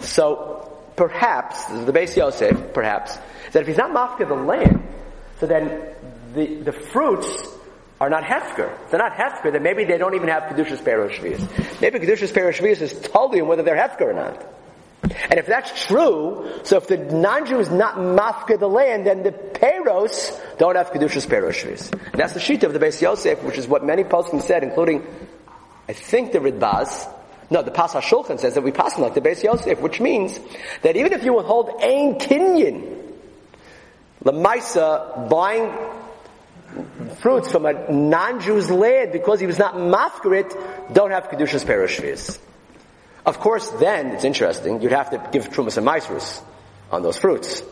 so 0.00 0.76
perhaps, 0.96 1.64
this 1.66 1.80
is 1.80 1.86
the 1.86 1.92
Beis 1.92 2.16
Yosef, 2.16 2.72
perhaps, 2.72 3.16
that 3.52 3.62
if 3.62 3.68
he's 3.68 3.76
not 3.76 3.90
mafka 3.90 4.26
the 4.26 4.34
land, 4.34 4.82
so 5.38 5.46
then 5.46 5.80
the, 6.34 6.56
the 6.56 6.72
fruits 6.72 7.28
are 8.00 8.10
not 8.10 8.22
hefker. 8.22 8.72
They're 8.90 8.98
not 8.98 9.14
hefker, 9.14 9.52
then 9.52 9.62
maybe 9.62 9.84
they 9.84 9.98
don't 9.98 10.14
even 10.14 10.28
have 10.28 10.44
kedushas 10.44 10.78
peroshvias. 10.78 11.80
Maybe 11.80 11.98
kedushas 11.98 12.32
peroshvias 12.32 12.80
is 12.80 13.00
totally 13.00 13.42
whether 13.42 13.62
they're 13.62 13.76
hefker 13.76 14.02
or 14.02 14.12
not. 14.12 14.57
And 15.30 15.38
if 15.38 15.46
that's 15.46 15.86
true, 15.86 16.48
so 16.64 16.76
if 16.76 16.86
the 16.86 16.96
non-Jew 16.96 17.58
is 17.60 17.70
not 17.70 17.96
mafka 17.96 18.58
the 18.58 18.68
land, 18.68 19.06
then 19.06 19.22
the 19.22 19.32
peros 19.32 20.38
don't 20.58 20.76
have 20.76 20.90
kedushas 20.90 21.26
peroshvias. 21.26 21.92
And 21.92 22.20
that's 22.20 22.34
the 22.34 22.40
sheet 22.40 22.64
of 22.64 22.72
the 22.72 22.78
Beis 22.78 23.00
Yosef, 23.00 23.42
which 23.42 23.58
is 23.58 23.66
what 23.66 23.84
many 23.84 24.04
poskim 24.04 24.42
said, 24.42 24.62
including, 24.62 25.06
I 25.88 25.92
think 25.92 26.32
the 26.32 26.38
Ridbaz, 26.38 27.12
no, 27.50 27.62
the 27.62 27.70
Pe'as 27.70 27.90
HaShulchan 27.90 28.38
says 28.38 28.54
that 28.54 28.62
we 28.62 28.72
pass 28.72 28.98
like 28.98 29.14
the 29.14 29.20
Beis 29.20 29.42
Yosef, 29.42 29.80
which 29.80 30.00
means 30.00 30.38
that 30.82 30.96
even 30.96 31.12
if 31.12 31.24
you 31.24 31.34
withhold 31.34 31.70
Ein 31.80 32.18
Kinyan, 32.18 33.04
Lamaisa 34.24 35.28
buying 35.28 35.72
fruits 37.16 37.50
from 37.50 37.66
a 37.66 37.90
non-Jew's 37.90 38.70
land 38.70 39.12
because 39.12 39.40
he 39.40 39.46
was 39.46 39.58
not 39.58 39.74
mafkarit, 39.74 40.92
don't 40.92 41.10
have 41.10 41.28
Kedushas 41.28 41.64
Perishvias. 41.64 42.38
Of 43.28 43.40
course, 43.40 43.68
then, 43.68 44.12
it's 44.12 44.24
interesting, 44.24 44.80
you'd 44.80 44.92
have 44.92 45.10
to 45.10 45.22
give 45.30 45.50
Trumas 45.50 45.76
and 45.76 45.86
Maisrus 45.86 46.42
on 46.90 47.02
those 47.02 47.18
fruits. 47.18 47.62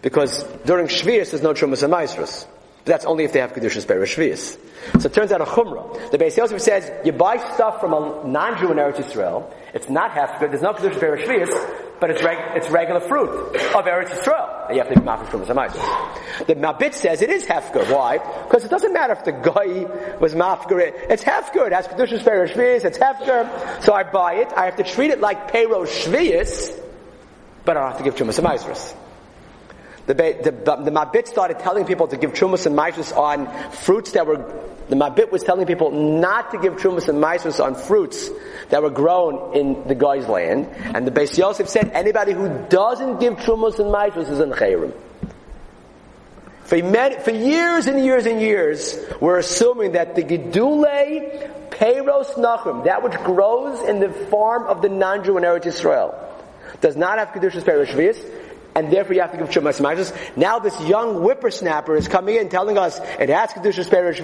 Because 0.00 0.42
during 0.64 0.86
Shvius, 0.86 1.30
there's 1.30 1.42
no 1.42 1.52
Trumas 1.52 1.82
and 1.82 1.92
Maisrus. 1.92 2.46
But 2.84 2.92
that's 2.92 3.04
only 3.06 3.24
if 3.24 3.32
they 3.32 3.40
have 3.40 3.54
Kedushas 3.54 3.86
Perishvias. 3.86 4.58
So 5.00 5.06
it 5.06 5.14
turns 5.14 5.32
out 5.32 5.40
a 5.40 5.46
chumrah. 5.46 6.10
The 6.10 6.18
Beis 6.18 6.36
Yosef 6.36 6.60
says 6.60 6.90
you 7.04 7.12
buy 7.12 7.38
stuff 7.54 7.80
from 7.80 7.94
a 7.94 8.28
non-Jew 8.28 8.70
in 8.72 8.76
Eretz 8.76 8.96
Yisrael. 8.96 9.50
It's 9.72 9.88
not 9.88 10.10
hefker. 10.10 10.50
There's 10.50 10.60
no 10.60 10.74
kedusha 10.74 11.00
bereshvius, 11.00 11.98
but 11.98 12.10
it's 12.10 12.22
reg- 12.22 12.56
it's 12.56 12.68
regular 12.68 13.00
fruit 13.00 13.30
of 13.56 13.84
Eretz 13.86 14.10
Yisrael. 14.10 14.68
And 14.68 14.76
you 14.76 14.82
have 14.82 14.92
to 14.92 15.00
be 15.00 15.06
mafik 15.06 15.28
from 15.28 15.40
the 15.40 16.44
The 16.44 16.54
Mabit 16.56 16.92
says 16.92 17.22
it 17.22 17.30
is 17.30 17.46
hefker. 17.46 17.90
Why? 17.90 18.18
Because 18.18 18.66
it 18.66 18.70
doesn't 18.70 18.92
matter 18.92 19.14
if 19.14 19.24
the 19.24 19.32
guy 19.32 20.18
was 20.18 20.34
mafker. 20.34 20.92
It's 21.08 21.24
hefker. 21.24 21.66
It 21.66 21.72
has 21.72 21.88
kedusha 21.88 22.22
bereshvius. 22.22 22.84
It's 22.84 22.98
hefker. 22.98 23.82
So 23.82 23.94
I 23.94 24.02
buy 24.02 24.34
it. 24.34 24.52
I 24.54 24.66
have 24.66 24.76
to 24.76 24.84
treat 24.84 25.10
it 25.10 25.20
like 25.20 25.50
payro 25.50 25.86
shvius, 25.86 26.78
but 27.64 27.78
I 27.78 27.80
don't 27.80 27.88
have 27.92 27.98
to 27.98 28.04
give 28.04 28.16
chumas 28.16 28.38
and 28.38 29.03
the, 30.06 30.14
the, 30.14 30.50
the, 30.82 30.90
Mabit 30.90 31.26
started 31.26 31.58
telling 31.60 31.86
people 31.86 32.08
to 32.08 32.16
give 32.16 32.32
Trumas 32.32 32.66
and 32.66 32.76
Maishus 32.76 33.16
on 33.16 33.46
fruits 33.70 34.12
that 34.12 34.26
were, 34.26 34.36
the 34.88 34.96
Mabit 34.96 35.32
was 35.32 35.42
telling 35.42 35.66
people 35.66 35.90
not 35.90 36.50
to 36.50 36.58
give 36.58 36.74
Trumas 36.74 37.08
and 37.08 37.22
Maishus 37.22 37.62
on 37.64 37.74
fruits 37.74 38.28
that 38.68 38.82
were 38.82 38.90
grown 38.90 39.56
in 39.56 39.88
the 39.88 39.94
guy's 39.94 40.28
land. 40.28 40.66
And 40.94 41.06
the 41.06 41.10
Beis 41.10 41.38
Yosef 41.38 41.68
said 41.68 41.90
anybody 41.92 42.32
who 42.32 42.66
doesn't 42.68 43.20
give 43.20 43.34
Trumas 43.36 43.78
and 43.78 43.88
Maishus 43.88 44.30
is 44.30 44.40
in 44.40 44.50
Chayrim. 44.50 44.92
For, 46.64 46.80
for 47.20 47.30
years 47.30 47.86
and 47.86 48.04
years 48.04 48.26
and 48.26 48.40
years, 48.40 48.98
we're 49.20 49.38
assuming 49.38 49.92
that 49.92 50.14
the 50.16 50.22
Gedule 50.22 51.70
Peiros 51.70 52.34
Nachrim, 52.34 52.84
that 52.84 53.02
which 53.02 53.14
grows 53.24 53.80
in 53.88 54.00
the 54.00 54.10
farm 54.10 54.64
of 54.64 54.80
the 54.80 54.88
non-Jew 54.88 55.36
in 55.38 55.44
Eretz 55.44 55.64
Yisrael, 55.64 56.14
does 56.80 56.96
not 56.96 57.18
have 57.18 57.28
Kedushas 57.28 57.64
Peroshvias, 57.64 58.18
and 58.74 58.92
therefore 58.92 59.14
you 59.14 59.20
have 59.20 59.32
to 59.32 59.38
give 59.38 59.48
Trumas 59.48 59.80
Maisros. 59.80 60.36
Now 60.36 60.58
this 60.58 60.80
young 60.82 61.22
whippersnapper 61.22 61.96
is 61.96 62.08
coming 62.08 62.36
in 62.36 62.48
telling 62.48 62.78
us 62.78 62.98
it 62.98 63.28
has 63.28 63.50
Kedushas 63.50 63.88
Perish 63.88 64.20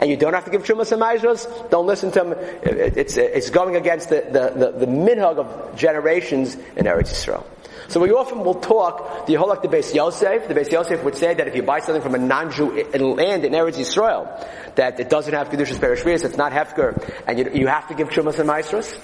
and 0.00 0.10
you 0.10 0.16
don't 0.16 0.34
have 0.34 0.44
to 0.44 0.50
give 0.50 0.64
Trumas 0.64 0.96
Maisros. 0.96 1.70
Don't 1.70 1.86
listen 1.86 2.10
to 2.12 2.24
him. 2.24 2.34
It's, 2.62 3.16
it's 3.16 3.50
going 3.50 3.76
against 3.76 4.10
the, 4.10 4.26
the, 4.30 4.70
the, 4.70 4.86
the 4.86 4.86
minhag 4.86 5.38
of 5.38 5.76
generations 5.76 6.54
in 6.54 6.86
Eretz 6.86 7.10
Yisrael. 7.10 7.44
So 7.88 8.00
we 8.00 8.12
often 8.12 8.44
will 8.44 8.56
talk, 8.56 9.26
the 9.26 9.34
Yeholach 9.34 9.62
the 9.62 9.68
Beis 9.68 9.94
Yosef, 9.94 10.46
the 10.46 10.54
Beis 10.54 10.70
Yosef 10.70 11.02
would 11.04 11.16
say 11.16 11.32
that 11.32 11.48
if 11.48 11.56
you 11.56 11.62
buy 11.62 11.80
something 11.80 12.02
from 12.02 12.14
a 12.14 12.18
non-Jew 12.18 12.84
land 12.92 13.46
in 13.46 13.52
Eretz 13.52 13.76
Yisrael, 13.76 14.74
that 14.74 15.00
it 15.00 15.08
doesn't 15.08 15.32
have 15.32 15.48
Kedushas 15.48 15.78
Perishvias, 15.78 16.24
it's 16.24 16.36
not 16.36 16.52
Hefker, 16.52 17.02
and 17.26 17.38
you, 17.38 17.50
you 17.54 17.66
have 17.66 17.88
to 17.88 17.94
give 17.94 18.10
Trumas 18.10 18.38
and 18.38 18.48
Maasros. 18.48 18.94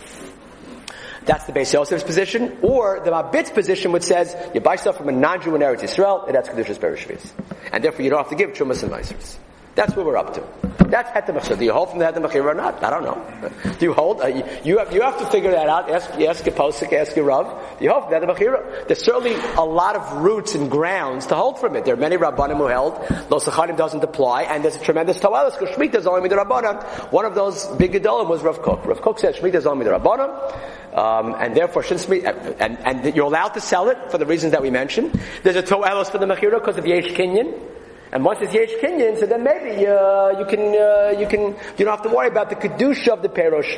That's 1.25 1.45
the 1.45 1.53
Beis 1.53 1.73
Yosef's 1.73 2.03
position. 2.03 2.59
Or 2.63 3.01
the 3.05 3.11
Mabit's 3.11 3.51
position 3.51 3.93
which 3.93 4.03
says, 4.03 4.37
you 4.55 4.61
buy 4.61 4.77
stuff 4.77 4.97
from 4.97 5.09
a 5.09 5.13
non-Jew 5.13 5.55
in 5.55 5.63
Eretz 5.63 5.81
Yisrael, 5.81 6.27
and 6.27 6.35
that's 6.35 6.49
Kedushas 6.49 6.79
Perishvias. 6.79 7.31
And 7.73 7.83
therefore 7.83 8.03
you 8.03 8.11
don't 8.11 8.19
have 8.19 8.31
to 8.31 8.37
give 8.37 8.51
Trumas 8.51 8.83
and 8.83 8.93
Maasros. 8.93 9.37
That's 9.75 9.97
what 9.97 10.07
we're 10.07 10.17
up 10.17 10.35
to. 10.35 10.65
That's 10.89 11.11
heter 11.11 11.59
Do 11.59 11.65
you 11.65 11.73
hold 11.73 11.91
from 11.91 11.99
the 11.99 12.07
heter 12.07 12.45
or 12.45 12.55
not? 12.55 12.83
I 12.83 12.91
don't 12.91 13.03
know. 13.03 13.73
Do 13.79 13.87
you 13.87 13.93
hold? 13.93 14.21
Uh, 14.21 14.27
you, 14.65 14.79
have, 14.79 14.93
you 14.93 15.03
have 15.03 15.19
to 15.19 15.27
figure 15.27 15.51
that 15.51 15.69
out. 15.69 15.91
Ask, 15.91 16.11
ask 16.21 16.47
your 16.47 16.55
posek, 16.55 16.93
ask 16.93 17.17
your 17.17 17.25
rav. 17.25 17.79
Do 17.79 17.85
you 17.85 17.91
hold 17.91 18.09
from 18.09 18.21
the 18.21 18.27
heter 18.35 18.87
There's 18.87 19.05
certainly 19.05 19.35
a 19.57 19.65
lot 19.65 19.97
of 19.97 20.23
roots 20.23 20.55
and 20.55 20.71
grounds 20.71 21.27
to 21.27 21.35
hold 21.35 21.59
from 21.59 21.75
it. 21.75 21.85
There 21.85 21.95
are 21.95 21.99
many 21.99 22.17
rabbanim 22.17 22.59
who 22.59 22.67
held 22.67 22.95
Lo 23.31 23.41
Sechanim 23.41 23.77
doesn't 23.77 24.05
apply, 24.05 24.43
and 24.45 24.63
there's 24.63 24.77
a 24.77 24.81
tremendous 24.81 25.19
tawalas 25.19 25.59
because 25.59 25.75
shmita 25.75 25.97
is 25.97 26.07
only 26.07 26.29
midrabanan. 26.29 26.83
One 27.11 27.25
of 27.25 27.35
those 27.35 27.67
big 27.77 27.93
gedolim 27.93 28.29
was 28.29 28.43
Rav 28.43 28.63
Kook. 28.63 28.87
Rav 28.87 29.01
Kook 29.01 29.19
said 29.19 29.35
shmita 29.35 29.55
is 29.55 29.67
only 29.67 29.87
midrabanan. 29.87 30.95
Um, 30.95 31.35
and 31.41 31.57
therefore, 31.57 31.83
shouldn't 31.83 32.25
and, 32.25 32.61
and, 32.61 33.05
and, 33.05 33.17
you're 33.17 33.27
allowed 33.27 33.49
to 33.55 33.61
sell 33.61 33.89
it 33.89 34.13
for 34.13 34.19
the 34.19 34.27
reasons 34.27 34.53
that 34.53 34.63
we 34.63 34.71
mentioned. 34.71 35.21
There's 35.43 35.57
a 35.57 35.63
toelos 35.63 36.09
for 36.09 36.19
the 36.19 36.27
mechira 36.27 36.61
because 36.61 36.77
of 36.77 36.87
yesh 36.87 37.07
kinyan. 37.07 37.74
And 38.15 38.25
once 38.25 38.39
it's 38.41 38.55
Yesh 38.55 38.71
Kinyan, 38.81 39.19
so 39.19 39.27
then 39.27 39.43
maybe 39.43 39.85
uh, 39.89 40.39
you 40.39 40.47
can 40.47 40.61
uh, 40.61 41.19
you 41.19 41.27
can 41.27 41.57
you 41.77 41.85
don't 41.85 41.97
have 41.97 42.03
to 42.03 42.15
worry 42.15 42.29
about 42.29 42.49
the 42.49 42.55
kedusha 42.55 43.09
of 43.09 43.23
the 43.23 43.29
Perosh 43.29 43.75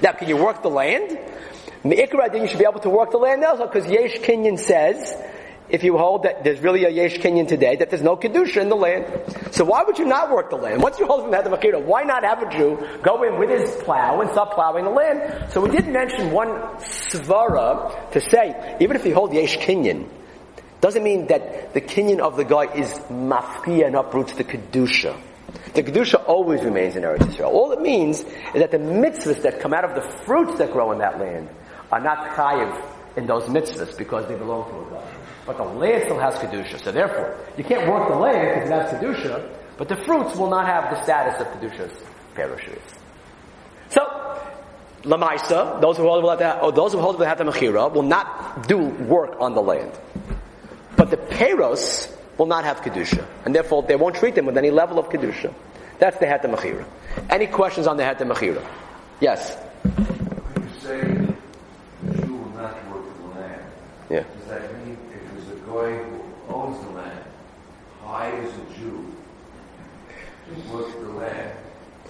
Now, 0.00 0.12
can 0.12 0.28
you 0.28 0.36
work 0.36 0.62
the 0.62 0.70
land? 0.70 1.18
Me'ikra, 1.82 2.30
then 2.30 2.42
you 2.42 2.48
should 2.48 2.60
be 2.60 2.64
able 2.64 2.78
to 2.78 2.88
work 2.88 3.10
the 3.10 3.18
land 3.18 3.42
also, 3.44 3.66
because 3.66 3.90
Yesh 3.90 4.18
Kinyan 4.18 4.60
says, 4.60 5.12
if 5.68 5.82
you 5.82 5.98
hold 5.98 6.22
that 6.22 6.44
there's 6.44 6.60
really 6.60 6.84
a 6.84 6.88
Yesh 6.88 7.18
Kinyan 7.18 7.48
today, 7.48 7.74
that 7.74 7.90
there's 7.90 8.00
no 8.00 8.16
Kedusha 8.16 8.62
in 8.62 8.68
the 8.68 8.76
land. 8.76 9.06
So 9.50 9.64
why 9.64 9.82
would 9.82 9.98
you 9.98 10.06
not 10.06 10.30
work 10.30 10.50
the 10.50 10.56
land? 10.56 10.80
Once 10.80 11.00
you 11.00 11.06
hold 11.06 11.22
from 11.22 11.32
the 11.32 11.50
Mechira, 11.50 11.82
why 11.82 12.04
not 12.04 12.22
have 12.22 12.42
a 12.42 12.48
Jew 12.48 12.78
go 13.02 13.24
in 13.24 13.40
with 13.40 13.50
his 13.50 13.74
plow 13.82 14.20
and 14.20 14.30
start 14.30 14.52
plowing 14.52 14.84
the 14.84 14.90
land? 14.90 15.50
So 15.50 15.60
we 15.60 15.70
did 15.70 15.88
mention 15.88 16.30
one 16.30 16.48
svara 16.78 18.10
to 18.12 18.20
say, 18.20 18.76
even 18.80 18.94
if 18.94 19.04
you 19.04 19.14
hold 19.14 19.34
Yesh 19.34 19.58
Kinyan, 19.58 20.08
doesn't 20.84 21.02
mean 21.02 21.28
that 21.28 21.72
the 21.72 21.80
kinyan 21.80 22.20
of 22.20 22.36
the 22.36 22.44
guy 22.44 22.70
is 22.74 22.90
mafkiya 23.08 23.86
and 23.86 23.96
uproots 23.96 24.34
the 24.34 24.44
kedusha. 24.44 25.18
The 25.72 25.82
kedusha 25.82 26.22
always 26.28 26.62
remains 26.62 26.94
in 26.94 27.04
Eretz 27.04 27.20
Yisrael. 27.20 27.46
All 27.46 27.72
it 27.72 27.80
means 27.80 28.20
is 28.20 28.26
that 28.52 28.70
the 28.70 28.76
mitzvahs 28.76 29.40
that 29.44 29.60
come 29.60 29.72
out 29.72 29.86
of 29.86 29.94
the 29.94 30.02
fruits 30.26 30.58
that 30.58 30.72
grow 30.72 30.92
in 30.92 30.98
that 30.98 31.18
land 31.18 31.48
are 31.90 32.00
not 32.00 32.36
chayiv 32.36 33.16
in 33.16 33.26
those 33.26 33.44
mitzvahs 33.44 33.96
because 33.96 34.28
they 34.28 34.34
belong 34.34 34.68
to 34.68 34.78
a 34.78 34.90
God. 34.90 35.08
But 35.46 35.56
the 35.56 35.64
land 35.64 36.02
still 36.04 36.18
has 36.18 36.34
kedusha. 36.34 36.84
So 36.84 36.92
therefore, 36.92 37.34
you 37.56 37.64
can't 37.64 37.88
work 37.88 38.06
the 38.10 38.16
land 38.16 38.68
because 38.68 38.68
it 38.68 38.72
has 38.74 38.92
kedusha, 38.92 39.56
but 39.78 39.88
the 39.88 39.96
fruits 39.96 40.36
will 40.36 40.50
not 40.50 40.66
have 40.66 40.94
the 40.94 41.02
status 41.02 41.40
of 41.40 41.46
kedusha's 41.46 42.04
perishers. 42.34 42.82
So, 43.88 44.02
Lamaisa, 45.04 45.80
those 45.80 45.96
who 45.96 46.02
hold 46.02 46.38
the, 46.38 46.60
oh, 46.60 46.70
those 46.70 46.92
who 46.92 46.98
hold 46.98 47.18
the 47.18 47.24
Mechira 47.24 47.90
will 47.90 48.02
not 48.02 48.68
do 48.68 48.78
work 48.78 49.40
on 49.40 49.54
the 49.54 49.62
land. 49.62 49.98
Peros 51.24 52.10
will 52.38 52.46
not 52.46 52.64
have 52.64 52.80
Kedusha. 52.80 53.26
And 53.44 53.54
therefore 53.54 53.82
they 53.82 53.96
won't 53.96 54.16
treat 54.16 54.34
them 54.34 54.46
with 54.46 54.56
any 54.56 54.70
level 54.70 54.98
of 54.98 55.08
Kedusha. 55.08 55.52
That's 55.98 56.18
the 56.18 56.26
Heter 56.26 56.52
Mechira. 56.54 56.84
Any 57.30 57.46
questions 57.46 57.86
on 57.86 57.96
the 57.96 58.02
Heter 58.02 58.30
Mechira? 58.30 58.64
Yes? 59.20 59.54
When 59.82 60.64
you 60.64 60.70
say 60.80 61.00
the 62.02 62.26
Jew 62.26 62.34
will 62.34 62.50
not 62.50 62.90
work 62.90 63.04
the 63.18 63.38
land, 63.38 63.62
yeah. 64.10 64.24
does 64.38 64.48
that 64.48 64.84
mean 64.84 64.98
if 65.12 65.46
there's 65.46 65.48
a 65.56 65.60
guy 65.62 66.02
who 66.04 66.54
owns 66.54 66.84
the 66.84 66.90
land, 66.92 67.24
hires 68.02 68.52
a 68.52 68.78
Jew 68.78 69.14
to 70.48 70.72
work 70.72 70.90
the 71.00 71.08
land? 71.08 71.58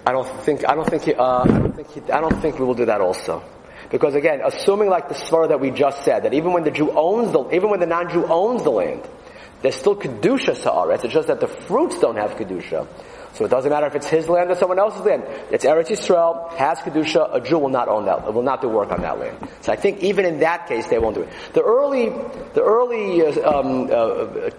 I 0.06 0.12
don't 0.12 0.28
think 0.42 0.68
I 0.68 0.74
don't 0.74 0.88
think 0.88 1.02
he, 1.02 1.14
uh, 1.14 1.42
I 1.42 1.46
don't 1.46 1.72
think 1.72 1.90
he, 1.90 2.12
I 2.12 2.20
don't 2.20 2.40
think 2.40 2.58
we 2.58 2.64
will 2.64 2.74
do 2.74 2.84
that 2.86 3.00
also. 3.00 3.42
Because 3.94 4.16
again, 4.16 4.40
assuming 4.44 4.88
like 4.88 5.08
the 5.08 5.14
svara 5.14 5.46
that 5.50 5.60
we 5.60 5.70
just 5.70 6.02
said, 6.02 6.24
that 6.24 6.34
even 6.34 6.52
when 6.52 6.64
the 6.64 6.72
Jew 6.72 6.90
owns 6.90 7.30
the, 7.30 7.48
even 7.54 7.70
when 7.70 7.78
the 7.78 7.86
non-Jew 7.86 8.26
owns 8.26 8.64
the 8.64 8.70
land, 8.70 9.02
there's 9.62 9.76
still 9.76 9.94
kedusha 9.94 10.56
sa'aretz. 10.56 11.04
It's 11.04 11.14
just 11.14 11.28
that 11.28 11.38
the 11.38 11.46
fruits 11.46 12.00
don't 12.00 12.16
have 12.16 12.32
kedusha. 12.32 12.88
So 13.34 13.44
it 13.44 13.48
doesn't 13.48 13.70
matter 13.70 13.86
if 13.86 13.96
it's 13.96 14.06
his 14.06 14.28
land 14.28 14.50
or 14.50 14.54
someone 14.54 14.78
else's 14.78 15.00
land. 15.00 15.24
It's 15.50 15.64
Eretz 15.64 15.88
Yisrael, 15.88 16.54
has 16.54 16.78
Kedusha, 16.78 17.34
a 17.34 17.40
Jew 17.40 17.58
will 17.58 17.68
not 17.68 17.88
own 17.88 18.04
that, 18.04 18.32
will 18.32 18.42
not 18.42 18.62
do 18.62 18.68
work 18.68 18.92
on 18.92 19.02
that 19.02 19.18
land. 19.18 19.36
So 19.62 19.72
I 19.72 19.76
think 19.76 20.04
even 20.04 20.24
in 20.24 20.38
that 20.40 20.68
case 20.68 20.86
they 20.86 21.00
won't 21.00 21.16
do 21.16 21.22
it. 21.22 21.28
The 21.52 21.62
early, 21.62 22.10
the 22.10 22.62
early, 22.62 23.22
uh, 23.26 23.58
um, 23.58 23.90
uh, 23.90 24.50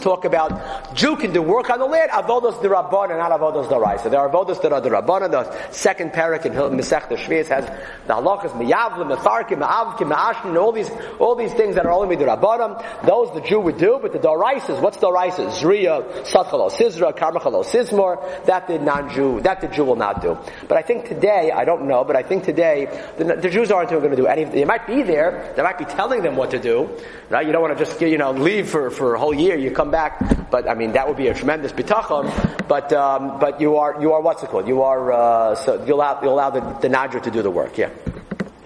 talk 0.00 0.26
about 0.26 0.94
Jew 0.94 1.16
can 1.16 1.32
do 1.32 1.40
work 1.40 1.70
on 1.70 1.78
the 1.78 1.86
land, 1.86 2.10
avodos 2.10 2.60
derabban 2.60 3.10
and 3.10 3.18
not 3.18 3.32
avodos 3.32 3.68
deraisa. 3.68 4.10
There 4.10 4.20
are 4.20 4.28
avodos 4.28 4.60
that 4.60 4.72
are 4.72 4.82
derabban, 4.82 5.30
the 5.30 5.72
second 5.72 6.12
parak 6.12 6.44
in 6.44 6.52
Mesech 6.52 7.08
the 7.08 7.16
Shvias 7.16 7.48
has 7.48 7.64
the 8.06 8.12
halachas, 8.12 8.50
miyavlim, 8.52 9.16
metharkim, 9.16 9.62
ma'avkim, 9.62 10.12
ma'ashkin, 10.12 10.60
all 10.60 10.72
these, 10.72 10.90
all 11.18 11.34
these 11.34 11.54
things 11.54 11.74
that 11.76 11.86
are 11.86 11.92
only 11.92 12.16
derabbanim, 12.16 13.06
those 13.06 13.32
the 13.32 13.40
Jew 13.40 13.60
would 13.60 13.78
do, 13.78 13.98
but 14.02 14.12
the 14.12 14.18
deraisas, 14.18 14.80
what's 14.82 14.98
deraisa? 14.98 15.50
Zriya, 15.52 16.24
satchalo, 16.24 16.70
sizra, 16.70 17.16
Karmachalos 17.16 17.66
sizmor, 17.66 18.09
that 18.46 18.66
the 18.66 18.78
non-Jew, 18.78 19.40
that 19.42 19.60
the 19.60 19.68
Jew 19.68 19.84
will 19.84 19.96
not 19.96 20.22
do. 20.22 20.38
But 20.68 20.78
I 20.78 20.82
think 20.82 21.08
today, 21.08 21.50
I 21.50 21.64
don't 21.64 21.86
know, 21.86 22.04
but 22.04 22.16
I 22.16 22.22
think 22.22 22.44
today, 22.44 22.86
the, 23.18 23.24
the 23.36 23.50
Jews 23.50 23.70
aren't 23.70 23.90
going 23.90 24.10
to 24.10 24.16
do 24.16 24.26
any, 24.26 24.44
they 24.44 24.64
might 24.64 24.86
be 24.86 25.02
there, 25.02 25.52
they 25.56 25.62
might 25.62 25.78
be 25.78 25.84
telling 25.84 26.22
them 26.22 26.36
what 26.36 26.50
to 26.52 26.58
do, 26.58 26.88
right? 27.28 27.46
You 27.46 27.52
don't 27.52 27.62
want 27.62 27.76
to 27.76 27.84
just, 27.84 28.00
you 28.00 28.18
know, 28.18 28.32
leave 28.32 28.68
for, 28.68 28.90
for 28.90 29.14
a 29.14 29.18
whole 29.18 29.34
year, 29.34 29.56
you 29.56 29.70
come 29.70 29.90
back, 29.90 30.50
but 30.50 30.68
I 30.68 30.74
mean, 30.74 30.92
that 30.92 31.06
would 31.06 31.16
be 31.16 31.28
a 31.28 31.34
tremendous 31.34 31.72
bitachon, 31.72 32.30
but, 32.68 32.92
um, 32.92 33.38
but 33.38 33.60
you 33.60 33.76
are, 33.76 34.00
you 34.00 34.12
are, 34.12 34.20
what's 34.20 34.42
it 34.42 34.50
called? 34.50 34.68
You 34.68 34.82
are, 34.82 35.12
uh, 35.12 35.54
so 35.54 35.84
you 35.84 35.94
allow, 35.94 36.22
you 36.22 36.28
allow 36.28 36.50
the, 36.50 36.60
the 36.80 36.88
Nadra 36.88 37.22
to 37.22 37.30
do 37.30 37.42
the 37.42 37.50
work, 37.50 37.76
yeah. 37.78 37.90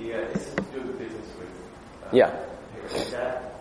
Yeah, 0.00 0.16
it's 0.16 0.54
to 0.54 0.62
do 0.62 0.80
the 0.80 0.92
business 0.92 1.26
with. 1.38 1.48
Uh, 2.04 2.08
yeah. 2.12 2.30
That 3.10 3.54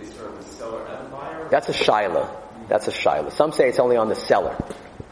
is 0.00 0.12
sort 0.14 0.36
the 0.38 0.44
seller 0.44 0.84
and 0.86 1.10
buyer? 1.10 1.48
That's 1.48 1.68
a 1.68 1.72
shiloh. 1.72 2.28
That's 2.68 2.88
a 2.88 2.92
shiloh. 2.92 3.30
Some 3.30 3.52
say 3.52 3.68
it's 3.68 3.78
only 3.78 3.96
on 3.96 4.08
the 4.08 4.16
seller. 4.16 4.56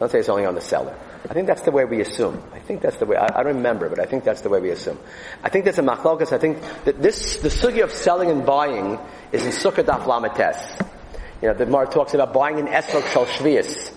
Let's 0.00 0.12
say 0.12 0.18
it's 0.20 0.28
only 0.28 0.44
on 0.44 0.54
the 0.54 0.60
seller. 0.60 0.96
I 1.28 1.32
think 1.32 1.46
that's 1.46 1.62
the 1.62 1.70
way 1.70 1.84
we 1.84 2.00
assume. 2.00 2.42
I 2.52 2.58
think 2.58 2.82
that's 2.82 2.96
the 2.96 3.06
way, 3.06 3.16
I, 3.16 3.26
I 3.26 3.42
don't 3.42 3.56
remember, 3.56 3.88
but 3.88 3.98
I 3.98 4.04
think 4.04 4.24
that's 4.24 4.42
the 4.42 4.48
way 4.48 4.60
we 4.60 4.70
assume. 4.70 4.98
I 5.42 5.48
think 5.48 5.64
that's 5.64 5.78
a 5.78 5.82
machlokas, 5.82 6.32
I 6.32 6.38
think 6.38 6.58
that 6.84 7.00
this, 7.00 7.36
the 7.36 7.48
sugi 7.48 7.82
of 7.82 7.92
selling 7.92 8.30
and 8.30 8.44
buying 8.44 8.98
is 9.32 9.44
in 9.46 9.52
Sukkah 9.52 9.84
Daf. 9.84 10.88
You 11.40 11.48
know, 11.48 11.54
the 11.54 11.66
Mar 11.66 11.86
talks 11.86 12.14
about 12.14 12.32
buying 12.32 12.58
an 12.58 12.66
Esrog 12.66 13.10
Shal 13.12 13.26
Shvius. 13.26 13.92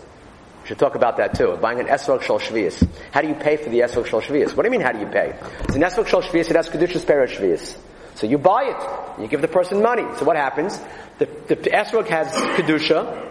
We 0.62 0.68
should 0.68 0.80
talk 0.80 0.96
about 0.96 1.18
that 1.18 1.36
too. 1.36 1.58
Buying 1.62 1.80
an 1.80 1.88
Esrog 1.88 2.22
Shal 2.22 2.40
Shvius. 2.40 2.88
How 3.12 3.22
do 3.22 3.28
you 3.28 3.36
pay 3.36 3.58
for 3.58 3.70
the 3.70 3.80
Esrog 3.80 4.06
Shal 4.06 4.22
Shvius? 4.22 4.56
What 4.56 4.64
do 4.64 4.68
you 4.68 4.72
mean, 4.72 4.82
how 4.82 4.92
do 4.92 5.00
you 5.00 5.08
pay? 5.08 5.38
It's 5.64 5.76
an 5.76 5.82
Esrog 5.82 6.08
Shal 6.08 6.22
Shvius, 6.22 6.50
it 6.50 6.56
has 6.56 6.70
Kedushas 6.70 7.06
Peres 7.06 7.32
Shvius. 7.32 7.78
So 8.16 8.26
you 8.26 8.38
buy 8.38 8.64
it. 8.64 9.22
You 9.22 9.28
give 9.28 9.42
the 9.42 9.48
person 9.48 9.82
money. 9.82 10.04
So 10.18 10.26
what 10.26 10.38
happens? 10.38 10.80
The, 11.20 11.26
the 11.48 11.56
Esrog 11.56 12.08
has 12.08 12.32
Kedusha, 12.32 13.27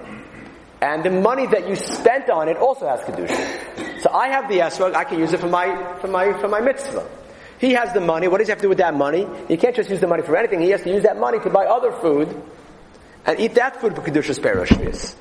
and 0.80 1.02
the 1.02 1.10
money 1.10 1.46
that 1.46 1.68
you 1.68 1.76
spent 1.76 2.28
on 2.28 2.48
it 2.48 2.56
also 2.56 2.86
has 2.86 3.00
kedusha. 3.00 4.00
So 4.02 4.10
I 4.10 4.28
have 4.28 4.48
the 4.48 4.58
esrog, 4.58 4.94
I 4.94 5.04
can 5.04 5.18
use 5.18 5.32
it 5.32 5.40
for 5.40 5.48
my 5.48 5.98
for 6.00 6.08
my 6.08 6.38
for 6.38 6.48
my 6.48 6.60
mitzvah. 6.60 7.06
He 7.58 7.72
has 7.72 7.92
the 7.94 8.00
money. 8.00 8.28
What 8.28 8.38
does 8.38 8.48
he 8.48 8.50
have 8.50 8.58
to 8.58 8.62
do 8.62 8.68
with 8.68 8.78
that 8.78 8.94
money? 8.94 9.26
He 9.48 9.56
can't 9.56 9.74
just 9.74 9.88
use 9.88 10.00
the 10.00 10.06
money 10.06 10.22
for 10.22 10.36
anything. 10.36 10.60
He 10.60 10.70
has 10.70 10.82
to 10.82 10.90
use 10.90 11.04
that 11.04 11.18
money 11.18 11.40
to 11.40 11.48
buy 11.48 11.64
other 11.64 11.90
food 11.90 12.28
and 13.24 13.40
eat 13.40 13.54
that 13.54 13.80
food 13.80 13.96
for 13.96 14.02
kedusha's 14.02 14.38
perushvius. 14.38 15.16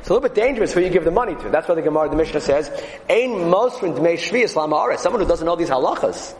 It's 0.00 0.10
a 0.10 0.12
little 0.12 0.28
bit 0.28 0.34
dangerous 0.34 0.72
who 0.72 0.80
you 0.80 0.90
give 0.90 1.04
the 1.04 1.10
money 1.10 1.34
to. 1.34 1.48
That's 1.48 1.68
why 1.68 1.76
the 1.76 1.82
Gemara, 1.82 2.08
the 2.08 2.16
Mishnah 2.16 2.40
says, 2.40 2.68
"Ein 3.08 3.50
mosrin 3.50 3.96
dmei 3.96 4.14
shvius 4.14 4.54
lamaaretz." 4.54 4.98
Someone 4.98 5.22
who 5.22 5.28
doesn't 5.28 5.46
know 5.46 5.56
these 5.56 5.70
halachas, 5.70 6.34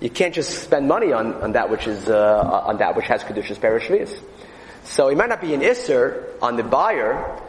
you 0.00 0.10
can't 0.10 0.34
just 0.34 0.62
spend 0.62 0.88
money 0.88 1.12
on, 1.12 1.34
on 1.42 1.52
that 1.52 1.70
which 1.70 1.86
is 1.86 2.08
uh, 2.08 2.64
on 2.66 2.78
that 2.78 2.96
which 2.96 3.06
has 3.06 3.22
kedusha's 3.22 3.58
perushvius. 3.58 4.18
So 4.84 5.08
it 5.08 5.16
might 5.16 5.28
not 5.28 5.40
be 5.40 5.54
an 5.54 5.60
isser 5.60 6.24
on 6.40 6.56
the 6.56 6.62
buyer, 6.62 7.40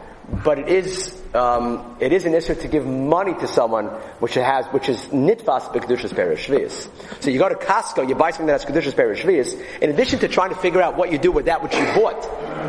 but 0.44 0.58
it 0.58 0.68
is 0.68 1.18
um, 1.34 1.96
it 2.00 2.12
is 2.12 2.26
an 2.26 2.34
issue 2.34 2.54
to 2.54 2.68
give 2.68 2.86
money 2.86 3.32
to 3.34 3.46
someone 3.46 3.86
which 4.20 4.34
has 4.34 4.66
which 4.66 4.88
is 4.88 4.98
nitvas 5.06 5.62
b'kedushas 5.72 6.12
perishvius. 6.12 6.88
So 7.22 7.30
you 7.30 7.38
go 7.38 7.48
to 7.48 7.54
Costco, 7.54 8.08
you 8.08 8.14
buy 8.14 8.30
something 8.30 8.46
that's 8.46 8.64
kedushas 8.64 8.94
perishvius. 8.94 9.60
In 9.80 9.90
addition 9.90 10.18
to 10.20 10.28
trying 10.28 10.50
to 10.50 10.56
figure 10.56 10.82
out 10.82 10.96
what 10.96 11.10
you 11.10 11.18
do 11.18 11.32
with 11.32 11.46
that 11.46 11.62
which 11.62 11.74
you 11.74 11.84
bought, 11.94 12.22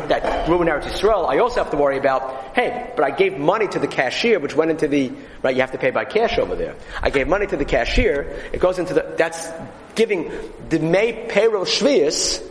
that 0.08 0.46
grew 0.46 0.62
in 0.62 0.68
Eretz 0.68 0.84
Yisrael, 0.84 1.28
I 1.28 1.38
also 1.38 1.62
have 1.62 1.70
to 1.72 1.76
worry 1.76 1.98
about, 1.98 2.54
hey, 2.54 2.92
but 2.96 3.04
I 3.04 3.10
gave 3.10 3.38
money 3.38 3.68
to 3.68 3.78
the 3.78 3.86
cashier, 3.86 4.38
which 4.38 4.54
went 4.54 4.70
into 4.70 4.88
the 4.88 5.12
right. 5.42 5.54
You 5.54 5.60
have 5.60 5.72
to 5.72 5.78
pay 5.78 5.90
by 5.90 6.04
cash 6.04 6.38
over 6.38 6.56
there. 6.56 6.74
I 7.02 7.10
gave 7.10 7.28
money 7.28 7.46
to 7.46 7.56
the 7.56 7.64
cashier. 7.64 8.50
It 8.52 8.60
goes 8.60 8.78
into 8.78 8.94
the 8.94 9.14
that's 9.16 9.48
giving 9.94 10.30
the 10.68 10.78
may 10.78 11.26
payroll 11.28 11.64
shvius 11.64 12.42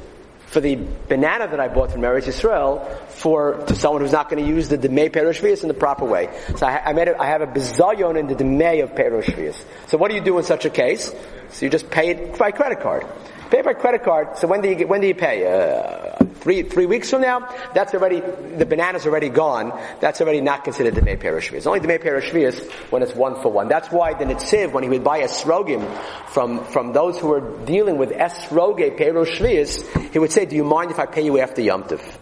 for 0.53 0.61
the 0.61 0.77
banana 1.09 1.47
that 1.47 1.59
I 1.59 1.67
bought 1.67 1.91
from 1.91 2.01
Eretz 2.01 2.27
Yisrael 2.27 2.87
for 3.09 3.57
to 3.65 3.75
someone 3.75 4.01
who's 4.01 4.11
not 4.11 4.29
going 4.29 4.43
to 4.43 4.47
use 4.47 4.69
the 4.69 4.77
demei 4.77 5.09
peroshvius 5.09 5.63
in 5.63 5.67
the 5.67 5.73
proper 5.73 6.05
way. 6.05 6.29
So 6.55 6.67
I, 6.67 6.89
I 6.89 6.93
made 6.93 7.07
it, 7.07 7.15
I 7.19 7.27
have 7.27 7.41
a 7.41 7.47
bizayon 7.47 8.17
in 8.19 8.27
the 8.27 8.35
demei 8.35 8.83
of 8.83 8.91
peroshvius. 8.91 9.61
So 9.87 9.97
what 9.97 10.09
do 10.09 10.15
you 10.15 10.21
do 10.21 10.37
in 10.37 10.43
such 10.43 10.65
a 10.65 10.69
case? 10.69 11.13
So 11.49 11.65
you 11.65 11.71
just 11.71 11.89
pay 11.89 12.09
it 12.09 12.37
by 12.37 12.51
credit 12.51 12.81
card. 12.81 13.05
Pay 13.49 13.61
by 13.63 13.73
credit 13.73 14.03
card. 14.03 14.37
So 14.37 14.47
when 14.47 14.61
do 14.61 14.69
you 14.69 14.75
get, 14.75 14.87
when 14.87 15.01
do 15.01 15.07
you 15.07 15.15
pay? 15.15 15.45
Uh, 15.45 16.22
three 16.43 16.63
three 16.63 16.85
weeks 16.85 17.09
from 17.09 17.21
now. 17.21 17.49
That's 17.73 17.93
already 17.93 18.19
the 18.19 18.65
banana's 18.65 19.05
already 19.05 19.29
gone. 19.29 19.71
That's 20.01 20.21
already 20.21 20.41
not 20.41 20.63
considered 20.63 20.95
the 20.95 21.01
May 21.01 21.15
It's 21.15 21.65
only 21.65 21.79
the 21.79 21.87
May 21.87 21.97
Perishvius 21.97 22.69
when 22.91 23.01
it's 23.01 23.15
one 23.15 23.41
for 23.41 23.51
one. 23.51 23.69
That's 23.69 23.89
why 23.89 24.13
the 24.13 24.25
Netziv, 24.25 24.73
when 24.73 24.83
he 24.83 24.89
would 24.89 25.03
buy 25.03 25.21
esrogim 25.21 25.83
from 26.27 26.65
from 26.65 26.91
those 26.93 27.17
who 27.17 27.29
were 27.29 27.65
dealing 27.65 27.97
with 27.97 28.11
esroge 28.11 28.97
Perishvius, 28.97 30.11
he 30.11 30.19
would 30.19 30.31
say, 30.31 30.45
"Do 30.45 30.55
you 30.55 30.65
mind 30.65 30.91
if 30.91 30.99
I 30.99 31.05
pay 31.05 31.23
you 31.23 31.39
after 31.39 31.61
Yom 31.61 31.83
Tov?" 31.83 32.19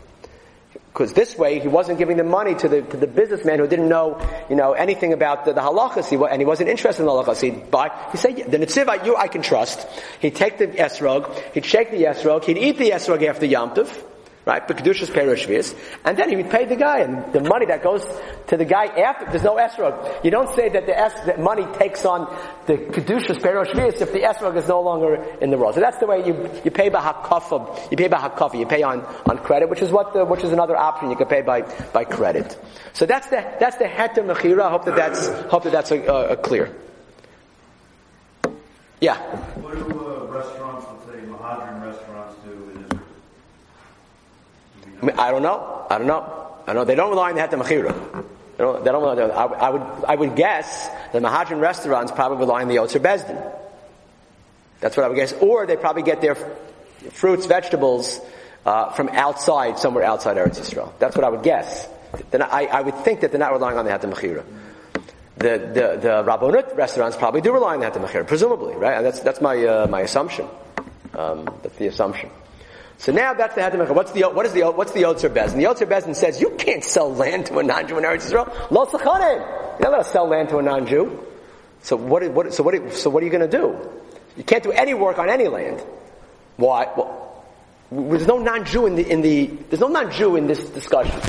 Because 0.94 1.14
this 1.14 1.38
way, 1.38 1.60
he 1.60 1.70
wasn't 1.70 2.00
giving 2.00 2.18
the 2.18 2.24
money 2.26 2.54
to 2.54 2.68
the, 2.68 2.82
to 2.82 2.98
the 2.98 3.08
businessman 3.08 3.60
who 3.60 3.68
didn't 3.68 3.88
know, 3.88 4.20
you 4.50 4.58
know, 4.58 4.74
anything 4.74 5.14
about 5.14 5.46
the, 5.46 5.54
the 5.54 5.62
halachas, 5.62 6.10
he, 6.10 6.18
and 6.18 6.42
he 6.42 6.46
wasn't 6.46 6.68
interested 6.68 7.04
in 7.04 7.06
the 7.08 7.14
halachas. 7.14 7.42
He'd 7.42 7.72
buy, 7.72 7.92
he 8.12 8.18
said, 8.18 8.36
the 8.36 8.58
Netziv, 8.58 8.90
I, 8.90 9.06
you, 9.06 9.16
I 9.16 9.30
can 9.30 9.42
trust. 9.42 9.88
He'd 10.20 10.36
take 10.36 10.58
the 10.58 10.68
esrog, 10.68 11.34
he'd 11.54 11.64
shake 11.64 11.92
the 11.92 12.04
esrog, 12.04 12.44
he'd 12.44 12.58
eat 12.58 12.78
the 12.78 12.90
esrog 12.90 13.26
after 13.26 13.46
Yom 13.46 13.74
Tov, 13.74 14.04
right? 14.46 14.68
The 14.68 14.74
B'kedushas 14.74 15.10
perushvius, 15.10 15.78
and 16.04 16.18
then 16.18 16.30
he 16.30 16.36
would 16.36 16.50
pay 16.50 16.66
the 16.66 16.76
guy, 16.76 17.00
and 17.00 17.32
the 17.34 17.42
money 17.42 17.66
that 17.68 17.84
goes 17.84 18.06
to 18.48 18.58
the 18.58 18.66
guy 18.66 18.86
after, 18.86 19.26
there's 19.26 19.44
no 19.44 19.56
esrog. 19.56 20.24
You 20.24 20.32
don't 20.32 20.54
say 20.56 20.70
that 20.70 20.86
the 20.86 20.98
es, 20.98 21.14
that 21.26 21.40
money 21.40 21.66
takes 21.78 22.06
on 22.06 22.22
the 22.66 22.78
kedushas 22.78 23.40
perushvius 23.40 24.02
if 24.02 24.12
the 24.12 24.20
esrog 24.20 24.58
is 24.58 24.68
no 24.68 24.82
longer 24.82 25.16
in 25.42 25.52
the 25.52 25.58
world. 25.58 25.76
So 25.76 25.82
that's 25.82 25.98
the 25.98 26.08
way 26.08 26.26
you, 26.26 26.50
you 26.64 26.72
pay 26.72 26.90
by 26.90 27.02
hakafa, 27.02 27.92
you 27.92 27.98
pay 27.98 28.08
by 28.08 28.18
hakafa, 28.18 28.60
you 28.60 28.66
pay 28.66 28.84
on, 28.84 29.02
on 29.26 29.38
credit, 29.40 29.70
which 29.70 29.82
is 29.82 29.92
what 29.92 30.14
the, 30.14 30.26
which 30.26 30.44
is 30.44 30.52
another 30.52 30.76
option, 30.76 31.10
you 31.10 31.16
can 31.16 31.28
pay 31.28 31.42
by, 31.42 31.62
by 31.94 32.04
credit. 32.04 32.58
So 32.94 33.06
that's 33.06 33.28
the, 33.28 33.46
that's 33.60 33.78
the 33.78 33.86
heter 33.86 34.26
mechira, 34.26 34.62
I 34.62 34.70
hope 34.70 34.86
that 34.86 34.96
that's, 34.96 35.28
hope 35.52 35.64
that 35.64 35.72
that's 35.72 35.92
a, 35.92 36.02
a, 36.02 36.30
a 36.30 36.38
clear. 36.38 36.76
Yeah. 39.00 39.18
What 39.58 39.74
do 39.74 40.00
uh, 40.00 40.26
restaurants, 40.28 40.86
let's 40.92 41.06
say 41.06 41.26
Mehadrin 41.26 41.82
restaurants? 41.82 42.11
I, 45.02 45.06
mean, 45.06 45.18
I 45.18 45.32
don't 45.32 45.44
know. 45.44 45.86
I 45.90 45.98
don't 45.98 46.08
know. 46.08 46.56
I 46.68 46.74
know 46.74 46.86
they 46.86 46.96
don't 46.96 47.10
rely 47.10 47.32
on 47.32 47.36
the 47.36 47.42
heter 47.42 47.62
mechira. 47.62 48.26
They 48.58 48.64
don't, 48.64 48.84
they 48.84 48.92
don't 48.92 49.02
rely 49.02 49.24
on, 49.24 49.32
I, 49.32 49.68
I 49.68 49.70
would, 49.70 50.06
I 50.06 50.16
would 50.16 50.36
guess 50.36 50.90
the 51.12 51.20
Mehadrin 51.20 51.60
restaurants 51.60 52.12
probably 52.12 52.38
rely 52.38 52.62
on 52.62 52.68
the 52.68 52.76
Yotzer 52.76 53.02
Bezdin. 53.02 53.52
That's 54.80 54.96
what 54.96 55.06
I 55.06 55.10
would 55.10 55.16
guess. 55.16 55.34
Or 55.34 55.66
they 55.66 55.78
probably 55.78 56.04
get 56.04 56.22
their 56.22 56.36
fruits, 57.12 57.46
vegetables, 57.46 58.20
uh, 58.66 58.92
from 58.92 59.10
outside, 59.10 59.80
somewhere 59.80 60.04
outside 60.04 60.38
Eretz 60.38 60.60
Yisrael. 60.60 60.92
That's 61.00 61.16
what 61.16 61.24
I 61.24 61.30
would 61.30 61.44
guess. 61.44 61.88
Then 62.30 62.42
I, 62.42 62.66
I 62.66 62.82
would 62.82 62.96
think 63.00 63.22
that 63.22 63.32
they're 63.32 63.40
not 63.40 63.54
relying 63.54 63.78
on 63.78 63.86
the 63.86 63.92
Heter 63.92 64.14
Mechira. 64.14 64.44
The, 65.38 65.58
the, 65.58 66.00
the 66.00 66.24
Rabbonut 66.24 66.76
restaurants 66.76 67.18
probably 67.18 67.42
do 67.42 67.52
rely 67.54 67.74
on 67.74 67.80
the 67.80 67.88
Heter 67.88 68.06
Mechira, 68.06 68.28
presumably, 68.28 68.76
right? 68.76 68.98
And 68.98 69.06
that's, 69.06 69.22
that's 69.22 69.42
my, 69.42 69.58
uh, 69.66 69.88
my 69.88 70.02
assumption. 70.02 70.48
Um, 71.16 71.46
that's 71.64 71.76
the 71.78 71.88
assumption. 71.88 72.30
So 73.02 73.12
now 73.12 73.34
that's 73.34 73.56
the 73.56 73.62
Heter 73.62 73.96
What's 73.96 74.12
the, 74.12 74.26
what 74.26 74.46
is 74.46 74.54
the, 74.54 74.70
what's 74.70 74.92
the 74.92 75.02
Yotzer 75.02 75.34
Bezin? 75.34 75.56
The 75.56 75.64
Yotzer 75.64 75.90
Bezin 75.90 76.16
says, 76.16 76.40
you 76.40 76.52
can't 76.52 76.84
sell 76.84 77.12
land 77.12 77.48
to 77.48 77.58
a 77.58 77.64
non-Jew 77.64 77.98
in 77.98 78.04
Eretz 78.04 78.30
Yisrael. 78.30 78.70
Lo 78.70 78.86
Sechanim. 78.86 79.80
You're 79.80 79.90
not 79.90 80.04
to 80.04 80.12
sell 80.12 80.28
land 80.28 80.50
to 80.50 80.60
a 80.60 80.62
non-Jew. 80.62 81.20
So 81.82 81.96
what, 81.96 82.30
what, 82.30 82.54
so 82.54 82.62
what, 82.62 82.94
so 82.94 83.10
what 83.10 83.24
are 83.24 83.26
you 83.26 83.32
to 83.40 83.48
do? 83.48 83.90
You 84.38 84.44
can't 84.44 84.62
do 84.62 84.72
any 84.72 84.94
work 84.94 85.18
on 85.18 85.32
any 85.32 85.48
land. 85.48 85.84
Why? 86.58 86.90
Well, 86.96 87.44
there's 87.92 88.28
no 88.28 88.38
non-Jew 88.38 88.86
in 88.86 88.94
the, 88.94 89.10
in 89.10 89.22
the, 89.22 89.48
there's 89.48 89.82
no 89.82 89.88
non-Jew 89.88 90.36
in 90.36 90.46
this 90.46 90.64
discussion. 90.70 91.20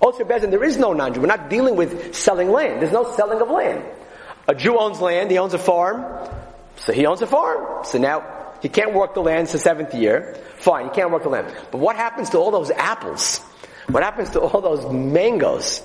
Also, 0.00 0.24
Bezin, 0.24 0.50
there 0.50 0.64
is 0.64 0.78
no 0.78 0.94
non-Jew. 0.94 1.20
We're 1.20 1.26
not 1.26 1.50
dealing 1.50 1.76
with 1.76 2.14
selling 2.14 2.50
land. 2.50 2.80
There's 2.80 2.94
no 2.94 3.04
selling 3.16 3.42
of 3.42 3.50
land. 3.50 3.84
A 4.48 4.54
Jew 4.54 4.78
owns 4.78 4.98
land, 4.98 5.30
he 5.30 5.36
owns 5.36 5.52
a 5.52 5.58
farm, 5.58 6.06
so 6.76 6.94
he 6.94 7.04
owns 7.04 7.20
a 7.20 7.26
farm. 7.26 7.84
So 7.84 7.98
now, 7.98 8.37
he 8.60 8.68
can't 8.68 8.94
work 8.94 9.14
the 9.14 9.20
land, 9.20 9.44
it's 9.44 9.52
the 9.52 9.58
seventh 9.58 9.94
year. 9.94 10.36
Fine, 10.56 10.86
he 10.86 10.90
can't 10.90 11.10
work 11.10 11.22
the 11.22 11.28
land. 11.28 11.54
But 11.70 11.78
what 11.78 11.96
happens 11.96 12.30
to 12.30 12.38
all 12.38 12.50
those 12.50 12.70
apples? 12.70 13.38
What 13.88 14.02
happens 14.02 14.30
to 14.30 14.40
all 14.40 14.60
those 14.60 14.92
mangoes? 14.92 15.78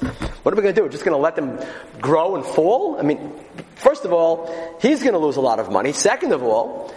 What 0.43 0.53
are 0.53 0.57
we 0.57 0.61
going 0.61 0.75
to 0.75 0.79
do? 0.79 0.83
We're 0.83 0.91
just 0.91 1.05
going 1.05 1.15
to 1.15 1.21
let 1.21 1.37
them 1.37 1.59
grow 2.01 2.35
and 2.35 2.43
fall? 2.43 2.99
I 2.99 3.03
mean, 3.03 3.31
first 3.75 4.03
of 4.03 4.11
all, 4.11 4.77
he's 4.81 5.01
going 5.01 5.13
to 5.13 5.19
lose 5.19 5.37
a 5.37 5.41
lot 5.41 5.59
of 5.59 5.71
money. 5.71 5.93
Second 5.93 6.33
of 6.33 6.43
all, 6.43 6.93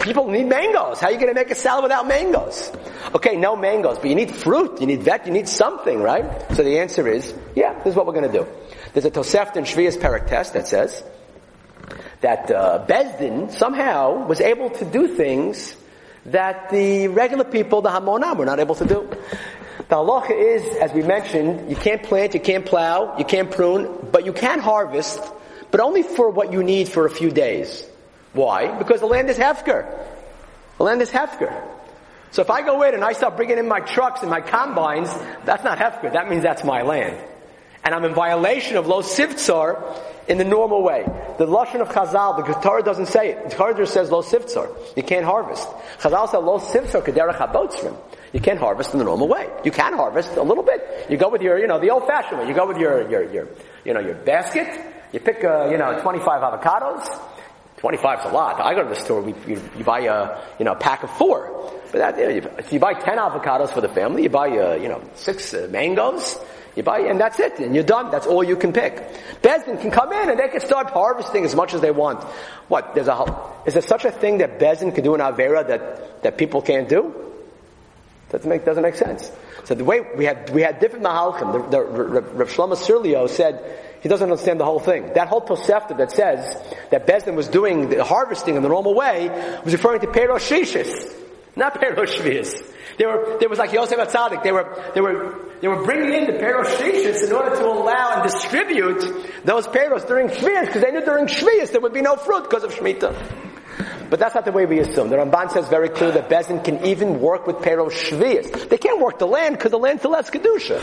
people 0.00 0.28
need 0.28 0.46
mangoes. 0.46 1.00
How 1.00 1.08
are 1.08 1.12
you 1.12 1.18
going 1.18 1.28
to 1.28 1.34
make 1.34 1.50
a 1.50 1.56
salad 1.56 1.82
without 1.82 2.06
mangoes? 2.06 2.70
Okay, 3.14 3.36
no 3.36 3.56
mangoes, 3.56 3.98
but 3.98 4.08
you 4.08 4.14
need 4.14 4.34
fruit, 4.34 4.80
you 4.80 4.86
need 4.86 5.02
vet, 5.02 5.26
you 5.26 5.32
need 5.32 5.48
something, 5.48 6.00
right? 6.00 6.24
So 6.52 6.62
the 6.62 6.78
answer 6.78 7.08
is, 7.08 7.34
yeah, 7.56 7.74
this 7.78 7.88
is 7.88 7.96
what 7.96 8.06
we're 8.06 8.12
going 8.12 8.30
to 8.30 8.38
do. 8.38 8.46
There's 8.92 9.06
a 9.06 9.10
Tosefta 9.10 9.56
and 9.56 9.66
Shvias 9.66 10.00
Perak 10.00 10.28
test 10.28 10.52
that 10.52 10.68
says 10.68 11.02
that 12.20 12.50
uh, 12.50 12.84
Bezdin 12.88 13.50
somehow 13.52 14.26
was 14.26 14.40
able 14.40 14.70
to 14.70 14.84
do 14.84 15.08
things 15.08 15.76
that 16.26 16.70
the 16.70 17.08
regular 17.08 17.44
people, 17.44 17.80
the 17.80 17.90
Hamonam, 17.90 18.36
were 18.36 18.44
not 18.44 18.60
able 18.60 18.74
to 18.74 18.84
do. 18.84 19.08
The 19.88 19.94
halacha 19.94 20.30
is, 20.30 20.76
as 20.76 20.92
we 20.92 21.02
mentioned, 21.02 21.70
you 21.70 21.76
can't 21.76 22.02
plant, 22.02 22.34
you 22.34 22.40
can't 22.40 22.66
plow, 22.66 23.16
you 23.16 23.24
can't 23.24 23.50
prune, 23.50 24.08
but 24.12 24.26
you 24.26 24.32
can 24.32 24.58
harvest, 24.58 25.20
but 25.70 25.80
only 25.80 26.02
for 26.02 26.28
what 26.28 26.52
you 26.52 26.62
need 26.62 26.88
for 26.88 27.06
a 27.06 27.10
few 27.10 27.30
days. 27.30 27.88
Why? 28.34 28.76
Because 28.76 29.00
the 29.00 29.06
land 29.06 29.30
is 29.30 29.38
hefker. 29.38 30.06
The 30.76 30.84
land 30.84 31.00
is 31.00 31.10
hefker. 31.10 31.52
So 32.30 32.42
if 32.42 32.50
I 32.50 32.60
go 32.62 32.82
in 32.82 32.94
and 32.94 33.02
I 33.02 33.12
start 33.12 33.36
bringing 33.36 33.56
in 33.56 33.66
my 33.66 33.80
trucks 33.80 34.20
and 34.20 34.30
my 34.30 34.42
combines, 34.42 35.10
that's 35.44 35.64
not 35.64 35.78
hefker. 35.78 36.12
That 36.12 36.28
means 36.28 36.42
that's 36.42 36.64
my 36.64 36.82
land. 36.82 37.16
And 37.88 37.94
I'm 37.94 38.04
in 38.04 38.12
violation 38.12 38.76
of 38.76 38.86
lo 38.86 39.00
sivtzar 39.00 39.98
in 40.28 40.36
the 40.36 40.44
normal 40.44 40.82
way. 40.82 41.04
The 41.38 41.46
lashon 41.46 41.80
of 41.80 41.88
Chazal, 41.88 42.36
the 42.36 42.52
Torah 42.60 42.82
doesn't 42.82 43.06
say 43.06 43.30
it. 43.30 43.48
The 43.48 43.56
Torah 43.56 43.86
says 43.86 44.10
lo 44.10 44.20
sivtzar. 44.20 44.68
You 44.94 45.02
can't 45.02 45.24
harvest. 45.24 45.66
Chazal 45.98 46.28
said 46.28 46.44
lo 46.44 46.58
sivtzar 46.58 47.02
kederach 47.02 47.38
habotzrim. 47.38 47.96
You 48.34 48.40
can't 48.40 48.58
harvest 48.58 48.92
in 48.92 48.98
the 48.98 49.06
normal 49.06 49.26
way. 49.26 49.48
You 49.64 49.70
can 49.70 49.94
harvest 49.94 50.36
a 50.36 50.42
little 50.42 50.62
bit. 50.62 51.06
You 51.08 51.16
go 51.16 51.30
with 51.30 51.40
your, 51.40 51.58
you 51.58 51.66
know, 51.66 51.80
the 51.80 51.88
old-fashioned 51.88 52.38
way. 52.38 52.46
You 52.46 52.52
go 52.52 52.66
with 52.66 52.76
your, 52.76 53.08
your, 53.08 53.32
your, 53.32 53.48
you 53.86 53.94
know, 53.94 54.00
your 54.00 54.16
basket. 54.16 54.68
You 55.14 55.20
pick, 55.20 55.42
uh, 55.42 55.70
you 55.70 55.78
know, 55.78 55.98
25 56.02 56.42
avocados. 56.42 57.08
25 57.78 58.18
is 58.18 58.24
a 58.26 58.28
lot. 58.28 58.60
I 58.60 58.74
go 58.74 58.82
to 58.82 58.88
the 58.90 59.00
store, 59.00 59.22
we, 59.22 59.32
you, 59.46 59.62
you, 59.78 59.84
buy 59.84 60.00
a, 60.00 60.38
you 60.58 60.66
know, 60.66 60.72
a 60.72 60.76
pack 60.76 61.04
of 61.04 61.10
four. 61.16 61.72
But 61.90 62.16
that, 62.16 62.18
you, 62.18 62.42
know, 62.42 62.50
you, 62.70 62.78
buy 62.78 62.92
10 62.92 63.16
avocados 63.16 63.70
for 63.70 63.80
the 63.80 63.88
family, 63.88 64.24
you 64.24 64.28
buy, 64.28 64.50
uh, 64.50 64.74
you 64.74 64.88
know, 64.88 65.02
six 65.14 65.54
uh, 65.54 65.68
mangoes, 65.70 66.38
you 66.78 66.82
buy, 66.82 67.00
and 67.00 67.20
that's 67.20 67.38
it, 67.38 67.58
and 67.58 67.74
you're 67.74 67.84
done. 67.84 68.10
That's 68.10 68.26
all 68.26 68.42
you 68.42 68.56
can 68.56 68.72
pick. 68.72 68.96
Bezdin 69.42 69.80
can 69.80 69.90
come 69.90 70.12
in 70.12 70.30
and 70.30 70.38
they 70.38 70.48
can 70.48 70.60
start 70.60 70.90
harvesting 70.90 71.44
as 71.44 71.54
much 71.54 71.74
as 71.74 71.80
they 71.80 71.90
want. 71.90 72.22
What, 72.68 72.94
there's 72.94 73.08
a, 73.08 73.26
is 73.66 73.74
there 73.74 73.82
such 73.82 74.04
a 74.04 74.10
thing 74.10 74.38
that 74.38 74.58
Bezdin 74.58 74.94
can 74.94 75.04
do 75.04 75.14
in 75.14 75.20
Avera 75.20 75.66
that, 75.66 76.22
that 76.22 76.38
people 76.38 76.62
can't 76.62 76.88
do? 76.88 77.14
Doesn't 78.30 78.48
make, 78.48 78.64
doesn't 78.64 78.82
make 78.82 78.94
sense. 78.94 79.30
So 79.64 79.74
the 79.74 79.84
way 79.84 80.00
we 80.16 80.24
had, 80.24 80.50
we 80.50 80.62
had 80.62 80.80
different 80.80 81.04
mahalchim. 81.04 81.70
The, 81.70 81.78
the, 81.78 82.20
Rav 82.22 82.50
Shlomo 82.50 82.76
Sirilio 82.76 83.28
said, 83.28 83.80
he 84.02 84.08
doesn't 84.08 84.30
understand 84.30 84.60
the 84.60 84.64
whole 84.64 84.80
thing. 84.80 85.12
That 85.14 85.28
whole 85.28 85.40
Tosefta 85.40 85.96
that 85.98 86.12
says 86.12 86.56
that 86.90 87.06
Bezdin 87.06 87.34
was 87.34 87.48
doing 87.48 87.88
the 87.88 88.04
harvesting 88.04 88.56
in 88.56 88.62
the 88.62 88.68
normal 88.68 88.94
way 88.94 89.28
was 89.64 89.72
referring 89.72 90.00
to 90.00 90.06
Peros 90.06 90.46
Shishis, 90.48 91.12
not 91.58 91.80
Peros 91.80 92.14
Shvius. 92.14 92.52
They 92.98 93.06
were, 93.06 93.36
there 93.38 93.48
was 93.48 93.58
like 93.58 93.72
Yosef 93.72 93.98
HaTzadik, 93.98 94.42
they 94.42 94.52
were, 94.52 94.90
they 94.94 95.00
were, 95.00 95.38
they 95.60 95.68
were 95.68 95.84
bringing 95.84 96.14
in 96.14 96.26
the 96.26 96.38
Peros 96.38 96.66
Shishis 96.76 97.26
in 97.26 97.32
order 97.32 97.54
to 97.54 97.66
allow 97.66 98.14
and 98.14 98.22
distribute 98.22 99.44
those 99.44 99.66
Peros 99.66 100.06
during 100.06 100.28
Shvius, 100.28 100.66
because 100.66 100.82
they 100.82 100.90
knew 100.90 101.04
during 101.04 101.26
Shvius 101.26 101.70
there 101.70 101.80
would 101.80 101.92
be 101.92 102.02
no 102.02 102.16
fruit 102.16 102.44
because 102.44 102.64
of 102.64 102.72
Shemitah. 102.72 103.14
But 104.10 104.18
that's 104.18 104.34
not 104.34 104.46
the 104.46 104.52
way 104.52 104.64
we 104.64 104.78
assume. 104.78 105.10
The 105.10 105.16
Ramban 105.16 105.52
says 105.52 105.68
very 105.68 105.90
clear 105.90 106.10
that 106.12 106.30
Bezin 106.30 106.64
can 106.64 106.84
even 106.86 107.20
work 107.20 107.46
with 107.46 107.56
Peros 107.56 107.90
Shvius. 107.90 108.68
They 108.68 108.78
can't 108.78 109.00
work 109.00 109.18
the 109.18 109.26
land 109.26 109.56
because 109.56 109.70
the 109.70 109.78
land's 109.78 110.00
still 110.00 110.12
less 110.12 110.30
Kedusha. 110.30 110.82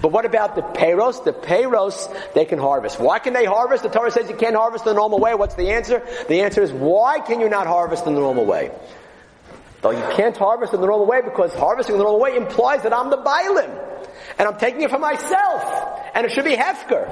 But 0.00 0.12
what 0.12 0.24
about 0.24 0.54
the 0.54 0.62
payros? 0.62 1.24
The 1.24 1.32
payros 1.32 2.12
they 2.34 2.44
can 2.44 2.58
harvest. 2.58 3.00
Why 3.00 3.18
can 3.18 3.32
they 3.32 3.44
harvest? 3.44 3.82
The 3.82 3.88
Torah 3.88 4.10
says 4.10 4.28
you 4.28 4.36
can't 4.36 4.56
harvest 4.56 4.84
the 4.84 4.92
normal 4.92 5.18
way. 5.18 5.34
What's 5.34 5.54
the 5.54 5.70
answer? 5.70 6.02
The 6.28 6.42
answer 6.42 6.62
is 6.62 6.72
why 6.72 7.20
can 7.20 7.40
you 7.40 7.48
not 7.48 7.66
harvest 7.66 8.06
in 8.06 8.14
the 8.14 8.20
normal 8.20 8.44
way? 8.44 8.70
Though 9.84 9.90
you 9.90 10.16
can't 10.16 10.34
harvest 10.34 10.72
in 10.72 10.80
the 10.80 10.86
normal 10.86 11.04
way 11.04 11.20
because 11.20 11.52
harvesting 11.52 11.96
in 11.96 11.98
the 11.98 12.04
normal 12.04 12.18
way 12.18 12.34
implies 12.34 12.82
that 12.84 12.94
I'm 12.94 13.10
the 13.10 13.18
bailim. 13.18 13.68
And 14.38 14.48
I'm 14.48 14.56
taking 14.56 14.80
it 14.80 14.88
for 14.88 14.98
myself. 14.98 15.62
And 16.14 16.24
it 16.24 16.32
should 16.32 16.46
be 16.46 16.56
hefker. 16.56 17.06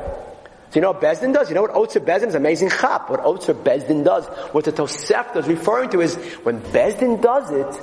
So 0.71 0.77
you 0.77 0.81
know 0.81 0.93
what 0.93 1.03
Bezdin 1.03 1.35
does? 1.35 1.51
You 1.51 1.55
know 1.55 1.61
what 1.61 1.73
Otzar 1.73 2.03
Beis 2.03 2.21
Din 2.21 2.31
is? 2.31 2.35
Amazing 2.35 2.71
chap. 2.71 3.11
What 3.11 3.21
Otzar 3.21 3.63
Beis 3.63 3.87
Din 3.87 4.05
does, 4.05 4.27
what 4.55 4.65
the 4.65 4.73
Tosefta 4.73 5.37
is 5.37 5.49
referring 5.49 5.91
to 5.91 6.01
is 6.01 6.15
when 6.45 6.63
Bezdin 6.63 7.21
does 7.21 7.51
it, 7.51 7.83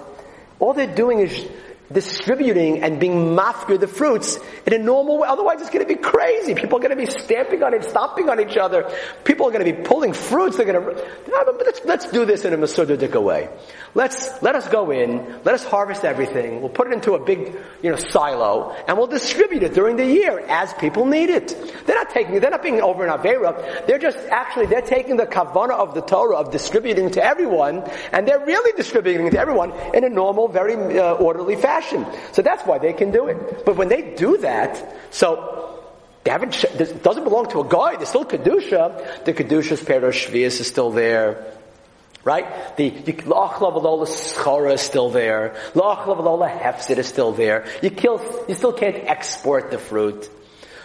all 0.57 0.73
they're 0.73 0.95
doing 0.95 1.19
is 1.19 1.47
distributing 1.91 2.83
and 2.83 2.99
being 2.99 3.35
mafkir 3.35 3.79
the 3.79 3.87
fruits 3.87 4.37
in 4.65 4.73
a 4.73 4.77
normal 4.77 5.17
way. 5.17 5.27
Otherwise 5.27 5.61
it's 5.61 5.69
going 5.69 5.85
to 5.85 5.93
be 5.93 5.99
crazy. 5.99 6.53
People 6.53 6.77
are 6.77 6.81
going 6.81 6.97
to 6.97 7.05
be 7.05 7.09
stamping 7.09 7.63
on 7.63 7.73
it, 7.73 7.83
stomping 7.83 8.29
on 8.29 8.39
each 8.39 8.57
other. 8.57 8.91
People 9.23 9.47
are 9.47 9.51
going 9.51 9.65
to 9.65 9.71
be 9.71 9.83
pulling 9.83 10.13
fruits. 10.13 10.57
They're 10.57 10.65
going 10.65 10.83
to, 10.83 11.03
let's, 11.65 11.81
let's 11.85 12.11
do 12.11 12.25
this 12.25 12.45
in 12.45 12.53
a 12.53 12.57
Masudadik 12.57 13.21
way. 13.21 13.49
Let's, 13.95 14.41
let 14.43 14.55
us 14.55 14.67
go 14.67 14.91
in, 14.91 15.41
let 15.43 15.55
us 15.55 15.63
harvest 15.63 16.05
everything, 16.05 16.61
we'll 16.61 16.69
put 16.69 16.87
it 16.87 16.93
into 16.93 17.13
a 17.13 17.25
big, 17.25 17.55
you 17.81 17.89
know, 17.89 17.97
silo, 17.97 18.75
and 18.87 18.97
we'll 18.97 19.07
distribute 19.07 19.63
it 19.63 19.73
during 19.73 19.95
the 19.95 20.05
year 20.05 20.39
as 20.47 20.73
people 20.75 21.05
need 21.07 21.29
it. 21.29 21.55
They're 21.87 21.95
not 21.95 22.11
taking, 22.11 22.39
they're 22.39 22.51
not 22.51 22.61
being 22.61 22.81
over 22.81 23.03
in 23.03 23.11
Avera, 23.11 23.87
they're 23.87 23.97
just 23.97 24.17
actually, 24.29 24.67
they're 24.67 24.81
taking 24.81 25.17
the 25.17 25.25
kavana 25.25 25.71
of 25.71 25.95
the 25.95 26.01
Torah 26.01 26.37
of 26.37 26.51
distributing 26.51 27.09
to 27.11 27.23
everyone, 27.23 27.83
and 28.11 28.27
they're 28.27 28.45
really 28.45 28.73
distributing 28.77 29.31
to 29.31 29.39
everyone 29.39 29.73
in 29.95 30.03
a 30.03 30.09
normal, 30.09 30.47
very 30.47 30.75
uh, 30.99 31.13
orderly 31.13 31.55
fashion. 31.55 31.78
So 32.31 32.41
that's 32.41 32.63
why 32.63 32.77
they 32.77 32.93
can 32.93 33.11
do 33.11 33.27
it. 33.27 33.65
But 33.65 33.75
when 33.75 33.87
they 33.87 34.13
do 34.15 34.37
that, 34.37 34.95
so 35.11 35.83
they 36.23 36.31
haven't, 36.31 36.65
this 36.75 36.91
doesn't 36.91 37.23
belong 37.23 37.49
to 37.49 37.61
a 37.61 37.67
guy, 37.67 37.95
there's 37.95 38.09
still 38.09 38.25
Kedusha, 38.25 39.25
the 39.25 39.33
Kedusha's 39.33 39.81
Perosh 39.81 40.27
Shvius 40.27 40.59
is 40.59 40.67
still 40.67 40.91
there, 40.91 41.55
Right? 42.25 42.75
The 42.75 42.91
La'achlav 42.91 43.81
schara 44.07 44.73
is 44.73 44.81
still 44.81 45.09
there. 45.09 45.55
La'achlav 45.73 46.61
hefzit 46.61 46.97
is 46.97 47.07
still 47.07 47.31
there. 47.31 47.65
You 47.81 47.89
kill, 47.89 48.19
you 48.47 48.55
still 48.55 48.73
can't 48.73 48.97
export 48.97 49.71
the 49.71 49.77
fruit. 49.77 50.29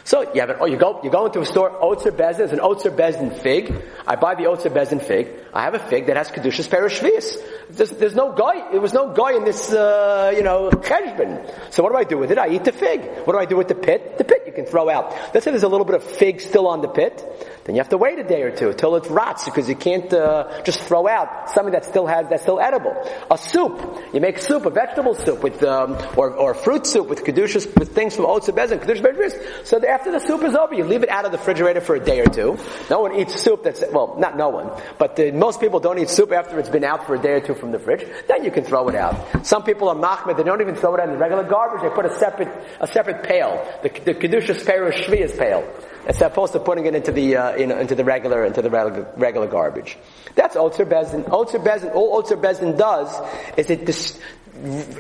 So 0.05 0.33
you 0.33 0.41
have 0.41 0.51
it, 0.51 0.59
oh, 0.61 0.67
you 0.67 0.77
go, 0.77 1.01
you 1.03 1.11
go 1.11 1.27
into 1.27 1.41
a 1.41 1.47
store, 1.47 1.71
Otzar 1.71 2.13
Beis 2.13 2.37
Din, 2.37 2.45
it's 2.45 2.53
an 2.53 2.61
Otzar 2.61 2.95
Beis 2.95 3.19
Din 3.19 3.31
fig. 3.31 3.75
I 4.07 4.17
buy 4.17 4.35
the 4.37 4.45
Otzar 4.45 4.71
Beis 4.71 4.91
Din 4.91 5.01
fig. 5.01 5.29
I 5.55 5.63
have 5.63 5.75
a 5.75 5.79
fig 5.79 6.07
that 6.07 6.17
has 6.17 6.33
Kedushas 6.33 6.69
Perishvias. 6.69 7.37
There's, 7.71 7.91
there's 7.91 8.17
no 8.17 8.33
guy, 8.33 8.73
there 8.73 8.81
was 8.81 8.93
no 8.93 9.13
guy 9.13 9.35
in 9.35 9.45
this, 9.45 9.73
uh, 9.73 10.33
you 10.37 10.43
know, 10.43 10.69
cheshbon. 10.69 11.73
So 11.73 11.85
what 11.85 11.93
do 11.93 11.99
I 11.99 12.03
do 12.03 12.19
with 12.19 12.33
it? 12.33 12.39
I 12.39 12.49
eat 12.49 12.65
the 12.65 12.73
fig. 12.73 13.01
What 13.25 13.35
do 13.35 13.39
I 13.39 13.45
do 13.45 13.57
with 13.57 13.69
the 13.69 13.77
pit? 13.77 14.19
The 14.19 14.25
pit 14.25 14.43
you 14.47 14.53
can 14.53 14.67
throw 14.67 14.91
out. 14.91 15.13
Let's 15.33 15.45
say 15.45 15.53
there's 15.53 15.63
a 15.63 15.69
little 15.69 15.87
bit 15.87 15.95
of 15.95 16.03
fig 16.03 16.41
still 16.41 16.67
on 16.67 16.83
the 16.83 16.89
pit. 16.89 17.23
Then 17.65 17.77
you 17.77 17.81
have 17.81 17.89
to 17.91 17.97
wait 17.97 18.19
a 18.19 18.25
day 18.25 18.43
or 18.43 18.55
two 18.55 18.75
till 18.75 18.95
it 18.97 19.07
rots 19.09 19.47
because 19.47 19.69
you 19.69 19.75
can't 19.75 20.13
uh, 20.13 20.63
just 20.65 20.81
throw 20.81 21.09
out 21.09 21.51
something 21.51 21.73
that 21.73 21.87
still 21.87 22.07
has 22.07 22.29
that's 22.29 22.43
still 22.43 22.61
edible. 22.61 22.93
A 23.31 23.39
soup, 23.39 23.81
you 24.13 24.21
make 24.21 24.39
soup, 24.39 24.67
a 24.67 24.71
vegetable 24.71 25.15
soup 25.15 25.43
with 25.43 25.63
um, 25.63 25.97
or 26.17 26.31
or 26.35 26.53
fruit 26.53 26.87
soup 26.87 27.09
with 27.09 27.25
kedushas 27.25 27.75
with 27.79 27.95
things 27.95 28.17
from 28.17 28.27
oats 28.27 28.49
and 28.49 28.59
bezin, 28.59 28.85
kedushas 28.85 29.67
So 29.67 29.83
after 29.87 30.13
the 30.13 30.19
soup 30.19 30.43
is 30.43 30.55
over, 30.55 30.75
you 30.75 30.85
leave 30.85 31.05
it 31.05 31.09
out 31.09 31.25
of 31.25 31.33
the 31.33 31.39
refrigerator 31.39 31.81
for 31.81 31.95
a 31.95 32.05
day 32.05 32.21
or 32.21 32.27
two. 32.27 32.59
No 32.91 33.01
one 33.01 33.15
eats 33.15 33.41
soup 33.41 33.63
that's 33.63 33.83
well, 33.93 34.17
not 34.19 34.37
no 34.37 34.51
one, 34.51 34.71
but 34.99 35.17
the, 35.17 35.33
most 35.45 35.61
people 35.61 35.79
don't 35.79 35.99
eat 35.99 36.09
soup 36.09 36.33
after 36.33 36.59
it's 36.59 36.71
been 36.71 36.85
out 36.85 37.07
for 37.07 37.15
a 37.15 37.19
day 37.21 37.33
or 37.33 37.41
two 37.41 37.55
from 37.55 37.71
the 37.71 37.79
fridge. 37.79 38.03
Then 38.29 38.45
you 38.45 38.51
can 38.51 38.65
throw 38.65 38.89
it 38.89 38.95
out. 38.95 39.15
Some 39.47 39.63
people 39.63 39.91
are 39.91 39.95
machmir; 39.95 40.35
they 40.35 40.43
don't 40.43 40.63
even 40.63 40.75
throw 40.75 40.95
it 40.95 41.01
out 41.01 41.09
in 41.09 41.15
the 41.17 41.21
regular 41.21 41.45
garbage. 41.45 41.83
They 41.83 41.95
put 41.95 42.07
a 42.07 42.17
separate 42.19 42.49
a 42.81 42.87
separate 42.87 43.23
pail, 43.25 43.51
the, 43.83 43.91
the 43.91 44.15
kedushas 44.15 44.65
perush 44.65 45.05
shvias 45.05 45.37
pail 45.39 45.61
as 46.07 46.21
opposed 46.23 46.55
to 46.55 46.61
putting 46.61 46.87
it 46.87 46.95
into 46.95 47.13
the 47.13 47.37
uh, 47.37 47.57
into 47.57 47.95
the 47.95 48.05
regular 48.05 48.47
into 48.47 48.63
the 48.63 48.71
regular, 48.71 49.07
regular 49.17 49.47
garbage. 49.47 49.99
That's 50.35 50.57
Otzar 50.57 50.87
Beis 50.87 51.11
Din. 51.13 51.25
Otzer 51.25 51.63
Bezdin. 51.63 51.95
All 51.95 52.23
Otzar 52.23 52.41
Beis 52.41 52.61
Din 52.61 52.77
does 52.77 53.11
is 53.59 53.69
it. 53.69 53.85
Dis- 53.85 54.19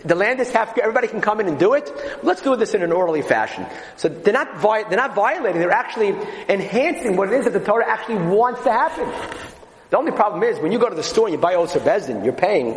the 0.05 0.17
land 0.17 0.41
is 0.41 0.51
half. 0.51 0.77
Everybody 0.77 1.07
can 1.07 1.21
come 1.21 1.39
in 1.41 1.47
and 1.47 1.59
do 1.59 1.75
it. 1.75 1.89
Let's 2.23 2.43
do 2.43 2.57
this 2.57 2.75
in 2.75 2.83
an 2.83 2.91
orderly 2.91 3.23
fashion. 3.23 3.65
So 3.97 4.09
they're 4.09 4.35
not 4.35 4.61
they're 4.61 4.99
not 4.99 5.15
violating. 5.15 5.61
They're 5.61 5.71
actually 5.71 6.09
enhancing 6.49 7.17
what 7.17 7.33
it 7.33 7.39
is 7.39 7.45
that 7.45 7.53
the 7.53 7.61
Torah 7.61 7.89
actually 7.89 8.19
wants 8.27 8.63
to 8.65 8.73
happen. 8.73 9.09
The 9.95 9.99
only 10.01 10.11
problem 10.11 10.43
is 10.43 10.59
when 10.59 10.73
you 10.73 10.81
go 10.81 10.89
to 10.89 10.95
the 10.97 11.05
store 11.05 11.29
and 11.29 11.35
you 11.35 11.41
buy 11.41 11.55
Otzar 11.55 11.81
Beis 11.81 12.09
Din, 12.09 12.25
you're 12.25 12.33
paying 12.33 12.77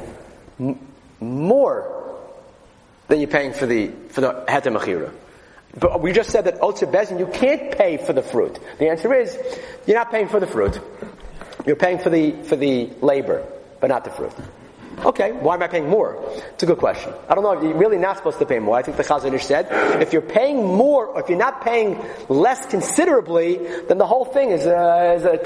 m- 0.60 0.78
more 1.20 2.22
than 3.08 3.20
you're 3.20 3.28
paying 3.28 3.54
for 3.54 3.66
the 3.66 3.88
for 4.10 4.22
the 4.22 4.46
Heter 4.48 4.72
Mechira. 4.72 5.12
But 5.80 6.00
we 6.04 6.12
just 6.14 6.30
said 6.30 6.46
that 6.46 6.60
Otzar 6.60 6.92
Beis 6.92 7.10
Din, 7.10 7.18
you 7.18 7.26
can't 7.26 7.76
pay 7.76 7.98
for 7.98 8.14
the 8.14 8.22
fruit. 8.22 8.60
The 8.78 8.90
answer 8.90 9.12
is, 9.16 9.36
you're 9.88 9.98
not 9.98 10.12
paying 10.12 10.28
for 10.28 10.40
the 10.40 10.46
fruit. 10.46 10.80
You're 11.66 11.76
paying 11.76 11.98
for 11.98 12.12
the, 12.12 12.34
for 12.44 12.56
the 12.56 12.92
labor, 13.02 13.44
but 13.82 13.88
not 13.88 14.04
the 14.04 14.12
fruit. 14.12 14.34
Okay, 15.06 15.32
why 15.32 15.54
am 15.54 15.62
I 15.62 15.68
paying 15.68 15.88
more? 15.88 16.18
It's 16.54 16.64
a 16.64 16.66
good 16.66 16.80
question. 16.80 17.14
I 17.30 17.36
don't 17.36 17.44
know, 17.44 17.52
if 17.52 17.62
you're 17.62 17.78
really 17.78 18.00
not 18.00 18.18
supposed 18.18 18.40
to 18.40 18.46
pay 18.48 18.58
more. 18.58 18.78
I 18.78 18.82
think 18.82 18.98
the 18.98 19.04
Chazon 19.04 19.32
Ish 19.34 19.46
said, 19.46 19.68
if 20.02 20.12
you're 20.12 20.24
paying 20.24 20.66
more, 20.66 21.06
or 21.06 21.22
if 21.22 21.30
you're 21.30 21.38
not 21.38 21.62
paying 21.64 22.04
less 22.30 22.66
considerably, 22.66 23.58
then 23.88 24.00
the 24.00 24.08
whole 24.08 24.26
thing 24.26 24.50
is 24.50 24.66
a, 24.66 25.14
is 25.14 25.24
a. 25.24 25.38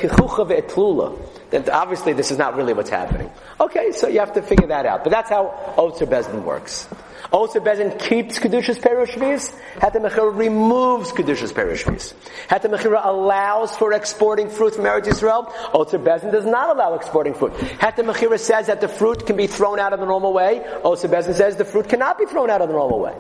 Then 1.50 1.70
obviously 1.70 2.14
this 2.14 2.32
is 2.32 2.38
not 2.38 2.56
really 2.56 2.74
what's 2.74 2.90
happening. 2.90 3.30
Okay, 3.60 3.92
so 3.92 4.08
you 4.08 4.20
have 4.20 4.34
to 4.34 4.42
figure 4.42 4.68
that 4.68 4.86
out. 4.86 5.04
But 5.04 5.10
that's 5.10 5.30
how 5.30 5.76
Otzar 5.78 6.08
Beis 6.08 6.32
Din 6.32 6.46
works. 6.46 6.88
Otzar 7.32 7.64
Beis 7.64 7.78
Din 7.78 7.98
keeps 7.98 8.40
Kedushas 8.40 8.80
Perushvis. 8.80 9.54
Heter 9.76 10.02
Mechira 10.02 10.36
removes 10.36 11.12
Kedushas 11.12 11.54
Perushvis. 11.54 12.14
Heter 12.48 12.76
Mechira 12.76 13.06
allows 13.06 13.76
for 13.78 13.94
exporting 13.94 14.50
fruit 14.50 14.76
from 14.76 14.86
Eretz 14.86 15.06
Yisrael. 15.06 15.48
Otzar 15.74 16.04
Beis 16.04 16.22
Din 16.22 16.32
does 16.32 16.46
not 16.46 16.76
allow 16.76 16.96
exporting 16.96 17.34
fruit. 17.34 17.54
Heter 17.54 18.06
Mechira 18.12 18.40
says 18.40 18.68
that 18.68 18.82
the 18.82 18.88
fruit 18.88 19.26
can 19.26 19.38
be 19.38 19.48
thrown 19.48 19.80
out 19.80 19.94
of 19.94 20.00
the 20.00 20.06
normal 20.06 20.34
way. 20.34 20.62
Otzar 20.84 21.10
Beis 21.10 21.26
Din 21.26 21.36
says 21.36 21.56
the 21.56 21.66
fruit 21.66 21.88
cannot 21.88 22.18
be 22.18 22.26
thrown 22.26 22.50
out 22.50 22.62
of 22.62 22.68
the 22.68 22.74
normal 22.74 23.00
way. 23.00 23.14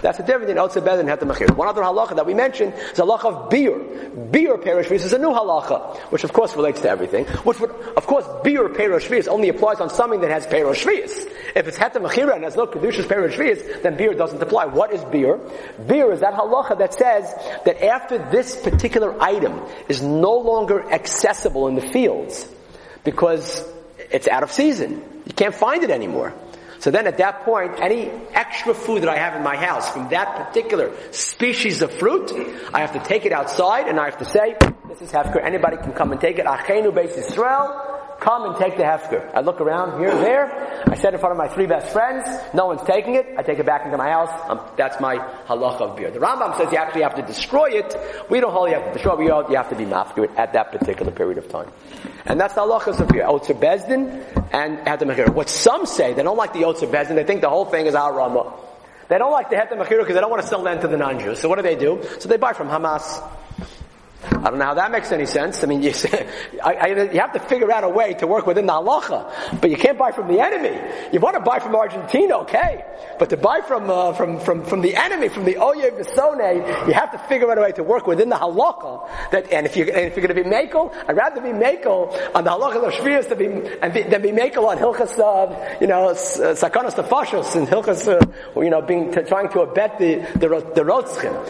That's 0.00 0.16
the 0.18 0.24
difference 0.24 0.50
in 0.50 0.56
Otzar 0.56 0.82
Beis 0.82 0.98
Din 0.98 1.08
and 1.08 1.20
Heter 1.20 1.30
Mechir. 1.30 1.56
One 1.56 1.68
other 1.68 1.82
halacha 1.82 2.16
that 2.16 2.26
we 2.26 2.32
mentioned 2.34 2.72
is 2.74 2.98
halacha 2.98 3.24
of 3.24 3.50
beer. 3.50 3.78
Beer 4.30 4.56
Perushvis 4.56 5.04
is 5.04 5.12
a 5.12 5.18
new 5.18 5.30
halacha, 5.30 5.98
which 6.10 6.24
of 6.24 6.32
course 6.32 6.56
relates 6.56 6.80
to 6.80 6.88
everything. 6.88 7.26
Which 7.44 7.60
would, 7.60 7.70
of 7.70 8.06
course, 8.06 8.26
beer 8.42 8.68
Perushvis 8.68 9.28
only 9.28 9.50
applies 9.50 9.80
on 9.80 9.90
something 9.90 10.20
that 10.22 10.30
has 10.30 10.46
Perushvis. 10.46 11.30
If 11.54 11.68
it's 11.68 11.76
Heter 11.76 12.06
Mechira 12.06 12.34
and 12.34 12.44
has 12.44 12.56
no 12.56 12.66
Kedushas 12.66 13.04
Perushvis, 13.04 13.82
then 13.82 13.96
beer 13.96 14.14
doesn't 14.14 14.42
apply. 14.42 14.66
What 14.66 14.92
is 14.92 15.04
beer? 15.04 15.38
Beer 15.86 16.12
is 16.12 16.20
that 16.20 16.34
halacha 16.34 16.78
that 16.78 16.94
says 16.94 17.24
that 17.64 17.82
after 17.84 18.18
this 18.30 18.56
particular 18.56 19.20
item 19.22 19.60
is 19.88 20.02
no 20.02 20.36
longer 20.36 20.90
accessible 20.90 21.68
in 21.68 21.74
the 21.74 21.82
fields 21.82 22.48
because 23.04 23.66
it's 24.10 24.28
out 24.28 24.42
of 24.42 24.50
season. 24.50 25.02
You 25.26 25.34
can't 25.34 25.54
find 25.54 25.82
it 25.82 25.90
anymore. 25.90 26.34
So 26.84 26.90
then 26.90 27.06
at 27.06 27.16
that 27.16 27.44
point, 27.46 27.80
any 27.80 28.10
extra 28.34 28.74
food 28.74 29.04
that 29.04 29.08
I 29.08 29.16
have 29.16 29.34
in 29.34 29.42
my 29.42 29.56
house 29.56 29.88
from 29.88 30.10
that 30.10 30.36
particular 30.36 30.92
species 31.12 31.80
of 31.80 31.90
fruit, 31.90 32.30
I 32.74 32.80
have 32.80 32.92
to 32.92 32.98
take 32.98 33.24
it 33.24 33.32
outside 33.32 33.88
and 33.88 33.98
I 33.98 34.04
have 34.04 34.18
to 34.18 34.26
say, 34.26 34.54
this 34.86 35.00
is 35.00 35.10
hefker. 35.10 35.42
Anybody 35.42 35.78
can 35.78 35.94
come 35.94 36.12
and 36.12 36.20
take 36.20 36.38
it. 36.38 36.44
Achenu 36.44 36.92
Beis 36.92 37.16
Yisrael, 37.16 37.93
come 38.20 38.44
and 38.44 38.56
take 38.56 38.76
the 38.76 38.82
hefker. 38.82 39.30
I 39.34 39.40
look 39.40 39.60
around 39.60 39.98
here 39.98 40.10
and 40.10 40.20
there. 40.20 40.84
I 40.86 40.94
sit 40.96 41.14
in 41.14 41.20
front 41.20 41.32
of 41.32 41.38
my 41.38 41.48
three 41.48 41.66
best 41.66 41.92
friends. 41.92 42.26
No 42.54 42.66
one's 42.66 42.82
taking 42.82 43.14
it. 43.14 43.26
I 43.38 43.42
take 43.42 43.58
it 43.58 43.66
back 43.66 43.84
into 43.84 43.96
my 43.96 44.10
house. 44.10 44.30
Um, 44.48 44.60
that's 44.76 45.00
my 45.00 45.16
halacha 45.46 45.80
of 45.80 45.96
beer. 45.96 46.10
The 46.10 46.18
Rambam 46.18 46.56
says 46.56 46.72
you 46.72 46.78
actually 46.78 47.02
have 47.02 47.14
to 47.16 47.22
destroy 47.22 47.70
it. 47.70 47.96
We 48.30 48.40
don't 48.40 48.52
hold 48.52 48.68
you 48.68 48.74
have 48.74 48.86
to 48.86 48.92
destroy 48.92 49.20
it. 49.22 49.50
You 49.50 49.56
have 49.56 49.70
to 49.70 49.76
be 49.76 49.84
mafkir 49.84 50.30
at 50.36 50.52
that 50.52 50.72
particular 50.72 51.12
period 51.12 51.38
of 51.38 51.48
time. 51.48 51.70
And 52.26 52.40
that's 52.40 52.54
the 52.54 52.62
halachas 52.62 53.00
of 53.00 53.08
beer. 53.08 53.24
Otzar 53.24 53.58
Beis 53.58 53.86
Din 53.86 54.08
and 54.52 54.78
Heter 54.78 55.02
Mechira. 55.02 55.28
What 55.30 55.48
some 55.48 55.86
say, 55.86 56.14
they 56.14 56.22
don't 56.22 56.36
like 56.36 56.52
the 56.52 56.62
Otzar 56.62 56.90
Beis 56.90 57.08
Din. 57.08 57.16
They 57.16 57.24
think 57.24 57.40
the 57.40 57.50
whole 57.50 57.66
thing 57.66 57.86
is 57.86 57.94
Arama. 57.94 58.52
They 59.08 59.18
don't 59.18 59.32
like 59.32 59.50
the 59.50 59.56
Mechira 59.56 60.00
because 60.00 60.14
they 60.14 60.20
don't 60.20 60.30
want 60.30 60.42
to 60.42 60.48
sell 60.48 60.60
land 60.60 60.80
to 60.80 60.88
the 60.88 60.96
non-Jews. 60.96 61.38
So 61.38 61.48
what 61.48 61.56
do 61.56 61.62
they 61.62 61.76
do? 61.76 62.02
So 62.20 62.28
they 62.28 62.36
buy 62.36 62.52
from 62.52 62.68
Hamas. 62.68 63.22
I 64.30 64.50
don't 64.50 64.58
know 64.58 64.64
how 64.64 64.74
that 64.74 64.90
makes 64.90 65.12
any 65.12 65.26
sense. 65.26 65.62
I 65.62 65.66
mean, 65.66 65.82
you, 65.82 65.92
say, 65.92 66.28
I, 66.62 66.74
I, 66.74 66.86
you 67.12 67.20
have 67.20 67.32
to 67.32 67.40
figure 67.40 67.70
out 67.72 67.84
a 67.84 67.88
way 67.88 68.14
to 68.14 68.26
work 68.26 68.46
within 68.46 68.66
the 68.66 68.72
halacha, 68.72 69.60
but 69.60 69.70
you 69.70 69.76
can't 69.76 69.98
buy 69.98 70.12
from 70.12 70.28
the 70.28 70.40
enemy. 70.40 70.80
You 71.12 71.20
want 71.20 71.34
to 71.34 71.40
buy 71.40 71.58
from 71.58 71.74
Argentina, 71.76 72.38
okay, 72.38 72.84
but 73.18 73.30
to 73.30 73.36
buy 73.36 73.60
from 73.60 73.90
uh, 73.90 74.12
from 74.12 74.40
from 74.40 74.64
from 74.64 74.80
the 74.80 74.96
enemy, 74.96 75.28
from 75.28 75.44
the 75.44 75.58
Oye 75.58 75.90
Visone, 75.90 76.86
you 76.86 76.94
have 76.94 77.12
to 77.12 77.18
figure 77.18 77.50
out 77.50 77.58
a 77.58 77.60
way 77.60 77.72
to 77.72 77.82
work 77.82 78.06
within 78.06 78.28
the 78.28 78.36
halacha. 78.36 79.30
That 79.30 79.52
and 79.52 79.66
if 79.66 79.76
you 79.76 79.84
and 79.84 80.06
if 80.06 80.16
you're 80.16 80.26
going 80.26 80.36
to 80.36 80.42
be 80.42 80.48
makel, 80.48 80.94
I'd 81.08 81.16
rather 81.16 81.40
be 81.40 81.48
makel 81.48 82.12
on 82.34 82.44
the 82.44 82.50
halacha 82.50 82.86
of 82.86 82.92
shvius 82.94 83.28
to 83.28 83.36
be 83.36 83.46
and 83.46 83.92
be, 83.92 84.02
than 84.02 84.22
be 84.22 84.30
makel 84.30 84.64
on 84.64 84.78
hilchas 84.78 85.18
uh, 85.18 85.76
you 85.80 85.86
know 85.86 86.12
sakanas 86.12 86.94
nefashos 86.94 87.56
and 87.56 87.68
hilchas 87.68 88.08
uh, 88.08 88.60
you 88.60 88.70
know 88.70 88.82
being 88.82 89.12
trying 89.12 89.48
to 89.50 89.60
abet 89.60 89.98
the 89.98 90.16
the 90.38 90.48
the. 90.74 90.94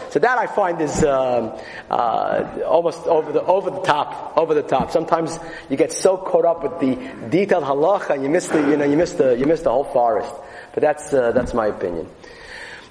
So 0.09 0.19
that 0.19 0.37
I 0.37 0.47
find 0.47 0.81
is. 0.81 1.03
Um, 1.03 1.53
uh, 1.89 2.64
almost 2.65 3.05
over 3.07 3.31
the 3.31 3.43
over 3.43 3.69
the 3.69 3.81
top, 3.81 4.37
over 4.37 4.53
the 4.53 4.63
top. 4.63 4.91
Sometimes 4.91 5.37
you 5.69 5.77
get 5.77 5.91
so 5.91 6.17
caught 6.17 6.45
up 6.45 6.63
with 6.63 6.79
the 6.79 6.95
detailed 7.29 7.63
halacha 7.63 8.11
and 8.11 8.23
you 8.23 8.29
miss 8.29 8.47
the 8.47 8.59
you 8.59 8.77
know 8.77 8.85
you 8.85 8.97
miss 8.97 9.13
the 9.13 9.37
you 9.37 9.45
miss 9.45 9.61
the 9.61 9.71
whole 9.71 9.85
forest. 9.85 10.33
But 10.73 10.81
that's 10.81 11.13
uh, 11.13 11.31
that's 11.31 11.53
my 11.53 11.67
opinion. 11.67 12.09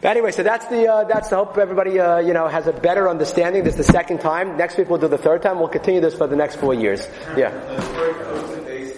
But 0.00 0.10
anyway, 0.10 0.32
so 0.32 0.42
that's 0.42 0.66
the 0.66 0.86
uh, 0.86 1.04
that's 1.04 1.30
the 1.30 1.36
hope 1.36 1.56
everybody 1.56 1.98
uh, 1.98 2.18
you 2.18 2.34
know 2.34 2.46
has 2.46 2.66
a 2.66 2.72
better 2.72 3.08
understanding. 3.08 3.64
This 3.64 3.78
is 3.78 3.86
the 3.86 3.92
second 3.92 4.20
time. 4.20 4.56
Next 4.56 4.76
week 4.76 4.90
we'll 4.90 4.98
do 4.98 5.08
the 5.08 5.18
third 5.18 5.42
time. 5.42 5.58
We'll 5.58 5.68
continue 5.68 6.00
this 6.00 6.14
for 6.14 6.26
the 6.26 6.36
next 6.36 6.56
four 6.56 6.74
years. 6.74 7.06
Yeah. 7.36 7.52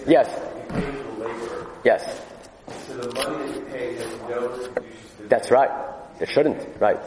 Yes. 0.07 0.27
Yes. 1.83 2.21
So 2.87 2.97
the 2.97 3.13
money 3.13 3.47
that 3.47 3.55
you 3.55 3.61
pay 3.71 3.95
has 3.95 4.19
no 4.29 4.69
That's 5.29 5.49
right. 5.51 5.71
It 6.19 6.29
shouldn't. 6.29 6.81
Right. 6.81 6.97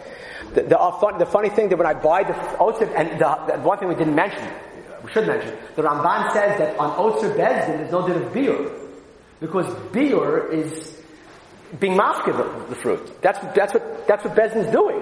The, 0.55 0.62
the, 0.62 0.78
uh, 0.78 0.98
fun, 0.98 1.18
the, 1.18 1.26
funny 1.26 1.48
thing 1.48 1.68
that 1.68 1.78
when 1.78 1.86
I 1.86 1.94
buy 1.94 2.24
the 2.24 2.32
Otzer, 2.32 2.92
and 2.96 3.20
the, 3.20 3.53
the, 3.53 3.61
one 3.62 3.78
thing 3.78 3.88
we 3.88 3.94
didn't 3.94 4.14
mention, 4.14 4.48
we 5.05 5.11
should 5.12 5.26
mention, 5.26 5.55
the 5.76 5.82
Ramban 5.82 6.32
says 6.32 6.59
that 6.59 6.78
on 6.78 6.90
Otzar 6.96 7.36
Beis 7.36 7.66
Din 7.66 7.78
there's 7.78 7.92
no 7.92 8.07
din 8.07 8.22
of 8.22 8.32
beer. 8.32 8.70
Because 9.40 9.72
beer 9.92 10.51
is, 10.53 11.01
being 11.78 11.96
mafka 11.96 12.68
the, 12.68 12.74
fruit. 12.74 13.22
That's, 13.22 13.38
that's 13.55 13.72
what, 13.72 14.07
that's 14.07 14.24
what 14.24 14.34
Bezdin's 14.34 14.70
doing. 14.72 15.01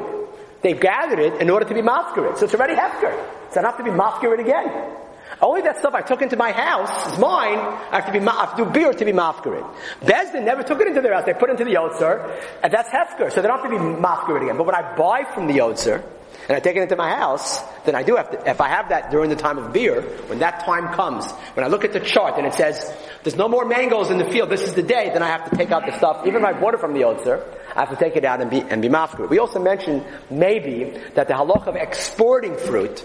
They've 0.63 0.79
gathered 0.79 1.19
it 1.19 1.41
in 1.41 1.51
order 1.51 1.65
to 1.67 1.75
be 1.75 1.81
mafka 1.81 2.37
So 2.37 2.45
it's 2.45 2.55
already 2.55 2.75
hefker. 2.75 3.13
So 3.51 3.63
don't 3.63 3.65
have 3.65 3.79
to 3.79 3.85
be 3.85 3.91
it 3.91 4.41
again. 4.41 4.97
Only 5.41 5.63
that 5.63 5.79
stuff 5.79 5.95
I 5.95 6.03
took 6.03 6.23
into 6.23 6.37
my 6.37 6.53
house 6.53 7.13
is 7.13 7.19
mine. 7.19 7.59
I 7.59 8.01
have 8.01 8.07
to 8.07 8.13
be, 8.13 8.27
I 8.27 8.47
have 8.47 8.57
to 8.57 8.65
do 8.65 8.71
beer 8.71 8.93
to 8.93 9.05
be 9.05 9.13
mafkarid. 9.13 9.65
Bezdin 10.03 10.45
never 10.45 10.63
took 10.63 10.81
it 10.81 10.89
into 10.89 11.01
their 11.01 11.15
house. 11.15 11.25
They 11.27 11.35
put 11.35 11.49
it 11.49 11.53
into 11.53 11.65
the 11.65 11.75
yotzer, 11.75 12.43
and 12.63 12.73
that's 12.73 12.89
hefker. 12.89 13.33
So 13.33 13.41
they 13.41 13.49
don't 13.49 13.61
have 13.61 13.71
to 13.71 13.79
be 13.79 13.83
mafkarid 13.83 14.43
again. 14.43 14.57
But 14.57 14.67
when 14.67 14.75
I 14.75 14.97
buy 14.97 15.25
from 15.33 15.47
the 15.47 15.59
yotzer, 15.59 16.03
and 16.49 16.57
I 16.57 16.61
take 16.61 16.77
it 16.77 16.83
into 16.83 16.97
my 16.97 17.11
house, 17.15 17.61
then 17.85 17.95
I 17.95 18.03
do 18.03 18.17
have 18.17 18.31
to, 18.31 18.51
if 18.51 18.61
I 18.61 18.69
have 18.69 18.89
that 18.89 19.11
during 19.11 19.29
the 19.29 19.37
time 19.37 19.59
of 19.59 19.73
beer, 19.73 20.01
when 20.29 20.39
that 20.39 20.65
time 20.65 20.95
comes, 20.95 21.31
when 21.55 21.65
I 21.65 21.69
look 21.69 21.85
at 21.85 21.93
the 21.93 22.01
chart 22.01 22.39
and 22.39 22.47
it 22.47 22.55
says, 22.55 22.91
there's 23.23 23.37
no 23.37 23.49
more 23.49 23.67
mangoes 23.67 24.11
in 24.11 24.17
the 24.17 24.25
field, 24.25 24.49
this 24.49 24.63
is 24.63 24.73
the 24.73 24.83
day, 24.83 25.11
then 25.13 25.23
I 25.23 25.29
have 25.29 25.51
to 25.51 25.57
take 25.57 25.71
out 25.71 25.85
the 25.85 25.97
stuff, 25.99 26.27
even 26.27 26.43
if 26.43 26.49
I 26.49 26.59
bought 26.59 26.73
it 26.73 26.81
from 26.81 26.95
the 26.95 27.01
Yotzer, 27.01 27.45
I 27.77 27.81
have 27.81 27.91
to 27.91 27.97
take 27.97 28.17
it 28.17 28.25
out 28.25 28.41
and 28.41 28.51
be, 28.51 28.61
and 28.63 28.81
be 28.81 28.89
mafkir. 28.89 29.29
We 29.29 29.39
also 29.39 29.59
mentioned 29.59 30.07
maybe 30.31 30.99
that 31.15 31.29
the 31.29 31.35
halacha 31.35 31.67
of 31.67 31.77
exporting 31.77 32.57
fruit 32.57 33.05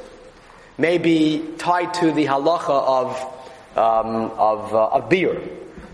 may 0.78 0.98
be 0.98 1.54
tied 1.58 1.94
to 1.96 2.12
the 2.12 2.26
halacha 2.26 2.70
of, 2.70 3.78
um, 3.78 4.32
of, 4.38 4.74
uh, 4.74 4.88
of 4.88 5.10
beer. 5.10 5.42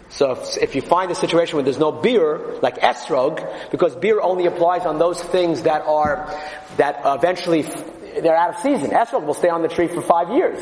So 0.09 0.31
if, 0.31 0.57
if, 0.57 0.75
you 0.75 0.81
find 0.81 1.11
a 1.11 1.15
situation 1.15 1.55
where 1.55 1.63
there's 1.63 1.77
no 1.77 1.91
beer, 1.91 2.57
like 2.61 2.79
esrog, 2.79 3.71
because 3.71 3.95
beer 3.95 4.19
only 4.19 4.47
applies 4.47 4.85
on 4.85 4.97
those 4.97 5.21
things 5.21 5.63
that 5.63 5.83
are, 5.83 6.35
that 6.77 7.01
eventually, 7.05 7.61
they're 7.61 8.35
out 8.35 8.55
of 8.55 8.61
season. 8.61 8.89
Esrog 8.89 9.25
will 9.25 9.35
stay 9.35 9.49
on 9.49 9.61
the 9.61 9.67
tree 9.67 9.87
for 9.87 10.01
five 10.01 10.29
years. 10.29 10.59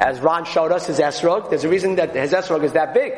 As 0.00 0.18
Ron 0.20 0.44
showed 0.44 0.72
us 0.72 0.86
his 0.86 0.98
esrog, 0.98 1.50
there's 1.50 1.62
a 1.62 1.68
reason 1.68 1.96
that 1.96 2.16
his 2.16 2.32
esrog 2.32 2.64
is 2.64 2.72
that 2.72 2.94
big. 2.94 3.12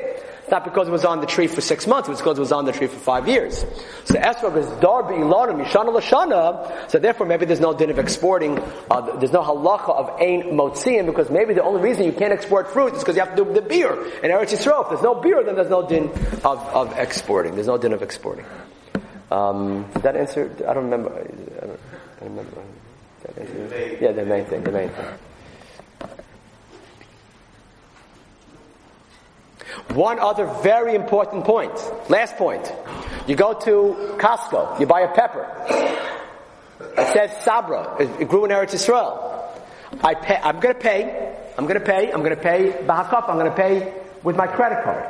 It's 0.47 0.53
not 0.53 0.63
because 0.63 0.87
it 0.87 0.93
was 0.93 1.05
on 1.05 1.19
the 1.19 1.27
tree 1.27 1.49
for 1.49 1.61
six 1.61 1.89
months, 1.89 2.09
it's 2.09 2.21
because 2.21 2.39
it 2.39 2.41
was 2.41 2.53
on 2.53 2.67
the 2.67 2.71
tree 2.71 2.87
for 2.87 3.01
five 3.01 3.27
years. 3.27 3.67
So 4.05 4.15
esrog 4.15 4.57
is 4.57 4.67
darbi 4.79 5.19
ilanim, 5.19 5.67
yishana 5.67 5.93
lashana, 5.93 6.89
so 6.89 7.01
therefore 7.01 7.27
maybe 7.27 7.47
there's 7.47 7.59
no 7.59 7.75
din 7.75 7.91
of 7.91 7.99
exporting, 7.99 8.57
uh, 8.89 9.17
there's 9.17 9.33
no 9.33 9.43
halacha 9.43 9.89
of 9.89 10.21
ain 10.21 10.45
motziim, 10.53 11.07
because 11.07 11.31
maybe 11.31 11.53
the 11.53 11.65
only 11.65 11.81
reason 11.81 12.05
you 12.05 12.13
can't 12.13 12.33
export 12.33 12.73
fruit 12.73 12.95
is 12.95 13.01
because 13.01 13.17
you 13.17 13.23
have 13.23 13.35
to 13.35 13.45
do 13.45 13.55
the 13.55 13.61
beer. 13.61 13.91
And 14.23 14.33
Eretz 14.33 14.55
Yisrael, 14.55 14.85
if 14.85 14.91
there's 14.91 15.03
no 15.03 15.17
beer, 15.17 15.43
then 15.43 15.57
there's 15.57 15.69
no 15.69 15.85
din 15.89 16.11
of, 16.45 16.61
of 16.73 16.97
exporting. 16.97 17.57
There's 17.57 17.67
no 17.67 17.77
din 17.77 17.93
of 17.93 18.03
exporting. 18.03 18.47
Um, 19.33 19.85
did 19.95 20.05
that 20.05 20.15
answer? 20.15 20.49
I 20.61 20.75
don't 20.75 20.85
remember. 20.85 21.13
I 21.13 21.67
don't, 21.67 21.81
I 22.21 22.21
don't 22.21 22.37
remember. 22.37 22.63
Yeah, 24.01 24.13
the 24.13 24.25
main 24.25 24.45
thing, 24.45 24.63
the 24.63 24.71
main 24.71 24.91
thing. 24.91 25.07
One 29.95 30.19
other 30.19 30.47
very 30.63 30.95
important 30.95 31.45
point. 31.45 31.73
Last 32.11 32.37
point. 32.37 32.73
You 33.27 33.35
go 33.35 33.55
to 33.55 34.17
Costco, 34.19 34.79
you 34.79 34.87
buy 34.87 35.01
a 35.01 35.13
pepper. 35.15 35.47
It 36.99 37.13
says 37.13 37.45
Sabra. 37.45 37.97
It 38.01 38.29
grew 38.29 38.45
in 38.45 38.51
Eretz 38.51 38.75
Israel. 38.75 39.33
I 40.03 40.15
pay, 40.15 40.37
I'm 40.37 40.61
gonna 40.61 40.75
pay, 40.75 41.35
I'm 41.57 41.67
gonna 41.67 41.81
pay, 41.81 42.13
I'm 42.13 42.23
gonna 42.23 42.37
pay 42.37 42.73
Bahakop, 42.73 43.29
I'm 43.29 43.39
gonna 43.39 43.55
pay 43.55 43.93
with 44.23 44.37
my 44.37 44.47
credit 44.47 44.85
card. 44.85 45.07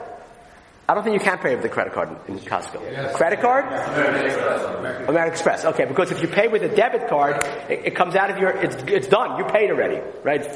I 0.89 0.95
don't 0.95 1.03
think 1.03 1.15
you 1.15 1.21
can 1.21 1.39
pay 1.39 1.55
with 1.55 1.63
the 1.63 1.69
credit 1.69 1.95
card 1.95 2.11
in 2.29 2.39
Costco. 2.39 2.81
Yes. 2.81 3.17
Credit 3.17 3.41
card? 3.41 3.65
American 3.65 4.27
Express. 4.27 5.09
American 5.09 5.33
Express. 5.33 5.65
Okay, 5.65 5.85
because 5.85 6.13
if 6.13 6.23
you 6.23 6.29
pay 6.29 6.47
with 6.47 6.63
a 6.63 6.69
debit 6.69 7.09
card, 7.09 7.45
it, 7.69 7.87
it 7.87 7.97
comes 7.97 8.15
out 8.15 8.31
of 8.31 8.39
your, 8.39 8.51
it's, 8.51 8.77
it's 8.87 9.09
done. 9.09 9.37
You 9.37 9.45
paid 9.47 9.71
already, 9.71 10.01
right? 10.23 10.47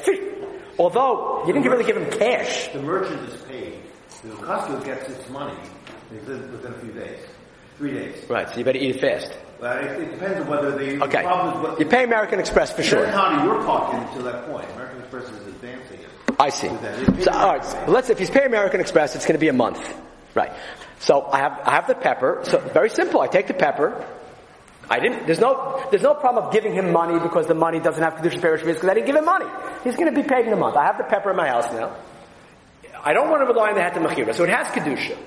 Although, 0.79 1.43
you 1.45 1.53
didn't 1.53 1.69
really 1.69 1.83
give 1.83 1.97
him 1.97 2.09
cash. 2.17 2.69
The 2.69 2.81
merchant 2.81 3.29
is 3.29 3.41
paid. 3.41 3.80
The 4.23 4.29
Costco 4.29 4.85
gets 4.85 5.09
its 5.09 5.29
money 5.29 5.57
within, 6.11 6.43
a 6.65 6.79
few 6.79 6.91
days. 6.91 7.19
Three 7.77 7.93
days. 7.93 8.29
Right, 8.29 8.47
so 8.49 8.57
you 8.57 8.63
better 8.63 8.77
eat 8.77 8.95
it 8.95 9.01
fast. 9.01 9.35
Well, 9.59 9.77
it, 9.77 10.01
it 10.01 10.11
depends 10.11 10.41
on 10.41 10.47
whether 10.47 10.71
the, 10.71 11.03
okay. 11.03 11.21
the 11.21 11.27
problem 11.27 11.55
is 11.63 11.69
what... 11.69 11.79
You 11.79 11.85
pay 11.87 12.03
American 12.03 12.39
Express 12.39 12.71
for 12.71 12.83
sure. 12.83 13.07
how 13.07 13.43
you're 13.43 13.61
talking 13.63 14.17
to 14.17 14.23
that 14.23 14.45
point. 14.47 14.69
American 14.71 14.99
Express 14.99 15.23
is 15.29 15.47
advancing 15.47 15.99
it. 15.99 16.09
I 16.39 16.49
see. 16.49 16.67
So, 17.23 17.31
alright, 17.31 17.65
so 17.65 17.85
let's, 17.87 18.09
if 18.09 18.19
he's 18.19 18.29
paying 18.29 18.47
American 18.47 18.79
Express, 18.79 19.15
it's 19.15 19.25
going 19.25 19.35
to 19.35 19.39
be 19.39 19.49
a 19.49 19.53
month. 19.53 19.79
Right. 20.35 20.51
So 20.99 21.25
I 21.25 21.39
have, 21.39 21.59
I 21.65 21.71
have 21.71 21.87
the 21.87 21.95
pepper. 21.95 22.41
So 22.43 22.59
very 22.59 22.89
simple. 22.89 23.21
I 23.21 23.27
take 23.27 23.47
the 23.47 23.53
pepper. 23.53 24.05
I 24.89 24.99
didn't, 24.99 25.25
there's 25.25 25.39
no, 25.39 25.87
there's 25.89 26.03
no 26.03 26.13
problem 26.13 26.45
of 26.45 26.53
giving 26.53 26.73
him 26.73 26.91
money 26.91 27.19
because 27.19 27.47
the 27.47 27.55
money 27.55 27.79
doesn't 27.79 28.01
have 28.03 28.15
Kedusha 28.15 28.41
Parish 28.41 28.61
because 28.61 28.83
I 28.83 28.93
didn't 28.93 29.07
give 29.07 29.15
him 29.15 29.25
money. 29.25 29.45
He's 29.83 29.95
going 29.95 30.13
to 30.13 30.21
be 30.21 30.27
paid 30.27 30.45
in 30.45 30.53
a 30.53 30.57
month. 30.57 30.75
I 30.75 30.85
have 30.85 30.97
the 30.97 31.05
pepper 31.05 31.31
in 31.31 31.37
my 31.37 31.47
house 31.47 31.71
now. 31.71 31.95
I 33.03 33.13
don't 33.13 33.29
want 33.29 33.41
to 33.41 33.45
rely 33.45 33.69
on 33.69 33.75
the 33.75 33.81
Heter 33.81 34.05
Mechira, 34.05 34.33
so 34.33 34.43
it 34.43 34.49
has 34.49 34.67
Kedusha. 34.67 35.17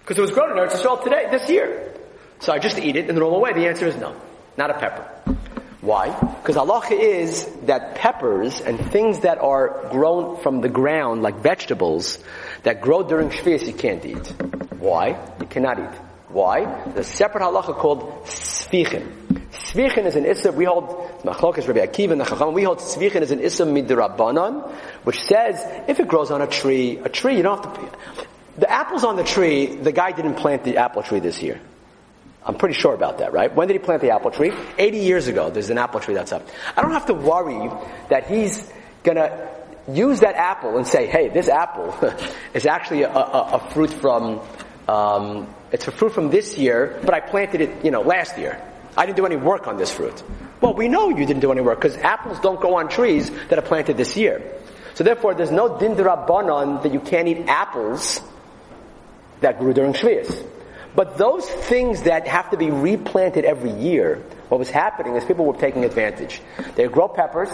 Because 0.00 0.18
it 0.18 0.20
was 0.20 0.30
grown 0.30 0.50
in 0.50 0.56
Eretz 0.56 0.72
Yisrael 0.72 1.02
today, 1.02 1.28
this 1.30 1.48
year. 1.48 1.92
So 2.40 2.52
I 2.52 2.58
just 2.58 2.78
eat 2.78 2.96
it 2.96 3.08
in 3.08 3.14
the 3.14 3.20
normal 3.20 3.40
way. 3.40 3.52
The 3.52 3.66
answer 3.68 3.86
is 3.86 3.96
no. 3.96 4.14
Not 4.56 4.70
a 4.70 4.74
pepper. 4.74 5.36
Why? 5.80 6.18
Because 6.40 6.56
Allah 6.56 6.82
is 6.90 7.46
that 7.64 7.96
peppers 7.96 8.60
and 8.60 8.78
things 8.90 9.20
that 9.20 9.38
are 9.38 9.88
grown 9.90 10.38
from 10.40 10.62
the 10.62 10.68
ground, 10.68 11.22
like 11.22 11.40
vegetables, 11.40 12.18
that 12.62 12.80
grow 12.80 13.02
during 13.02 13.28
Shvius, 13.28 13.66
you 13.66 13.74
can't 13.74 14.04
eat. 14.04 14.26
Why? 14.78 15.18
You 15.40 15.46
cannot 15.46 15.78
eat. 15.78 16.00
Why? 16.28 16.64
There's 16.86 17.06
a 17.06 17.10
separate 17.10 17.42
halacha 17.42 17.76
called 17.76 18.24
Svichen. 18.24 19.23
Svichen 19.74 20.04
is 20.06 20.14
an 20.14 20.24
issa, 20.24 20.52
we 20.52 20.66
hold, 20.66 20.86
Machlokas 21.24 21.66
Rabbi 21.66 21.80
Akiva 21.84 22.12
and 22.12 22.20
the 22.20 22.24
Chacham, 22.24 22.54
we 22.54 22.62
hold 22.62 22.78
Svichen 22.78 23.22
is 23.22 23.32
an 23.32 23.40
issa 23.40 23.64
midrabanan, 23.64 24.70
which 25.02 25.20
says, 25.20 25.60
if 25.88 25.98
it 25.98 26.06
grows 26.06 26.30
on 26.30 26.40
a 26.40 26.46
tree, 26.46 26.98
a 26.98 27.08
tree, 27.08 27.36
you 27.36 27.42
don't 27.42 27.64
have 27.64 27.74
to, 27.74 27.98
the 28.56 28.70
apples 28.70 29.02
on 29.02 29.16
the 29.16 29.24
tree, 29.24 29.66
the 29.66 29.90
guy 29.90 30.12
didn't 30.12 30.34
plant 30.34 30.62
the 30.62 30.76
apple 30.76 31.02
tree 31.02 31.18
this 31.18 31.42
year. 31.42 31.60
I'm 32.46 32.54
pretty 32.54 32.76
sure 32.76 32.94
about 32.94 33.18
that, 33.18 33.32
right? 33.32 33.52
When 33.52 33.66
did 33.66 33.74
he 33.74 33.80
plant 33.80 34.00
the 34.00 34.10
apple 34.10 34.30
tree? 34.30 34.52
80 34.78 34.98
years 34.98 35.26
ago, 35.26 35.50
there's 35.50 35.70
an 35.70 35.78
apple 35.78 35.98
tree 35.98 36.14
that's 36.14 36.30
up. 36.30 36.46
I 36.76 36.82
don't 36.82 36.92
have 36.92 37.06
to 37.06 37.14
worry 37.14 37.68
that 38.10 38.28
he's 38.28 38.70
gonna 39.02 39.48
use 39.88 40.20
that 40.20 40.36
apple 40.36 40.76
and 40.76 40.86
say, 40.86 41.06
hey, 41.06 41.30
this 41.30 41.48
apple 41.48 41.98
is 42.54 42.64
actually 42.64 43.02
a, 43.02 43.10
a, 43.10 43.54
a 43.54 43.70
fruit 43.70 43.90
from, 43.90 44.40
um, 44.86 45.52
it's 45.72 45.88
a 45.88 45.90
fruit 45.90 46.12
from 46.12 46.30
this 46.30 46.56
year, 46.56 47.00
but 47.02 47.12
I 47.12 47.18
planted 47.18 47.60
it, 47.60 47.84
you 47.84 47.90
know, 47.90 48.02
last 48.02 48.38
year. 48.38 48.62
I 48.96 49.06
didn't 49.06 49.16
do 49.16 49.26
any 49.26 49.36
work 49.36 49.66
on 49.66 49.76
this 49.76 49.90
fruit. 49.90 50.22
Well, 50.60 50.74
we 50.74 50.88
know 50.88 51.08
you 51.08 51.26
didn't 51.26 51.40
do 51.40 51.52
any 51.52 51.60
work 51.60 51.80
because 51.80 51.96
apples 51.96 52.40
don't 52.40 52.60
grow 52.60 52.76
on 52.76 52.88
trees 52.88 53.30
that 53.48 53.58
are 53.58 53.62
planted 53.62 53.96
this 53.96 54.16
year. 54.16 54.42
So 54.94 55.02
therefore, 55.04 55.34
there's 55.34 55.50
no 55.50 55.70
dindra 55.70 56.82
that 56.82 56.92
you 56.92 57.00
can't 57.00 57.28
eat 57.28 57.46
apples 57.48 58.20
that 59.40 59.58
grew 59.58 59.74
during 59.74 59.92
Shvius. 59.92 60.46
But 60.94 61.18
those 61.18 61.48
things 61.48 62.02
that 62.02 62.28
have 62.28 62.50
to 62.50 62.56
be 62.56 62.70
replanted 62.70 63.44
every 63.44 63.72
year, 63.72 64.22
what 64.48 64.58
was 64.58 64.70
happening 64.70 65.16
is 65.16 65.24
people 65.24 65.44
were 65.44 65.56
taking 65.56 65.84
advantage. 65.84 66.40
They 66.76 66.86
grow 66.86 67.08
peppers 67.08 67.50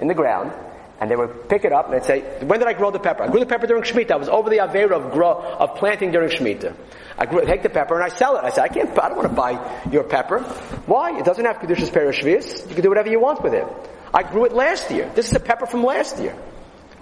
in 0.00 0.08
the 0.08 0.14
ground, 0.14 0.52
and 1.00 1.10
they 1.10 1.16
would 1.16 1.48
pick 1.48 1.64
it 1.64 1.72
up 1.72 1.86
and 1.86 1.94
they'd 1.94 2.04
say, 2.04 2.20
when 2.44 2.58
did 2.58 2.68
I 2.68 2.74
grow 2.74 2.90
the 2.90 2.98
pepper? 2.98 3.22
I 3.22 3.28
grew 3.28 3.40
the 3.40 3.46
pepper 3.46 3.66
during 3.66 3.82
Shemitah. 3.82 4.12
I 4.12 4.16
was 4.16 4.28
over 4.28 4.50
the 4.50 4.58
Avera 4.58 4.92
of 4.92 5.12
grow, 5.12 5.32
of 5.32 5.76
planting 5.76 6.12
during 6.12 6.28
Shemitah. 6.28 6.74
I 7.18 7.26
grew, 7.26 7.44
take 7.44 7.62
the 7.62 7.70
pepper 7.70 7.94
and 7.94 8.04
I 8.04 8.14
sell 8.14 8.36
it. 8.36 8.44
I 8.44 8.50
said, 8.50 8.64
I 8.64 8.68
can't, 8.68 8.90
I 8.98 9.08
don't 9.08 9.16
want 9.16 9.28
to 9.30 9.34
buy 9.34 9.88
your 9.90 10.04
pepper. 10.04 10.40
Why? 10.86 11.18
It 11.18 11.24
doesn't 11.24 11.44
have 11.44 11.56
Kedushas 11.56 11.90
Perishvias. 11.90 12.68
You 12.68 12.74
can 12.74 12.82
do 12.82 12.90
whatever 12.90 13.08
you 13.08 13.18
want 13.18 13.42
with 13.42 13.54
it. 13.54 13.66
I 14.12 14.22
grew 14.22 14.44
it 14.44 14.52
last 14.52 14.90
year. 14.90 15.10
This 15.14 15.28
is 15.28 15.34
a 15.34 15.40
pepper 15.40 15.66
from 15.66 15.84
last 15.84 16.18
year. 16.18 16.36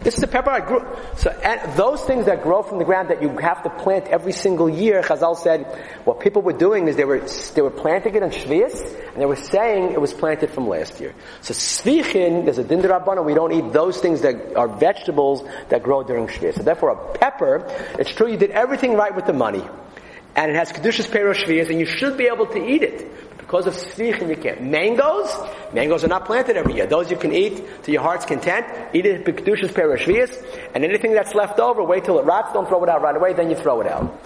This 0.01 0.14
is 0.14 0.20
the 0.20 0.28
pepper 0.28 0.51
I 0.51 0.61
grew. 0.61 0.86
So, 1.16 1.30
and 1.30 1.76
those 1.76 2.05
things 2.05 2.26
that 2.26 2.42
grow 2.42 2.62
from 2.62 2.78
the 2.78 2.84
ground 2.84 3.11
that 3.11 3.20
you 3.20 3.36
have 3.38 3.64
to 3.64 3.70
plant 3.70 4.07
every 4.07 4.32
single 4.32 4.68
year, 4.68 5.03
Chazal 5.03 5.36
said, 5.36 5.64
what 6.05 6.20
people 6.20 6.40
were 6.40 6.53
doing 6.53 6.86
is 6.86 6.94
they 6.94 7.05
were, 7.05 7.20
they 7.55 7.62
were 7.62 7.70
planting 7.70 8.14
it 8.14 8.22
in 8.22 8.30
Shvius, 8.30 8.94
and 9.12 9.20
they 9.20 9.26
were 9.26 9.34
saying 9.34 9.92
it 9.92 10.01
was 10.01 10.14
planted 10.14 10.51
from 10.51 10.68
last 10.68 11.01
year. 11.01 11.14
So 11.40 11.53
Svichin, 11.53 12.44
there's 12.44 12.59
a 12.59 12.64
Dindarabana, 12.64 13.24
we 13.24 13.34
don't 13.34 13.53
eat 13.53 13.72
those 13.72 13.99
things 13.99 14.20
that 14.20 14.55
are 14.55 14.68
vegetables 14.68 15.42
that 15.68 15.82
grow 15.82 16.05
during 16.05 16.28
Shvius. 16.28 16.55
So 16.55 16.62
therefore 16.62 16.90
a 16.90 17.18
pepper, 17.18 17.66
it's 17.99 18.12
true 18.12 18.30
you 18.30 18.36
did 18.36 18.53
everything 18.53 18.94
right 18.94 19.14
with 19.14 19.26
the 19.26 19.32
money. 19.32 19.64
And 20.36 20.53
it 20.53 20.55
has 20.55 20.70
Kedushas 20.70 21.11
Pero 21.11 21.34
Shvius, 21.34 21.70
and 21.70 21.80
you 21.80 21.86
should 21.86 22.16
be 22.16 22.26
able 22.26 22.46
to 22.46 22.64
eat 22.64 22.84
it. 22.84 23.28
Because 23.49 23.66
of 23.66 23.72
svichim, 23.72 24.28
you 24.28 24.36
can't. 24.36 24.61
Mangoes, 24.61 25.34
mangoes 25.72 26.05
are 26.05 26.09
not 26.09 26.26
planted 26.26 26.59
every 26.59 26.74
year. 26.74 26.86
Those 26.86 27.11
you 27.11 27.16
can 27.16 27.32
eat 27.32 27.82
to 27.84 27.90
your 27.90 28.03
heart's 28.03 28.26
content. 28.26 28.66
Eat 28.92 29.07
it 29.07 29.24
b'kedushas 29.24 29.70
perashvias, 29.70 30.36
and 30.74 30.84
anything 30.84 31.14
that's 31.14 31.34
left 31.34 31.59
over, 31.59 31.82
wait 31.82 32.05
till 32.05 32.18
it 32.18 32.26
rots. 32.26 32.53
Don't 32.53 32.68
throw 32.68 32.84
it 32.84 32.90
out 32.90 33.01
right 33.01 33.16
away. 33.16 33.32
Then 33.32 33.49
you 33.49 33.57
throw 33.57 33.80
it 33.80 33.86
out. 33.86 34.20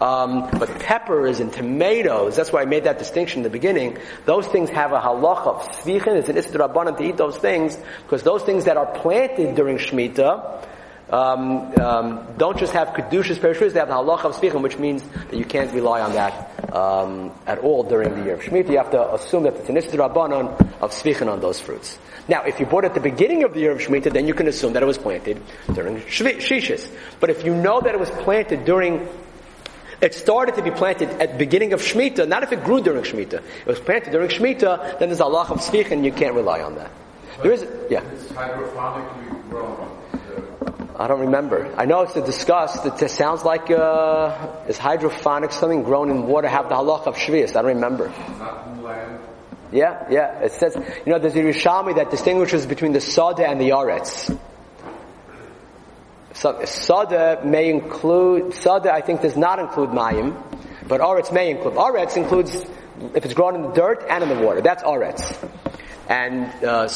Um, 0.00 0.48
but 0.60 0.68
peppers 0.78 1.40
and 1.40 1.52
tomatoes, 1.52 2.36
that's 2.36 2.52
why 2.52 2.62
I 2.62 2.66
made 2.66 2.84
that 2.84 3.00
distinction 3.00 3.40
in 3.40 3.42
the 3.42 3.50
beginning. 3.50 3.98
Those 4.26 4.46
things 4.46 4.70
have 4.70 4.92
a 4.92 5.00
halacha 5.00 5.56
of 5.56 5.68
svichin. 5.78 6.14
It's 6.14 6.28
an 6.28 6.36
istirabanan 6.36 6.96
to 6.98 7.02
eat 7.02 7.16
those 7.16 7.36
things 7.36 7.76
because 8.04 8.22
those 8.22 8.44
things 8.44 8.66
that 8.66 8.76
are 8.76 8.86
planted 8.86 9.56
during 9.56 9.78
shmita 9.78 10.64
um, 11.10 11.72
um, 11.80 12.26
don't 12.36 12.58
just 12.58 12.72
have 12.72 12.88
kedushas 12.88 13.36
perishus, 13.36 13.72
they 13.72 13.80
have 13.80 13.88
the 13.88 13.94
halach 13.94 14.24
of 14.24 14.36
svichim, 14.36 14.62
which 14.62 14.78
means 14.78 15.02
that 15.30 15.36
you 15.36 15.44
can't 15.44 15.72
rely 15.72 16.00
on 16.00 16.12
that 16.12 16.74
um, 16.74 17.32
at 17.46 17.58
all 17.58 17.82
during 17.82 18.14
the 18.14 18.24
year 18.24 18.34
of 18.34 18.40
Shemitah. 18.40 18.70
You 18.70 18.78
have 18.78 18.90
to 18.90 19.14
assume 19.14 19.44
that 19.44 19.54
it's 19.54 19.68
an 19.68 19.76
rabbanon 19.76 20.50
of 20.80 20.92
svichim 20.92 21.32
on 21.32 21.40
those 21.40 21.60
fruits. 21.60 21.98
Now, 22.28 22.42
if 22.42 22.60
you 22.60 22.66
bought 22.66 22.84
at 22.84 22.92
the 22.92 23.00
beginning 23.00 23.44
of 23.44 23.54
the 23.54 23.60
year 23.60 23.72
of 23.72 23.78
Shemitah, 23.78 24.12
then 24.12 24.26
you 24.26 24.34
can 24.34 24.48
assume 24.48 24.74
that 24.74 24.82
it 24.82 24.86
was 24.86 24.98
planted 24.98 25.40
during 25.72 25.96
Shishis. 26.02 26.90
But 27.20 27.30
if 27.30 27.42
you 27.44 27.54
know 27.54 27.80
that 27.80 27.94
it 27.94 28.00
was 28.00 28.10
planted 28.10 28.64
during 28.66 29.08
It 30.00 30.14
started 30.14 30.54
to 30.54 30.62
be 30.62 30.70
planted 30.70 31.08
at 31.20 31.32
the 31.32 31.38
beginning 31.38 31.72
of 31.72 31.80
Shemitah, 31.80 32.28
not 32.28 32.44
if 32.44 32.52
it 32.52 32.62
grew 32.62 32.80
during 32.80 33.02
Shemitah. 33.02 33.42
It 33.42 33.66
was 33.66 33.80
planted 33.80 34.12
during 34.12 34.28
Shemitah, 34.28 35.00
then 35.00 35.08
there's 35.08 35.20
Allah 35.20 35.46
of 35.50 35.58
Tzvich 35.58 35.90
and 35.90 36.04
you 36.04 36.12
can't 36.12 36.34
rely 36.34 36.60
on 36.62 36.76
that. 36.76 36.92
There 37.42 37.50
is, 37.50 37.66
yeah. 37.90 38.02
It's. 38.12 38.30
I 40.98 41.06
don't 41.06 41.20
remember. 41.20 41.72
I 41.76 41.84
know 41.84 42.02
it's 42.02 42.16
a 42.16 42.22
discussed. 42.22 42.84
It 42.84 43.08
sounds 43.08 43.44
like 43.44 43.70
uh, 43.70 44.64
is 44.66 44.78
hydroponic 44.78 45.52
something 45.52 45.84
grown 45.84 46.10
in 46.10 46.26
water 46.26 46.48
have 46.48 46.68
the 46.68 46.74
halach 46.74 47.06
of 47.06 47.14
shvius. 47.14 47.50
I 47.50 47.62
don't 47.62 47.66
remember. 47.66 48.12
Yeah, 49.70 50.06
yeah. 50.10 50.40
It 50.40 50.52
says 50.52 50.74
you 50.74 51.12
know 51.12 51.20
there's 51.20 51.36
a 51.36 51.38
Yerushalmi 51.38 51.96
that 51.96 52.10
distinguishes 52.10 52.66
between 52.66 52.92
the 52.92 53.00
sada 53.00 53.48
and 53.48 53.60
the 53.60 53.68
yaretz. 53.68 54.36
So 56.34 56.64
sada 56.64 57.42
may 57.44 57.70
include 57.70 58.54
sada. 58.54 58.92
I 58.92 59.00
think 59.00 59.22
does 59.22 59.36
not 59.36 59.60
include 59.60 59.90
mayim, 59.90 60.34
but 60.88 61.00
aretz 61.00 61.32
may 61.32 61.52
include. 61.52 61.74
Aretz 61.74 62.16
includes 62.16 62.56
if 63.14 63.24
it's 63.24 63.34
grown 63.34 63.54
in 63.54 63.62
the 63.62 63.72
dirt 63.72 64.04
and 64.10 64.24
in 64.24 64.30
the 64.30 64.44
water. 64.44 64.62
That's 64.62 64.82
aretz, 64.82 65.22
and 66.08 66.46
uh, 66.64 66.88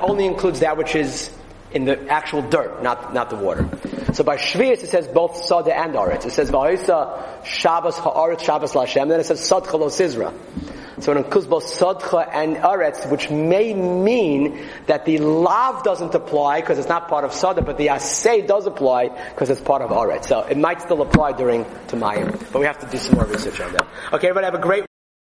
only 0.00 0.26
includes 0.26 0.60
that 0.60 0.76
which 0.76 0.94
is 0.94 1.34
in 1.74 1.84
the 1.84 2.08
actual 2.08 2.42
dirt, 2.42 2.82
not, 2.82 3.14
not 3.14 3.30
the 3.30 3.36
water. 3.36 3.68
So 4.12 4.24
by 4.24 4.36
Shvius 4.36 4.82
it 4.82 4.88
says 4.88 5.08
both 5.08 5.36
Sada 5.44 5.76
and 5.76 5.94
Aretz. 5.94 6.26
It 6.26 6.32
says 6.32 6.50
Va'isa 6.50 7.44
Shabbos 7.44 7.96
Ha'aretz 7.98 8.40
Shabbos 8.40 8.72
Lashem, 8.72 9.08
then 9.08 9.20
it 9.20 9.24
says 9.24 9.40
Sadcha 9.40 9.78
Lo 9.78 9.88
Sizra. 9.88 10.32
So 11.00 11.12
it 11.12 11.16
includes 11.16 11.46
both 11.46 11.64
Sadcha 11.64 12.28
and 12.32 12.56
Aretz, 12.56 13.10
which 13.10 13.30
may 13.30 13.74
mean 13.74 14.60
that 14.86 15.04
the 15.04 15.18
Lav 15.18 15.82
doesn't 15.82 16.14
apply 16.14 16.60
because 16.60 16.78
it's 16.78 16.88
not 16.88 17.08
part 17.08 17.24
of 17.24 17.32
Sada, 17.32 17.62
but 17.62 17.78
the 17.78 17.88
Asay 17.88 18.46
does 18.46 18.66
apply 18.66 19.08
because 19.30 19.50
it's 19.50 19.60
part 19.60 19.82
of 19.82 19.90
Aretz. 19.90 20.26
So 20.26 20.42
it 20.42 20.58
might 20.58 20.82
still 20.82 21.02
apply 21.02 21.32
during 21.32 21.64
Tamayim, 21.64 22.52
but 22.52 22.58
we 22.60 22.66
have 22.66 22.78
to 22.80 22.86
do 22.86 22.98
some 22.98 23.16
more 23.16 23.24
research 23.24 23.60
on 23.60 23.72
that. 23.72 23.86
Okay, 24.12 24.28
everybody 24.28 24.44
have 24.44 24.54
a 24.54 24.58
great 24.58 24.84